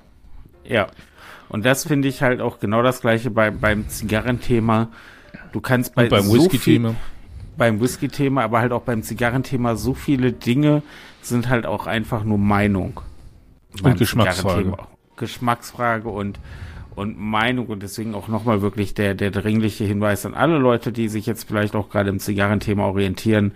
Ja. 0.63 0.87
Und 1.49 1.63
das 1.63 1.85
finde 1.85 2.07
ich 2.07 2.23
halt 2.23 2.41
auch 2.41 2.59
genau 2.59 2.81
das 2.81 3.01
gleiche 3.01 3.29
beim, 3.29 3.59
beim 3.59 3.87
Zigarrenthema. 3.87 4.87
Du 5.51 5.61
kannst 5.61 5.93
bei 5.93 6.03
Und 6.05 6.09
beim 6.09 6.23
so 6.23 6.33
Whisky-Thema. 6.33 6.95
beim 7.57 7.79
Whisky-Thema, 7.79 8.43
aber 8.43 8.59
halt 8.61 8.71
auch 8.71 8.81
beim 8.81 9.03
Zigarrenthema, 9.03 9.75
so 9.75 9.93
viele 9.93 10.31
Dinge 10.31 10.81
sind 11.27 11.49
halt 11.49 11.65
auch 11.65 11.87
einfach 11.87 12.23
nur 12.23 12.37
Meinung. 12.37 13.01
Beim 13.81 13.97
Geschmacksfrage. 13.97 14.77
Geschmacksfrage 15.17 16.09
und, 16.09 16.39
und 16.95 17.19
Meinung 17.19 17.67
und 17.67 17.83
deswegen 17.83 18.15
auch 18.15 18.27
nochmal 18.27 18.61
wirklich 18.61 18.93
der, 18.93 19.15
der 19.15 19.31
dringliche 19.31 19.85
Hinweis 19.85 20.25
an 20.25 20.33
alle 20.33 20.57
Leute, 20.57 20.91
die 20.91 21.07
sich 21.07 21.25
jetzt 21.25 21.47
vielleicht 21.47 21.75
auch 21.75 21.89
gerade 21.89 22.09
im 22.09 22.19
Zigarrenthema 22.19 22.85
orientieren. 22.85 23.53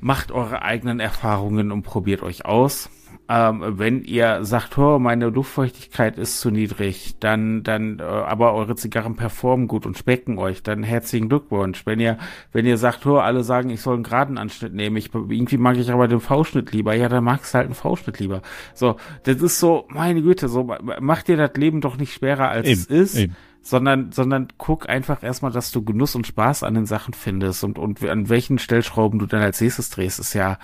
Macht 0.00 0.32
eure 0.32 0.62
eigenen 0.62 0.98
Erfahrungen 0.98 1.72
und 1.72 1.82
probiert 1.82 2.22
euch 2.22 2.46
aus. 2.46 2.88
Ähm, 3.32 3.78
wenn 3.78 4.02
ihr 4.02 4.44
sagt, 4.44 4.76
oh, 4.76 4.98
meine 4.98 5.28
Luftfeuchtigkeit 5.28 6.18
ist 6.18 6.40
zu 6.40 6.50
niedrig, 6.50 7.14
dann, 7.20 7.62
dann, 7.62 8.00
äh, 8.00 8.02
aber 8.02 8.54
eure 8.54 8.74
Zigarren 8.74 9.14
performen 9.14 9.68
gut 9.68 9.86
und 9.86 9.96
schmecken 9.96 10.36
euch, 10.36 10.64
dann 10.64 10.82
herzlichen 10.82 11.28
Glückwunsch. 11.28 11.86
Wenn 11.86 12.00
ihr, 12.00 12.18
wenn 12.50 12.66
ihr 12.66 12.76
sagt, 12.76 13.06
oh, 13.06 13.18
alle 13.18 13.44
sagen, 13.44 13.70
ich 13.70 13.82
soll 13.82 13.94
einen 13.94 14.02
geraden 14.02 14.36
Anschnitt 14.36 14.74
nehmen, 14.74 14.96
ich, 14.96 15.14
irgendwie 15.14 15.58
mag 15.58 15.76
ich 15.76 15.92
aber 15.92 16.08
den 16.08 16.18
V-Schnitt 16.18 16.72
lieber, 16.72 16.92
ja, 16.94 17.08
dann 17.08 17.22
magst 17.22 17.54
du 17.54 17.58
halt 17.58 17.66
einen 17.66 17.76
V-Schnitt 17.76 18.18
lieber. 18.18 18.42
So, 18.74 18.96
das 19.22 19.36
ist 19.36 19.60
so, 19.60 19.86
meine 19.90 20.22
Güte, 20.22 20.48
so, 20.48 20.74
macht 21.00 21.28
dir 21.28 21.36
das 21.36 21.52
Leben 21.54 21.80
doch 21.80 21.98
nicht 21.98 22.12
schwerer, 22.12 22.48
als 22.48 22.66
Eben, 22.66 22.80
es 22.80 22.86
ist 22.86 23.16
eben. 23.16 23.36
sondern, 23.62 24.10
sondern 24.10 24.48
guck 24.58 24.88
einfach 24.88 25.22
erstmal, 25.22 25.52
dass 25.52 25.70
du 25.70 25.84
Genuss 25.84 26.16
und 26.16 26.26
Spaß 26.26 26.64
an 26.64 26.74
den 26.74 26.86
Sachen 26.86 27.14
findest 27.14 27.62
und, 27.62 27.78
und 27.78 28.02
an 28.02 28.28
welchen 28.28 28.58
Stellschrauben 28.58 29.20
du 29.20 29.26
dann 29.26 29.40
als 29.40 29.60
nächstes 29.60 29.88
drehst, 29.90 30.18
ist 30.18 30.34
ja, 30.34 30.58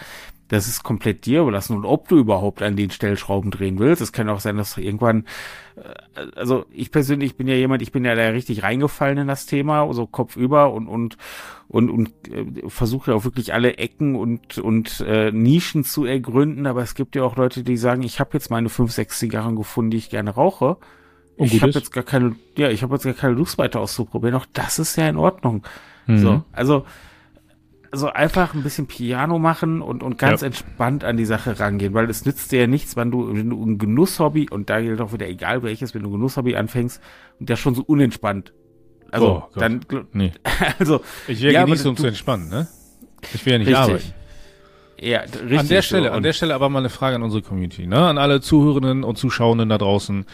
das 0.48 0.68
ist 0.68 0.82
komplett 0.82 1.26
dir 1.26 1.42
überlassen 1.42 1.76
und 1.76 1.84
ob 1.84 2.08
du 2.08 2.18
überhaupt 2.18 2.62
an 2.62 2.76
den 2.76 2.90
Stellschrauben 2.90 3.50
drehen 3.50 3.78
willst. 3.78 4.00
Es 4.00 4.12
kann 4.12 4.28
auch 4.28 4.40
sein, 4.40 4.56
dass 4.56 4.74
du 4.74 4.80
irgendwann, 4.80 5.24
äh, 5.76 6.26
also 6.36 6.66
ich 6.70 6.90
persönlich 6.90 7.36
bin 7.36 7.48
ja 7.48 7.54
jemand, 7.54 7.82
ich 7.82 7.92
bin 7.92 8.04
ja 8.04 8.14
da 8.14 8.28
richtig 8.28 8.62
reingefallen 8.62 9.18
in 9.18 9.26
das 9.26 9.46
Thema, 9.46 9.92
so 9.92 10.06
Kopf 10.06 10.36
über 10.36 10.72
und, 10.72 10.86
und, 10.86 11.16
und, 11.68 11.90
und 11.90 12.10
äh, 12.30 12.68
versuche 12.68 13.10
ja 13.10 13.16
auch 13.16 13.24
wirklich 13.24 13.52
alle 13.52 13.78
Ecken 13.78 14.14
und, 14.14 14.58
und 14.58 15.00
äh, 15.00 15.32
Nischen 15.32 15.84
zu 15.84 16.04
ergründen, 16.04 16.66
aber 16.66 16.82
es 16.82 16.94
gibt 16.94 17.16
ja 17.16 17.24
auch 17.24 17.36
Leute, 17.36 17.64
die 17.64 17.76
sagen, 17.76 18.02
ich 18.02 18.20
habe 18.20 18.30
jetzt 18.34 18.50
meine 18.50 18.68
fünf, 18.68 18.92
sechs 18.92 19.18
Zigarren 19.18 19.56
gefunden, 19.56 19.90
die 19.90 19.98
ich 19.98 20.10
gerne 20.10 20.30
rauche. 20.30 20.76
Und 21.36 21.52
ich 21.52 21.60
habe 21.60 21.72
jetzt 21.72 21.92
gar 21.92 22.04
keine, 22.04 22.36
ja, 22.56 22.70
ich 22.70 22.82
habe 22.82 22.94
jetzt 22.94 23.04
gar 23.04 23.12
keine 23.12 23.34
Lust 23.34 23.58
weiter 23.58 23.80
auszuprobieren. 23.80 24.34
Auch 24.36 24.46
das 24.54 24.78
ist 24.78 24.96
ja 24.96 25.06
in 25.06 25.18
Ordnung. 25.18 25.64
Mhm. 26.06 26.18
So, 26.18 26.42
also, 26.52 26.86
also 27.96 28.12
einfach 28.12 28.52
ein 28.54 28.62
bisschen 28.62 28.86
Piano 28.86 29.38
machen 29.38 29.80
und, 29.80 30.02
und 30.02 30.18
ganz 30.18 30.42
Ja. 30.42 30.48
entspannt 30.48 31.02
an 31.02 31.16
die 31.16 31.24
Sache 31.24 31.58
rangehen, 31.58 31.94
weil 31.94 32.10
es 32.10 32.26
nützt 32.26 32.52
dir 32.52 32.60
ja 32.60 32.66
nichts, 32.66 32.94
wenn 32.94 33.10
du, 33.10 33.34
wenn 33.34 33.48
du 33.48 33.64
ein 33.64 33.78
Genusshobby, 33.78 34.48
und 34.50 34.68
da 34.68 34.80
gilt 34.82 35.00
auch 35.00 35.12
wieder 35.14 35.26
egal 35.26 35.62
welches, 35.62 35.94
wenn 35.94 36.02
du 36.02 36.10
ein 36.10 36.12
Genusshobby 36.12 36.56
anfängst 36.56 37.00
und 37.40 37.48
der 37.48 37.56
schon 37.56 37.74
so 37.74 37.82
unentspannt. 37.82 38.52
Also, 39.10 39.44
Oh 39.46 39.58
dann, 39.58 39.80
Nee. 40.12 40.32
also, 40.78 41.00
Ich 41.26 41.40
wäre 41.42 41.54
Ja, 41.54 41.64
genießen, 41.64 41.88
um 41.88 41.96
zu 41.96 42.06
entspannen, 42.06 42.48
ne? 42.50 42.68
Ich 43.32 43.44
will 43.46 43.54
ja 43.54 43.58
nicht 43.60 43.68
richtig. 43.68 43.82
arbeiten. 43.82 44.12
Ja, 45.00 45.20
richtig. 45.20 45.58
an 45.58 45.68
der 45.68 45.82
Stelle, 45.82 46.08
so. 46.08 46.12
an 46.14 46.22
der 46.22 46.32
Stelle 46.34 46.54
aber 46.54 46.68
mal 46.68 46.78
eine 46.80 46.88
Frage 46.90 47.16
an 47.16 47.22
unsere 47.22 47.42
Community, 47.42 47.86
ne? 47.86 47.98
An 48.06 48.18
alle 48.18 48.40
Zuhörenden 48.42 49.04
und 49.04 49.16
Zuschauenden 49.16 49.68
da 49.70 49.78
draußen. 49.78 50.26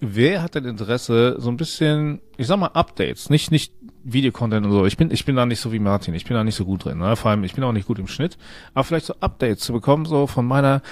Wer 0.00 0.42
hat 0.42 0.54
denn 0.54 0.64
Interesse, 0.64 1.36
so 1.38 1.50
ein 1.50 1.56
bisschen, 1.58 2.20
ich 2.38 2.46
sag 2.46 2.58
mal, 2.58 2.68
Updates, 2.68 3.28
nicht, 3.30 3.50
nicht 3.50 3.72
Videocontent 4.04 4.66
und 4.66 4.72
so. 4.72 4.86
Ich 4.86 4.96
bin, 4.96 5.10
ich 5.10 5.24
bin 5.24 5.36
da 5.36 5.46
nicht 5.46 5.60
so 5.60 5.72
wie 5.72 5.78
Martin, 5.78 6.14
ich 6.14 6.24
bin 6.24 6.34
da 6.34 6.44
nicht 6.44 6.54
so 6.54 6.64
gut 6.64 6.84
drin, 6.84 6.98
ne? 6.98 7.16
Vor 7.16 7.30
allem, 7.30 7.44
ich 7.44 7.54
bin 7.54 7.64
auch 7.64 7.72
nicht 7.72 7.86
gut 7.86 7.98
im 7.98 8.06
Schnitt. 8.06 8.38
Aber 8.74 8.84
vielleicht 8.84 9.06
so 9.06 9.14
Updates 9.20 9.60
zu 9.60 9.72
bekommen, 9.72 10.04
so 10.04 10.26
von 10.26 10.46
meiner 10.46 10.82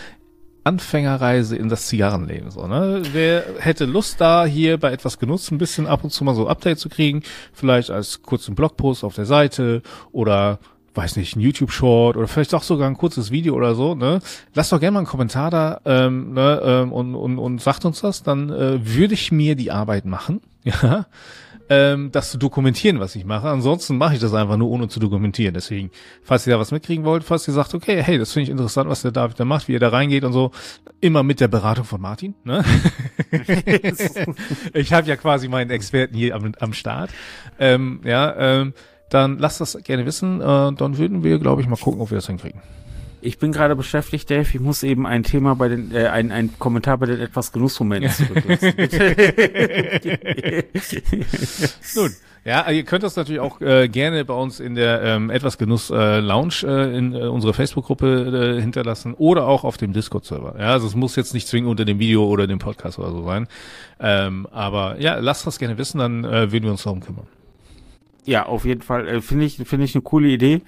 Anfängerreise 0.65 1.57
in 1.57 1.69
das 1.69 1.87
Zigarrenleben, 1.87 2.51
so, 2.51 2.67
ne? 2.67 3.03
Wer 3.13 3.45
hätte 3.59 3.87
Lust 3.87 4.21
da 4.21 4.45
hier 4.45 4.79
bei 4.79 4.93
etwas 4.93 5.19
genutzt, 5.19 5.51
ein 5.51 5.59
bisschen 5.59 5.87
ab 5.87 6.05
und 6.05 6.11
zu 6.11 6.25
mal 6.25 6.35
so 6.35 6.49
Updates 6.49 6.81
zu 6.81 6.89
kriegen? 6.89 7.23
Vielleicht 7.53 7.91
als 7.91 8.23
kurzen 8.23 8.55
Blogpost 8.55 9.05
auf 9.05 9.15
der 9.15 9.27
Seite 9.27 9.83
oder 10.13 10.59
weiß 10.99 11.17
nicht, 11.17 11.37
ein 11.37 11.41
YouTube-Short 11.41 12.17
oder 12.17 12.27
vielleicht 12.27 12.55
auch 12.55 12.65
sogar 12.65 12.89
ein 12.89 12.97
kurzes 12.97 13.31
Video 13.31 13.55
oder 13.55 13.75
so, 13.75 13.95
ne? 13.95 14.21
Lasst 14.55 14.73
doch 14.73 14.81
gerne 14.81 14.95
mal 14.95 15.01
einen 15.01 15.07
Kommentar 15.07 15.51
da 15.51 15.81
ähm, 15.85 16.35
ne, 16.35 16.61
ähm, 16.65 16.93
und, 16.93 17.15
und, 17.15 17.39
und 17.39 17.63
sagt 17.63 17.85
uns 17.85 18.01
das, 18.01 18.25
dann 18.25 18.51
äh, 18.51 18.85
würde 18.85 19.15
ich 19.15 19.31
mir 19.31 19.55
die 19.55 19.71
Arbeit 19.71 20.05
machen, 20.05 20.41
ja, 20.65 21.07
ähm, 21.71 22.11
das 22.13 22.31
zu 22.31 22.39
dokumentieren, 22.39 23.01
was 23.01 23.15
ich 23.15 23.25
mache. 23.25 23.49
Ansonsten 23.49 23.99
mache 23.99 24.15
ich 24.15 24.21
das 24.21 24.35
einfach 24.35 24.57
nur, 24.57 24.71
ohne 24.71 24.89
zu 24.89 25.01
dokumentieren. 25.01 25.55
Deswegen, 25.55 25.91
falls 26.23 26.47
ihr 26.47 26.53
da 26.55 26.61
was 26.61 26.73
mitkriegen 26.73 27.05
wollt, 27.05 27.25
falls 27.25 27.47
ihr 27.47 27.55
sagt, 27.55 27.75
okay, 27.75 28.03
hey, 28.03 28.19
das 28.19 28.33
finde 28.33 28.45
ich 28.45 28.51
interessant, 28.51 28.89
was 28.89 29.03
der 29.03 29.13
David 29.13 29.39
da 29.39 29.45
macht, 29.45 29.69
wie 29.69 29.77
er 29.77 29.81
da 29.81 29.89
reingeht 29.89 30.25
und 30.25 30.33
so, 30.33 30.51
immer 31.01 31.23
mit 31.23 31.41
der 31.41 31.49
Beratung 31.49 31.85
von 31.85 32.01
Martin, 32.01 32.35
ne? 32.45 32.65
ich 34.75 34.93
habe 34.93 35.07
ja 35.07 35.17
quasi 35.17 35.49
meinen 35.49 35.71
Experten 35.71 36.17
hier 36.17 36.35
am, 36.35 36.53
am 36.59 36.73
Start. 36.73 37.11
Ähm, 37.59 38.01
ja, 38.05 38.35
ähm, 38.37 38.75
dann 39.11 39.39
lasst 39.39 39.61
das 39.61 39.79
gerne 39.85 40.07
wissen. 40.07 40.41
Äh, 40.41 40.73
dann 40.73 40.99
würden 40.99 41.23
wir, 41.23 41.39
glaube 41.39 41.63
ich, 41.63 41.69
mal 41.69 41.77
gucken, 41.77 42.01
ob 42.01 42.11
wir 42.11 42.17
das 42.17 42.27
hinkriegen. 42.27 42.61
Ich 43.21 43.39
bin 43.39 43.53
gerade 43.53 43.77
beschäftigt, 43.77 44.31
Dave. 44.31 44.49
Ich 44.53 44.61
muss 44.61 44.83
eben 44.83 45.07
ein 45.07 45.23
Thema 45.23 45.55
bei 45.55 45.69
den, 45.69 45.95
äh, 45.95 46.07
ein, 46.07 46.33
ein 46.33 46.59
Kommentar 46.59 46.99
bei 46.99 47.07
den 47.07 47.21
etwas 47.21 47.53
Genussmomenten 47.53 48.11
zurücklassen. 48.11 48.69
Nun, 51.97 52.15
ja, 52.45 52.71
ihr 52.71 52.85
könnt 52.85 53.03
das 53.03 53.17
natürlich 53.17 53.41
auch 53.41 53.61
äh, 53.61 53.89
gerne 53.89 54.25
bei 54.25 54.35
uns 54.35 54.61
in 54.61 54.75
der 54.75 55.03
ähm, 55.03 55.29
etwas 55.29 55.59
Genuss 55.59 55.91
äh, 55.91 56.21
Lounge 56.21 56.63
äh, 56.63 56.97
in 56.97 57.13
äh, 57.13 57.25
unserer 57.25 57.53
Facebook-Gruppe 57.53 58.57
äh, 58.57 58.61
hinterlassen 58.61 59.15
oder 59.15 59.47
auch 59.47 59.65
auf 59.65 59.77
dem 59.77 59.93
Discord-Server. 59.93 60.55
Ja, 60.59 60.73
also 60.73 60.87
es 60.87 60.95
muss 60.95 61.17
jetzt 61.17 61.35
nicht 61.35 61.47
zwingend 61.47 61.71
unter 61.71 61.85
dem 61.85 61.99
Video 61.99 62.27
oder 62.27 62.47
dem 62.47 62.59
Podcast 62.59 62.99
oder 62.99 63.11
so 63.11 63.25
sein. 63.25 63.49
Ähm, 64.01 64.47
aber 64.51 64.99
ja, 65.01 65.19
lasst 65.19 65.47
das 65.47 65.59
gerne 65.59 65.77
wissen, 65.77 65.99
dann 65.99 66.25
äh, 66.25 66.51
würden 66.51 66.65
wir 66.65 66.71
uns 66.71 66.85
darum 66.85 67.01
kümmern. 67.01 67.27
Ja, 68.25 68.47
auf 68.47 68.65
jeden 68.65 68.83
Fall. 68.83 69.09
Äh, 69.09 69.21
Finde 69.21 69.45
ich, 69.45 69.57
finde 69.57 69.85
ich 69.85 69.95
eine 69.95 70.03
coole 70.03 70.29
Idee. 70.29 70.63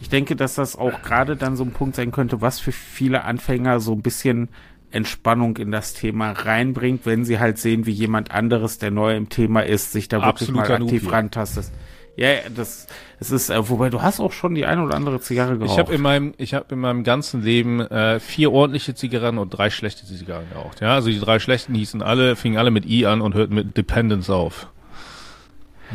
Ich 0.00 0.08
denke, 0.08 0.36
dass 0.36 0.54
das 0.54 0.76
auch 0.76 1.02
gerade 1.02 1.36
dann 1.36 1.56
so 1.56 1.64
ein 1.64 1.72
Punkt 1.72 1.96
sein 1.96 2.12
könnte, 2.12 2.40
was 2.40 2.60
für 2.60 2.72
viele 2.72 3.24
Anfänger 3.24 3.80
so 3.80 3.92
ein 3.92 4.02
bisschen 4.02 4.48
Entspannung 4.90 5.56
in 5.56 5.70
das 5.70 5.92
Thema 5.92 6.32
reinbringt, 6.32 7.04
wenn 7.04 7.24
sie 7.24 7.38
halt 7.38 7.58
sehen, 7.58 7.84
wie 7.84 7.92
jemand 7.92 8.30
anderes, 8.30 8.78
der 8.78 8.90
neu 8.90 9.16
im 9.16 9.28
Thema 9.28 9.60
ist, 9.60 9.92
sich 9.92 10.08
da 10.08 10.18
wirklich 10.18 10.48
Absoluter 10.48 10.78
mal 10.78 10.84
aktiv 10.84 11.12
rantastet. 11.12 11.70
Ja, 12.16 12.30
ja, 12.30 12.40
das, 12.52 12.88
es 13.20 13.30
ist, 13.30 13.48
äh, 13.48 13.68
wobei 13.68 13.90
du 13.90 14.02
hast 14.02 14.18
auch 14.18 14.32
schon 14.32 14.56
die 14.56 14.66
eine 14.66 14.82
oder 14.82 14.96
andere 14.96 15.20
Zigarre 15.20 15.56
geraucht. 15.56 15.70
Ich 15.70 15.78
habe 15.78 15.94
in 15.94 16.00
meinem, 16.00 16.34
ich 16.36 16.52
habe 16.52 16.74
in 16.74 16.80
meinem 16.80 17.04
ganzen 17.04 17.42
Leben 17.42 17.80
äh, 17.80 18.18
vier 18.18 18.50
ordentliche 18.50 18.94
Zigarren 18.96 19.38
und 19.38 19.50
drei 19.50 19.70
schlechte 19.70 20.04
Zigarren 20.04 20.48
geraucht. 20.50 20.80
Ja, 20.80 20.94
also 20.94 21.10
die 21.10 21.20
drei 21.20 21.38
schlechten 21.38 21.76
hießen 21.76 22.02
alle, 22.02 22.34
fingen 22.34 22.58
alle 22.58 22.72
mit 22.72 22.86
I 22.86 23.06
an 23.06 23.20
und 23.20 23.34
hörten 23.34 23.54
mit 23.54 23.76
Dependence 23.76 24.30
auf. 24.30 24.66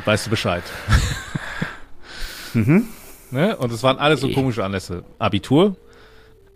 Weißt 0.06 0.28
du 0.28 0.30
Bescheid? 0.30 0.64
mhm. 2.54 2.88
Ne? 3.34 3.58
Und 3.58 3.72
es 3.72 3.82
waren 3.82 3.98
alles 3.98 4.22
so 4.22 4.30
komische 4.30 4.64
Anlässe. 4.64 5.04
Abitur, 5.18 5.76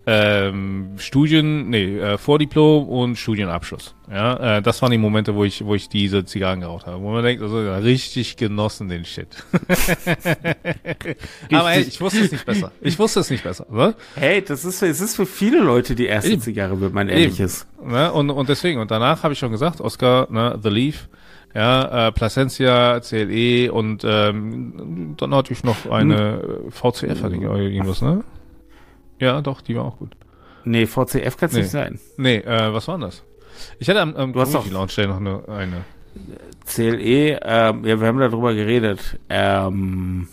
ähm, 0.06 0.92
Studien, 0.98 1.70
nee, 1.70 1.98
äh, 1.98 2.18
Vordiplom 2.18 2.88
und 2.88 3.18
Studienabschluss. 3.18 3.96
Ja, 4.10 4.58
äh, 4.58 4.62
das 4.62 4.82
waren 4.82 4.92
die 4.92 4.98
Momente, 4.98 5.36
wo 5.36 5.44
ich, 5.44 5.66
wo 5.66 5.76
ich 5.76 5.90
diese 5.90 6.24
Zigarren 6.24 6.62
geraucht 6.62 6.86
habe. 6.86 7.02
Wo 7.02 7.12
man 7.12 7.24
denkt, 7.26 7.42
also 7.42 7.58
richtig 7.74 8.38
genossen 8.38 8.88
den 8.88 9.04
Shit. 9.04 9.28
Aber 11.52 11.70
hey, 11.72 11.82
ich 11.82 12.00
wusste 12.00 12.22
es 12.22 12.32
nicht 12.32 12.46
besser. 12.46 12.72
Ich 12.80 12.98
wusste 12.98 13.20
es 13.20 13.30
nicht 13.30 13.44
besser. 13.44 13.66
Ne? 13.70 13.96
Hey, 14.16 14.42
das 14.42 14.64
ist, 14.64 14.82
es 14.82 15.02
ist 15.02 15.16
für 15.16 15.26
viele 15.26 15.60
Leute 15.60 15.94
die 15.94 16.06
erste. 16.06 16.40
Zigarre, 16.40 16.80
wenn 16.80 16.94
man 16.94 17.10
ehrlich 17.10 17.40
ist. 17.40 17.68
Ne? 17.84 18.14
Und, 18.14 18.30
und 18.30 18.48
deswegen, 18.48 18.80
und 18.80 18.92
danach 18.92 19.24
habe 19.24 19.34
ich 19.34 19.40
schon 19.40 19.52
gesagt, 19.52 19.82
Oscar, 19.82 20.28
ne, 20.32 20.58
The 20.62 20.70
Leaf, 20.70 21.10
ja, 21.58 22.08
äh, 22.08 22.12
Placencia, 22.12 23.00
CLE 23.00 23.72
und 23.74 24.04
ähm, 24.06 25.16
dann 25.18 25.34
hatte 25.34 25.54
ich 25.54 25.64
noch 25.64 25.88
eine 25.90 26.42
äh, 26.68 26.72
VCF, 26.72 27.24
hatte 27.24 27.36
ich 27.36 27.42
irgendwas, 27.42 28.02
ne? 28.02 28.24
Ja, 29.20 29.42
doch, 29.42 29.62
die 29.62 29.76
war 29.76 29.86
auch 29.86 29.98
gut. 29.98 30.16
Nee, 30.66 30.86
VCF 30.86 31.36
kann 31.38 31.50
es 31.50 31.54
Nee. 31.56 31.62
nicht 31.62 31.72
sein. 31.72 32.00
Nee, 32.18 32.38
äh, 32.38 32.72
was 32.74 32.88
war 32.88 33.00
das? 33.00 33.24
Ich 33.80 33.90
hatte 33.90 34.02
am, 34.02 34.16
am 34.16 34.34
Du 34.34 34.40
hast 34.42 34.54
Lounge 34.54 34.92
Day 34.96 35.08
noch 35.08 35.18
eine, 35.18 35.48
eine. 35.48 35.82
CLE, 36.66 37.40
ähm, 37.44 37.86
ja, 37.86 38.00
wir 38.00 38.08
haben 38.08 38.20
darüber 38.20 38.54
geredet. 38.54 39.18
Ähm, 39.30 40.28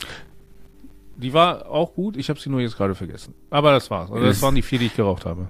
Die 1.17 1.33
war 1.33 1.71
auch 1.71 1.95
gut, 1.95 2.17
ich 2.17 2.29
habe 2.29 2.39
sie 2.41 2.51
nur 2.51 2.61
jetzt 2.61 2.77
gerade 2.77 2.95
vergessen. 2.95 3.35
Aber 3.51 3.71
das 3.73 3.91
war's. 3.91 4.11
Also 4.11 4.25
das 4.27 4.43
waren 4.43 4.55
die 4.57 4.63
vier, 4.63 4.79
die 4.79 4.87
ich 4.87 4.97
geraucht 4.97 5.25
habe. 5.25 5.49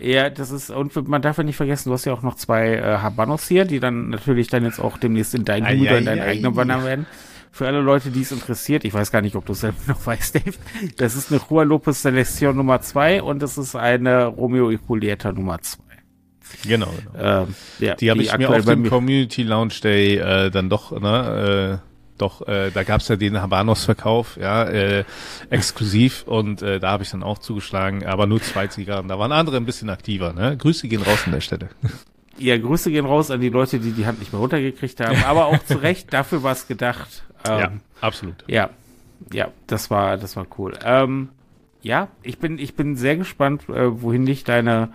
Ja, 0.00 0.30
das 0.30 0.50
ist, 0.50 0.70
und 0.70 1.08
man 1.08 1.22
darf 1.22 1.38
ja 1.38 1.44
nicht 1.44 1.56
vergessen, 1.56 1.88
du 1.88 1.94
hast 1.94 2.04
ja 2.04 2.12
auch 2.12 2.22
noch 2.22 2.34
zwei 2.34 2.74
äh, 2.74 2.98
Habanos 2.98 3.48
hier, 3.48 3.64
die 3.64 3.80
dann 3.80 4.10
natürlich 4.10 4.48
dann 4.48 4.64
jetzt 4.64 4.80
auch 4.80 4.98
demnächst 4.98 5.34
in 5.34 5.44
deinen 5.44 5.66
Ei, 5.66 5.76
Hut 5.76 5.88
oder 5.88 5.98
in 5.98 6.08
ei, 6.08 6.10
deinen 6.10 6.20
ei. 6.22 6.28
eigenen 6.28 6.56
wandern 6.56 6.84
werden. 6.84 7.06
Für 7.50 7.66
alle 7.66 7.80
Leute, 7.80 8.10
die 8.10 8.20
es 8.22 8.30
interessiert, 8.30 8.84
ich 8.84 8.94
weiß 8.94 9.10
gar 9.10 9.22
nicht, 9.22 9.34
ob 9.34 9.46
du 9.46 9.52
es 9.52 9.60
selber 9.60 9.78
noch 9.86 10.04
weißt, 10.06 10.34
Dave, 10.34 10.56
das 10.96 11.16
ist 11.16 11.32
eine 11.32 11.40
Juan 11.48 11.68
Lopez 11.68 12.02
Selection 12.02 12.56
Nummer 12.56 12.80
zwei 12.80 13.22
und 13.22 13.42
das 13.42 13.58
ist 13.58 13.74
eine 13.74 14.26
Romeo 14.26 14.70
y 14.70 14.80
Julieta 14.88 15.32
Nummer 15.32 15.60
zwei. 15.62 15.84
Genau, 16.64 16.92
genau. 17.12 17.42
Ähm, 17.42 17.54
ja, 17.78 17.94
Die 17.94 18.10
habe 18.10 18.22
ich 18.22 18.36
mir 18.36 18.48
auf 18.50 18.64
dem 18.64 18.88
Community 18.88 19.42
Lounge 19.42 19.74
Day 19.82 20.16
äh, 20.16 20.50
dann 20.50 20.70
doch, 20.70 20.98
ne, 20.98 21.80
äh, 21.82 21.87
doch, 22.18 22.46
äh, 22.46 22.70
da 22.70 22.82
gab's 22.82 23.08
ja 23.08 23.16
den 23.16 23.40
Habanos-Verkauf, 23.40 24.36
ja, 24.36 24.64
äh, 24.64 25.04
exklusiv 25.50 26.24
und 26.26 26.62
äh, 26.62 26.80
da 26.80 26.90
habe 26.90 27.02
ich 27.02 27.10
dann 27.10 27.22
auch 27.22 27.38
zugeschlagen, 27.38 28.06
aber 28.06 28.26
nur 28.26 28.42
zwei 28.42 28.66
Zigarren. 28.66 29.08
Da 29.08 29.18
waren 29.18 29.32
andere 29.32 29.56
ein 29.56 29.64
bisschen 29.64 29.90
aktiver, 29.90 30.32
ne? 30.32 30.56
Grüße 30.56 30.88
gehen 30.88 31.02
raus 31.02 31.22
an 31.26 31.32
der 31.32 31.40
Stelle. 31.40 31.68
Ja, 32.40 32.56
Grüße 32.56 32.92
gehen 32.92 33.04
raus 33.04 33.32
an 33.32 33.40
die 33.40 33.48
Leute, 33.48 33.80
die 33.80 33.90
die 33.90 34.06
Hand 34.06 34.20
nicht 34.20 34.32
mehr 34.32 34.40
runtergekriegt 34.40 35.00
haben, 35.00 35.24
aber 35.24 35.46
auch 35.46 35.58
zu 35.64 35.82
Recht, 35.82 36.12
dafür 36.12 36.44
war 36.44 36.52
es 36.52 36.68
gedacht. 36.68 37.24
Ähm, 37.44 37.58
ja, 37.58 37.72
absolut. 38.00 38.44
Ja, 38.46 38.70
ja, 39.32 39.48
das 39.66 39.90
war, 39.90 40.16
das 40.16 40.36
war 40.36 40.46
cool. 40.56 40.78
Ähm, 40.84 41.30
ja, 41.82 42.06
ich 42.22 42.38
bin, 42.38 42.60
ich 42.60 42.76
bin 42.76 42.94
sehr 42.94 43.16
gespannt, 43.16 43.68
äh, 43.68 44.02
wohin 44.02 44.24
dich 44.24 44.44
deine, 44.44 44.90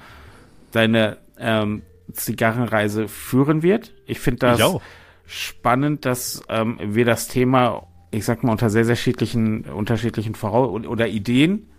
deine 0.72 1.18
ähm, 1.38 1.82
Zigarrenreise 2.14 3.08
führen 3.08 3.64
wird. 3.64 3.92
Ich 4.06 4.20
finde 4.20 4.40
das 4.40 4.60
Ich 4.60 4.64
auch. 4.64 4.82
Spannend, 5.26 6.06
dass 6.06 6.44
ähm, 6.50 6.78
wir 6.82 7.06
das 7.06 7.28
Thema, 7.28 7.88
ich 8.12 8.26
sag 8.26 8.44
mal, 8.44 8.52
unter 8.52 8.70
sehr, 8.70 8.86
sehr 8.86 8.94
unterschiedlichen, 8.94 9.66
unterschiedlichen 9.66 10.36
Vorau 10.36 10.70
oder 10.72 11.08
Ideen 11.08 11.73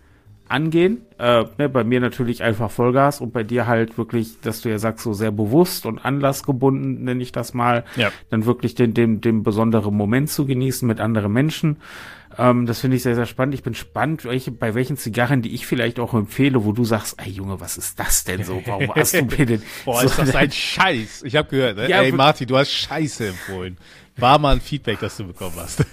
angehen. 0.49 1.01
Äh, 1.17 1.45
ne, 1.57 1.69
bei 1.69 1.83
mir 1.83 1.99
natürlich 1.99 2.43
einfach 2.43 2.69
Vollgas 2.71 3.21
und 3.21 3.33
bei 3.33 3.43
dir 3.43 3.67
halt 3.67 3.97
wirklich, 3.97 4.39
dass 4.41 4.61
du 4.61 4.69
ja 4.69 4.77
sagst, 4.79 5.03
so 5.03 5.13
sehr 5.13 5.31
bewusst 5.31 5.85
und 5.85 6.03
anlassgebunden, 6.03 7.03
nenne 7.03 7.21
ich 7.23 7.31
das 7.31 7.53
mal, 7.53 7.85
Ja. 7.95 8.11
dann 8.29 8.45
wirklich 8.45 8.75
den, 8.75 8.93
den, 8.93 9.21
den 9.21 9.43
besonderen 9.43 9.95
Moment 9.95 10.29
zu 10.29 10.45
genießen 10.45 10.87
mit 10.87 10.99
anderen 10.99 11.31
Menschen. 11.31 11.77
Ähm, 12.37 12.65
das 12.65 12.81
finde 12.81 12.97
ich 12.97 13.03
sehr, 13.03 13.15
sehr 13.15 13.25
spannend. 13.27 13.55
Ich 13.55 13.63
bin 13.63 13.73
spannend, 13.75 14.25
welche, 14.25 14.51
bei 14.51 14.75
welchen 14.75 14.97
Zigarren, 14.97 15.41
die 15.41 15.55
ich 15.55 15.65
vielleicht 15.65 15.99
auch 15.99 16.13
empfehle, 16.13 16.65
wo 16.65 16.73
du 16.73 16.83
sagst, 16.83 17.15
ey 17.23 17.29
Junge, 17.31 17.61
was 17.61 17.77
ist 17.77 17.97
das 17.99 18.25
denn 18.25 18.43
so? 18.43 18.61
Warum 18.65 18.91
hast 18.95 19.13
du 19.13 19.23
mir 19.23 19.45
denn 19.45 19.61
Boah, 19.85 20.01
so 20.01 20.07
ist 20.07 20.19
das 20.19 20.35
ein 20.35 20.51
Scheiß. 20.53 21.23
Ich 21.23 21.35
habe 21.37 21.47
gehört, 21.49 21.77
ne? 21.77 21.89
Ja, 21.89 22.01
Ey, 22.01 22.11
Martin, 22.11 22.47
du 22.47 22.57
hast 22.57 22.71
Scheiße 22.71 23.27
empfohlen. 23.29 23.77
War 24.17 24.37
mal 24.39 24.55
ein 24.55 24.61
Feedback, 24.61 24.99
das 24.99 25.17
du 25.17 25.27
bekommen 25.27 25.55
hast. 25.57 25.85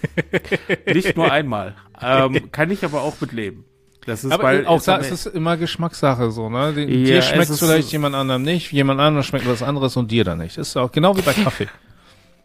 nicht 0.92 1.16
nur 1.16 1.30
einmal. 1.32 1.74
Ähm, 2.00 2.50
kann 2.52 2.70
ich 2.70 2.84
aber 2.84 3.02
auch 3.02 3.20
mit 3.20 3.32
leben. 3.32 3.64
Das 4.06 4.24
ist, 4.24 4.32
Aber 4.32 4.42
weil 4.42 4.66
auch 4.66 4.78
es 4.78 4.84
da 4.84 4.96
ist 4.96 5.10
es 5.12 5.26
immer 5.26 5.56
Geschmackssache 5.56 6.30
so, 6.32 6.48
ne? 6.50 6.72
Den, 6.72 6.88
Ja, 6.88 6.96
dir 6.96 7.22
schmeckt 7.22 7.52
vielleicht 7.52 7.88
so- 7.88 7.92
jemand 7.92 8.14
anderem 8.16 8.42
nicht, 8.42 8.72
jemand 8.72 9.00
anderem 9.00 9.22
schmeckt 9.22 9.46
was 9.46 9.62
anderes 9.62 9.96
und 9.96 10.10
dir 10.10 10.24
dann 10.24 10.38
nicht. 10.38 10.58
ist 10.58 10.76
auch 10.76 10.90
genau 10.90 11.16
wie 11.16 11.22
bei 11.22 11.32
Kaffee. 11.32 11.68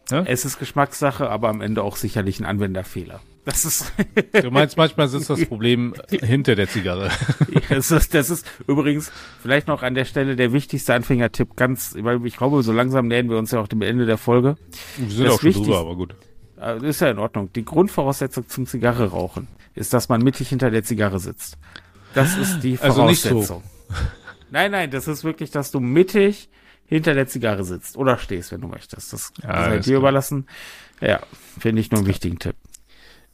es 0.25 0.45
ist 0.45 0.59
Geschmackssache, 0.59 1.29
aber 1.29 1.49
am 1.49 1.61
Ende 1.61 1.81
auch 1.83 1.95
sicherlich 1.95 2.39
ein 2.39 2.45
Anwenderfehler. 2.45 3.19
Das 3.43 3.65
ist, 3.65 3.91
Du 4.41 4.51
meinst, 4.51 4.77
manchmal 4.77 5.07
sitzt 5.07 5.29
das 5.29 5.45
Problem 5.45 5.93
hinter 6.11 6.55
der 6.55 6.67
Zigarre. 6.67 7.09
das 7.69 7.91
ist, 7.91 8.13
das 8.13 8.29
ist 8.29 8.45
übrigens 8.67 9.11
vielleicht 9.41 9.67
noch 9.67 9.83
an 9.83 9.95
der 9.95 10.05
Stelle 10.05 10.35
der 10.35 10.53
wichtigste 10.53 10.93
Anfängertipp. 10.93 11.55
Ganz, 11.55 11.95
weil 11.99 12.23
ich 12.25 12.35
glaube, 12.37 12.61
so 12.61 12.71
langsam 12.73 13.07
nähern 13.07 13.29
wir 13.29 13.37
uns 13.37 13.51
ja 13.51 13.59
auch 13.61 13.67
dem 13.67 13.81
Ende 13.81 14.05
der 14.05 14.17
Folge. 14.17 14.57
Wir 14.97 15.09
sind 15.09 15.25
Das 15.25 15.33
auch 15.35 15.41
schon 15.41 15.53
drüber, 15.53 15.79
aber 15.79 15.95
gut. 15.95 16.15
Äh, 16.59 16.85
Ist 16.87 17.01
ja 17.01 17.09
in 17.09 17.19
Ordnung. 17.19 17.51
Die 17.53 17.65
Grundvoraussetzung 17.65 18.47
zum 18.47 18.65
Zigarre 18.65 19.09
rauchen 19.11 19.47
ist, 19.75 19.93
dass 19.93 20.09
man 20.09 20.21
mittig 20.21 20.49
hinter 20.49 20.71
der 20.71 20.83
Zigarre 20.83 21.19
sitzt. 21.19 21.57
Das 22.13 22.35
ist 22.37 22.61
die 22.61 22.79
Also 22.79 23.05
nicht 23.05 23.21
so. 23.21 23.29
Voraussetzung. 23.29 23.63
Nein, 24.49 24.71
nein, 24.71 24.89
das 24.91 25.07
ist 25.07 25.23
wirklich, 25.23 25.51
dass 25.51 25.71
du 25.71 25.79
mittig 25.79 26.49
hinter 26.85 27.13
der 27.13 27.27
Zigarre 27.27 27.63
sitzt 27.63 27.97
oder 27.97 28.17
stehst, 28.17 28.51
wenn 28.51 28.61
du 28.61 28.67
möchtest. 28.67 29.11
Das 29.13 29.31
Ja, 29.43 29.65
ist 29.73 29.85
dir 29.85 29.91
klar. 29.91 29.99
überlassen. 29.99 30.47
Ja, 31.01 31.19
finde 31.59 31.81
ich 31.81 31.91
nur 31.91 31.99
einen 31.99 32.07
wichtigen 32.07 32.39
Tipp. 32.39 32.55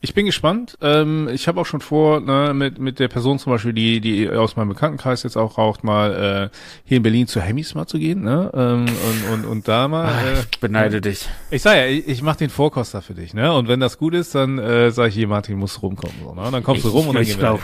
Ich 0.06 0.14
bin 0.14 0.26
gespannt. 0.26 0.78
Ähm, 0.82 1.30
ich 1.32 1.48
habe 1.48 1.62
auch 1.62 1.66
schon 1.66 1.80
vor, 1.80 2.20
ne, 2.20 2.54
mit, 2.54 2.78
mit 2.78 3.00
der 3.00 3.08
Person 3.08 3.40
zum 3.40 3.54
Beispiel, 3.54 3.72
die, 3.72 4.02
die 4.02 4.30
aus 4.30 4.58
meinem 4.58 4.68
Bekanntenkreis 4.68 5.24
jetzt 5.24 5.38
auch 5.38 5.58
raucht, 5.58 5.86
mal 5.86 6.50
äh, 6.52 6.58
hier 6.84 6.98
in 6.98 7.04
Berlin 7.04 7.26
zu 7.26 7.40
Hemmys 7.40 7.74
mal 7.74 7.88
zu 7.88 7.98
gehen, 7.98 8.22
ne? 8.22 8.52
Ähm, 8.54 8.86
und, 8.86 9.34
und, 9.34 9.46
und 9.46 9.68
da 9.70 9.88
mal. 9.88 10.10
Äh, 10.10 10.42
ich 10.52 10.60
beneide 10.60 11.00
dich. 11.00 11.30
ich 11.52 11.62
sag 11.62 11.78
ja, 11.78 11.86
ich, 11.86 12.06
ich 12.06 12.22
mache 12.22 12.40
den 12.40 12.50
Vorkoster 12.50 13.02
für 13.02 13.14
dich, 13.14 13.34
ne? 13.34 13.54
Und 13.54 13.70
wenn 13.70 13.80
das 13.80 13.98
gut 13.98 14.14
ist, 14.14 14.36
dann 14.36 14.60
äh, 14.60 14.92
sage 14.92 15.08
ich 15.08 15.16
hier, 15.16 15.30
Martin, 15.30 15.58
muss 15.58 15.82
rumkommen. 15.82 16.18
So, 16.22 16.36
ne? 16.36 16.42
Und 16.42 16.52
dann 16.52 16.64
kommst 16.64 16.84
du 16.84 16.90
rum 16.90 17.08
und 17.08 17.14
dann 17.16 17.24
ich 17.24 17.30
gehen 17.30 17.42
wir. 17.42 17.62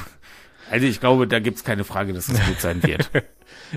Also 0.69 0.86
ich 0.86 0.99
glaube, 0.99 1.27
da 1.27 1.39
gibt's 1.39 1.63
keine 1.63 1.84
Frage, 1.84 2.13
dass 2.13 2.27
es 2.29 2.45
gut 2.47 2.60
sein 2.60 2.84
wird. 2.84 3.10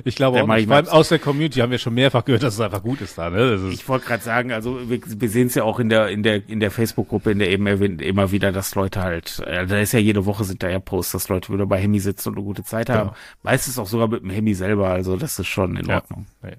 Ich 0.05 0.17
glaube 0.17 0.37
Der 0.37 0.45
auch 0.45 0.49
nicht. 0.49 0.69
Vor 0.69 0.77
allem 0.77 0.89
aus 0.89 1.09
der 1.11 1.19
Community 1.19 1.61
haben 1.61 1.71
wir 1.71 1.79
schon 1.79 1.93
mehrfach 1.95 2.25
gehört, 2.25 2.43
dass 2.43 2.55
es 2.55 2.61
einfach 2.61 2.83
gut 2.83 3.03
ist 3.03 3.19
da, 3.19 3.29
ne? 3.29 3.55
Ist, 3.55 3.75
Ich 3.75 3.89
wollte 3.89 4.07
gerade 4.07 4.23
sagen, 4.23 4.51
also 4.53 4.89
wir, 4.89 5.01
wir 5.05 5.29
sehen 5.29 5.49
es 5.49 5.55
ja 5.55 5.65
auch 5.65 5.79
in 5.81 5.91
der 5.91 6.09
in 6.09 6.23
der 6.23 6.49
in 6.49 6.61
der 6.61 6.71
Facebook-Gruppe, 6.71 7.31
in 7.33 7.39
der 7.39 7.51
eben 7.51 7.67
erwähnt, 7.67 8.01
immer 8.01 8.31
wieder, 8.33 8.53
dass 8.53 8.75
Leute 8.75 9.03
halt, 9.03 9.41
äh, 9.47 9.67
da 9.67 9.79
ist 9.79 9.93
ja 9.93 9.99
jede 9.99 10.25
Woche 10.25 10.45
sind 10.45 10.63
da 10.63 10.69
ja 10.71 10.79
Posts, 10.79 11.13
dass 11.13 11.29
Leute 11.29 11.53
wieder 11.53 11.67
bei 11.67 11.79
Hemi 11.79 12.01
sitzen 12.01 12.31
und 12.31 12.37
eine 12.37 12.45
gute 12.45 12.65
Zeit 12.65 12.89
haben. 12.89 13.09
Genau. 13.11 13.17
Meistens 13.43 13.79
auch 13.79 13.87
sogar 13.87 14.09
mit 14.09 14.23
dem 14.23 14.31
Hemi 14.31 14.55
selber, 14.55 14.89
also 14.89 15.17
das 15.17 15.39
ist 15.39 15.49
schon 15.49 15.77
in 15.77 15.87
Ja. 15.87 15.97
Ordnung. 15.97 16.27
Ja. 16.43 16.51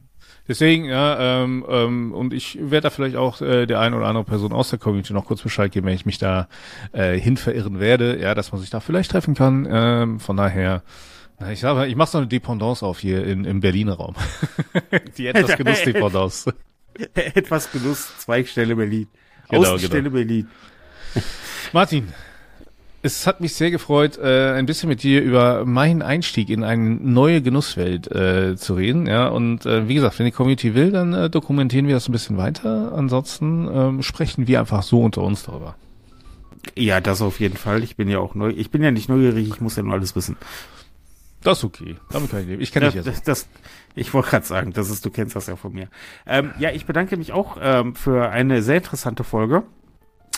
Deswegen, 0.48 0.86
ja, 0.86 1.44
ähm, 1.44 1.66
ähm, 1.70 2.12
und 2.12 2.34
ich 2.34 2.58
werde 2.60 2.82
da 2.82 2.90
vielleicht 2.90 3.16
auch 3.16 3.42
äh, 3.42 3.66
der 3.66 3.80
eine 3.80 3.96
oder 3.96 4.08
andere 4.08 4.26
Person 4.26 4.52
aus 4.52 4.70
der 4.70 4.80
Community 4.80 5.14
noch 5.14 5.26
kurz 5.26 5.42
Bescheid 5.42 5.72
geben, 5.72 5.88
wenn 5.88 5.96
ich 5.96 6.06
mich 6.06 6.18
da 6.18 6.50
äh, 6.92 7.18
hin 7.18 7.38
verirren 7.38 7.80
werde, 7.80 8.20
ja, 8.20 8.36
dass 8.36 8.52
man 8.52 8.60
sich 8.60 8.70
da 8.70 8.82
vielleicht 8.82 9.12
treffen 9.12 9.36
kann. 9.36 9.66
Ähm, 9.70 10.20
von 10.20 10.36
daher, 10.36 10.84
na, 11.40 11.52
ich 11.52 11.62
sage, 11.62 11.88
ich 11.88 11.96
mache 11.96 12.12
so 12.12 12.18
eine 12.18 12.28
Dependance 12.28 12.86
auf 12.86 13.00
hier 13.00 13.26
in, 13.26 13.46
im 13.46 13.62
Berliner 13.62 13.94
Raum. 13.94 14.16
Die 15.18 15.28
etwas 15.28 15.56
Genuss-Dependance. 15.56 16.54
Etwas 17.16 17.72
Genuss, 17.72 18.18
Zweigstelle 18.20 18.76
Berlin. 18.76 19.08
Genau, 19.50 19.74
Außenstelle 19.74 20.12
Berlin. 20.12 20.48
Martin, 21.72 22.14
Es 23.06 23.28
hat 23.28 23.42
mich 23.42 23.54
sehr 23.54 23.70
gefreut, 23.70 24.18
äh, 24.18 24.54
ein 24.54 24.66
bisschen 24.66 24.88
mit 24.88 25.04
dir 25.04 25.22
über 25.22 25.66
meinen 25.66 26.02
Einstieg 26.02 26.50
in 26.50 26.64
eine 26.64 26.82
neue 26.82 27.42
Genusswelt 27.42 28.10
äh, 28.10 28.56
zu 28.56 28.76
reden. 28.76 29.08
Ja, 29.08 29.28
und 29.28 29.66
äh, 29.66 29.90
wie 29.90 29.96
gesagt, 29.96 30.18
wenn 30.20 30.26
die 30.26 30.32
Community 30.32 30.74
will, 30.74 30.92
dann 30.92 31.14
äh, 31.14 31.30
dokumentieren 31.30 31.86
wir 31.88 31.96
das 31.96 32.08
ein 32.08 32.14
bisschen 32.14 32.38
weiter. 32.38 32.94
Ansonsten 32.96 33.68
ähm, 33.68 34.04
sprechen 34.04 34.48
wir 34.48 34.62
einfach 34.62 34.84
so 34.84 35.02
unter 35.02 35.22
uns 35.22 35.44
darüber. 35.44 35.76
Ja, 36.76 37.02
das 37.02 37.22
auf 37.22 37.42
jeden 37.42 37.58
Fall. 37.58 37.84
Ich 37.84 37.98
bin 37.98 38.08
ja 38.08 38.20
auch 38.20 38.36
neu. 38.36 38.52
Ich 38.52 38.72
bin 38.72 38.82
ja 38.82 38.90
nicht 38.90 39.10
neugierig, 39.10 39.50
ich 39.50 39.60
muss 39.60 39.76
ja 39.76 39.84
nur 39.84 39.94
alles 39.96 40.16
wissen. 40.16 40.38
Das 41.44 41.58
ist 41.58 41.66
okay. 41.66 41.98
Damit 42.10 42.32
kann 42.32 42.40
ich 42.40 42.48
leben. 42.48 42.62
Ich 42.62 42.72
kenne 42.72 42.86
dich 42.86 42.96
ja, 42.96 43.02
ja. 43.02 43.12
das, 43.12 43.22
das, 43.22 43.50
ich 43.96 44.14
wollte 44.14 44.30
gerade 44.30 44.46
sagen, 44.46 44.72
das 44.72 44.90
ist, 44.90 45.06
du 45.06 45.10
kennst 45.10 45.36
das 45.36 45.48
ja 45.48 45.58
von 45.58 45.74
mir. 45.74 45.90
Ähm, 46.26 46.52
ja, 46.58 46.72
ich 46.72 46.86
bedanke 46.86 47.18
mich 47.18 47.34
auch 47.34 47.58
ähm, 47.62 47.96
für 47.96 48.30
eine 48.30 48.62
sehr 48.62 48.78
interessante 48.78 49.26
Folge. 49.26 49.64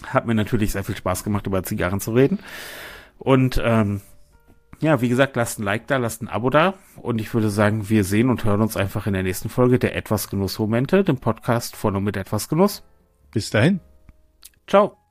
Hat 0.06 0.26
mir 0.26 0.36
natürlich 0.36 0.74
sehr 0.74 0.84
viel 0.84 0.96
Spaß 0.96 1.24
gemacht, 1.24 1.48
über 1.48 1.64
Zigarren 1.64 2.00
zu 2.00 2.14
reden. 2.14 2.40
Und 3.18 3.62
ähm, 3.64 4.02
ja, 4.80 5.02
wie 5.02 5.10
gesagt, 5.10 5.36
lasst 5.36 5.60
ein 5.60 5.64
Like 5.64 5.88
da, 5.88 5.98
lasst 5.98 6.22
ein 6.22 6.28
Abo 6.28 6.50
da. 6.50 6.74
Und 6.98 7.20
ich 7.20 7.34
würde 7.34 7.50
sagen, 7.50 7.90
wir 7.90 8.04
sehen 8.04 8.30
und 8.30 8.44
hören 8.44 8.62
uns 8.62 8.78
einfach 8.78 9.08
in 9.08 9.14
der 9.14 9.24
nächsten 9.24 9.50
Folge 9.50 9.80
der 9.80 9.96
Etwas 9.96 10.30
Genuss 10.30 10.60
Momente, 10.60 11.04
dem 11.04 11.18
Podcast 11.18 11.76
von 11.76 11.96
und 11.96 12.04
mit 12.04 12.18
Etwas 12.18 12.50
Genuss. 12.50 12.84
Bis 13.32 13.50
dahin. 13.50 13.80
Ciao. 14.68 15.05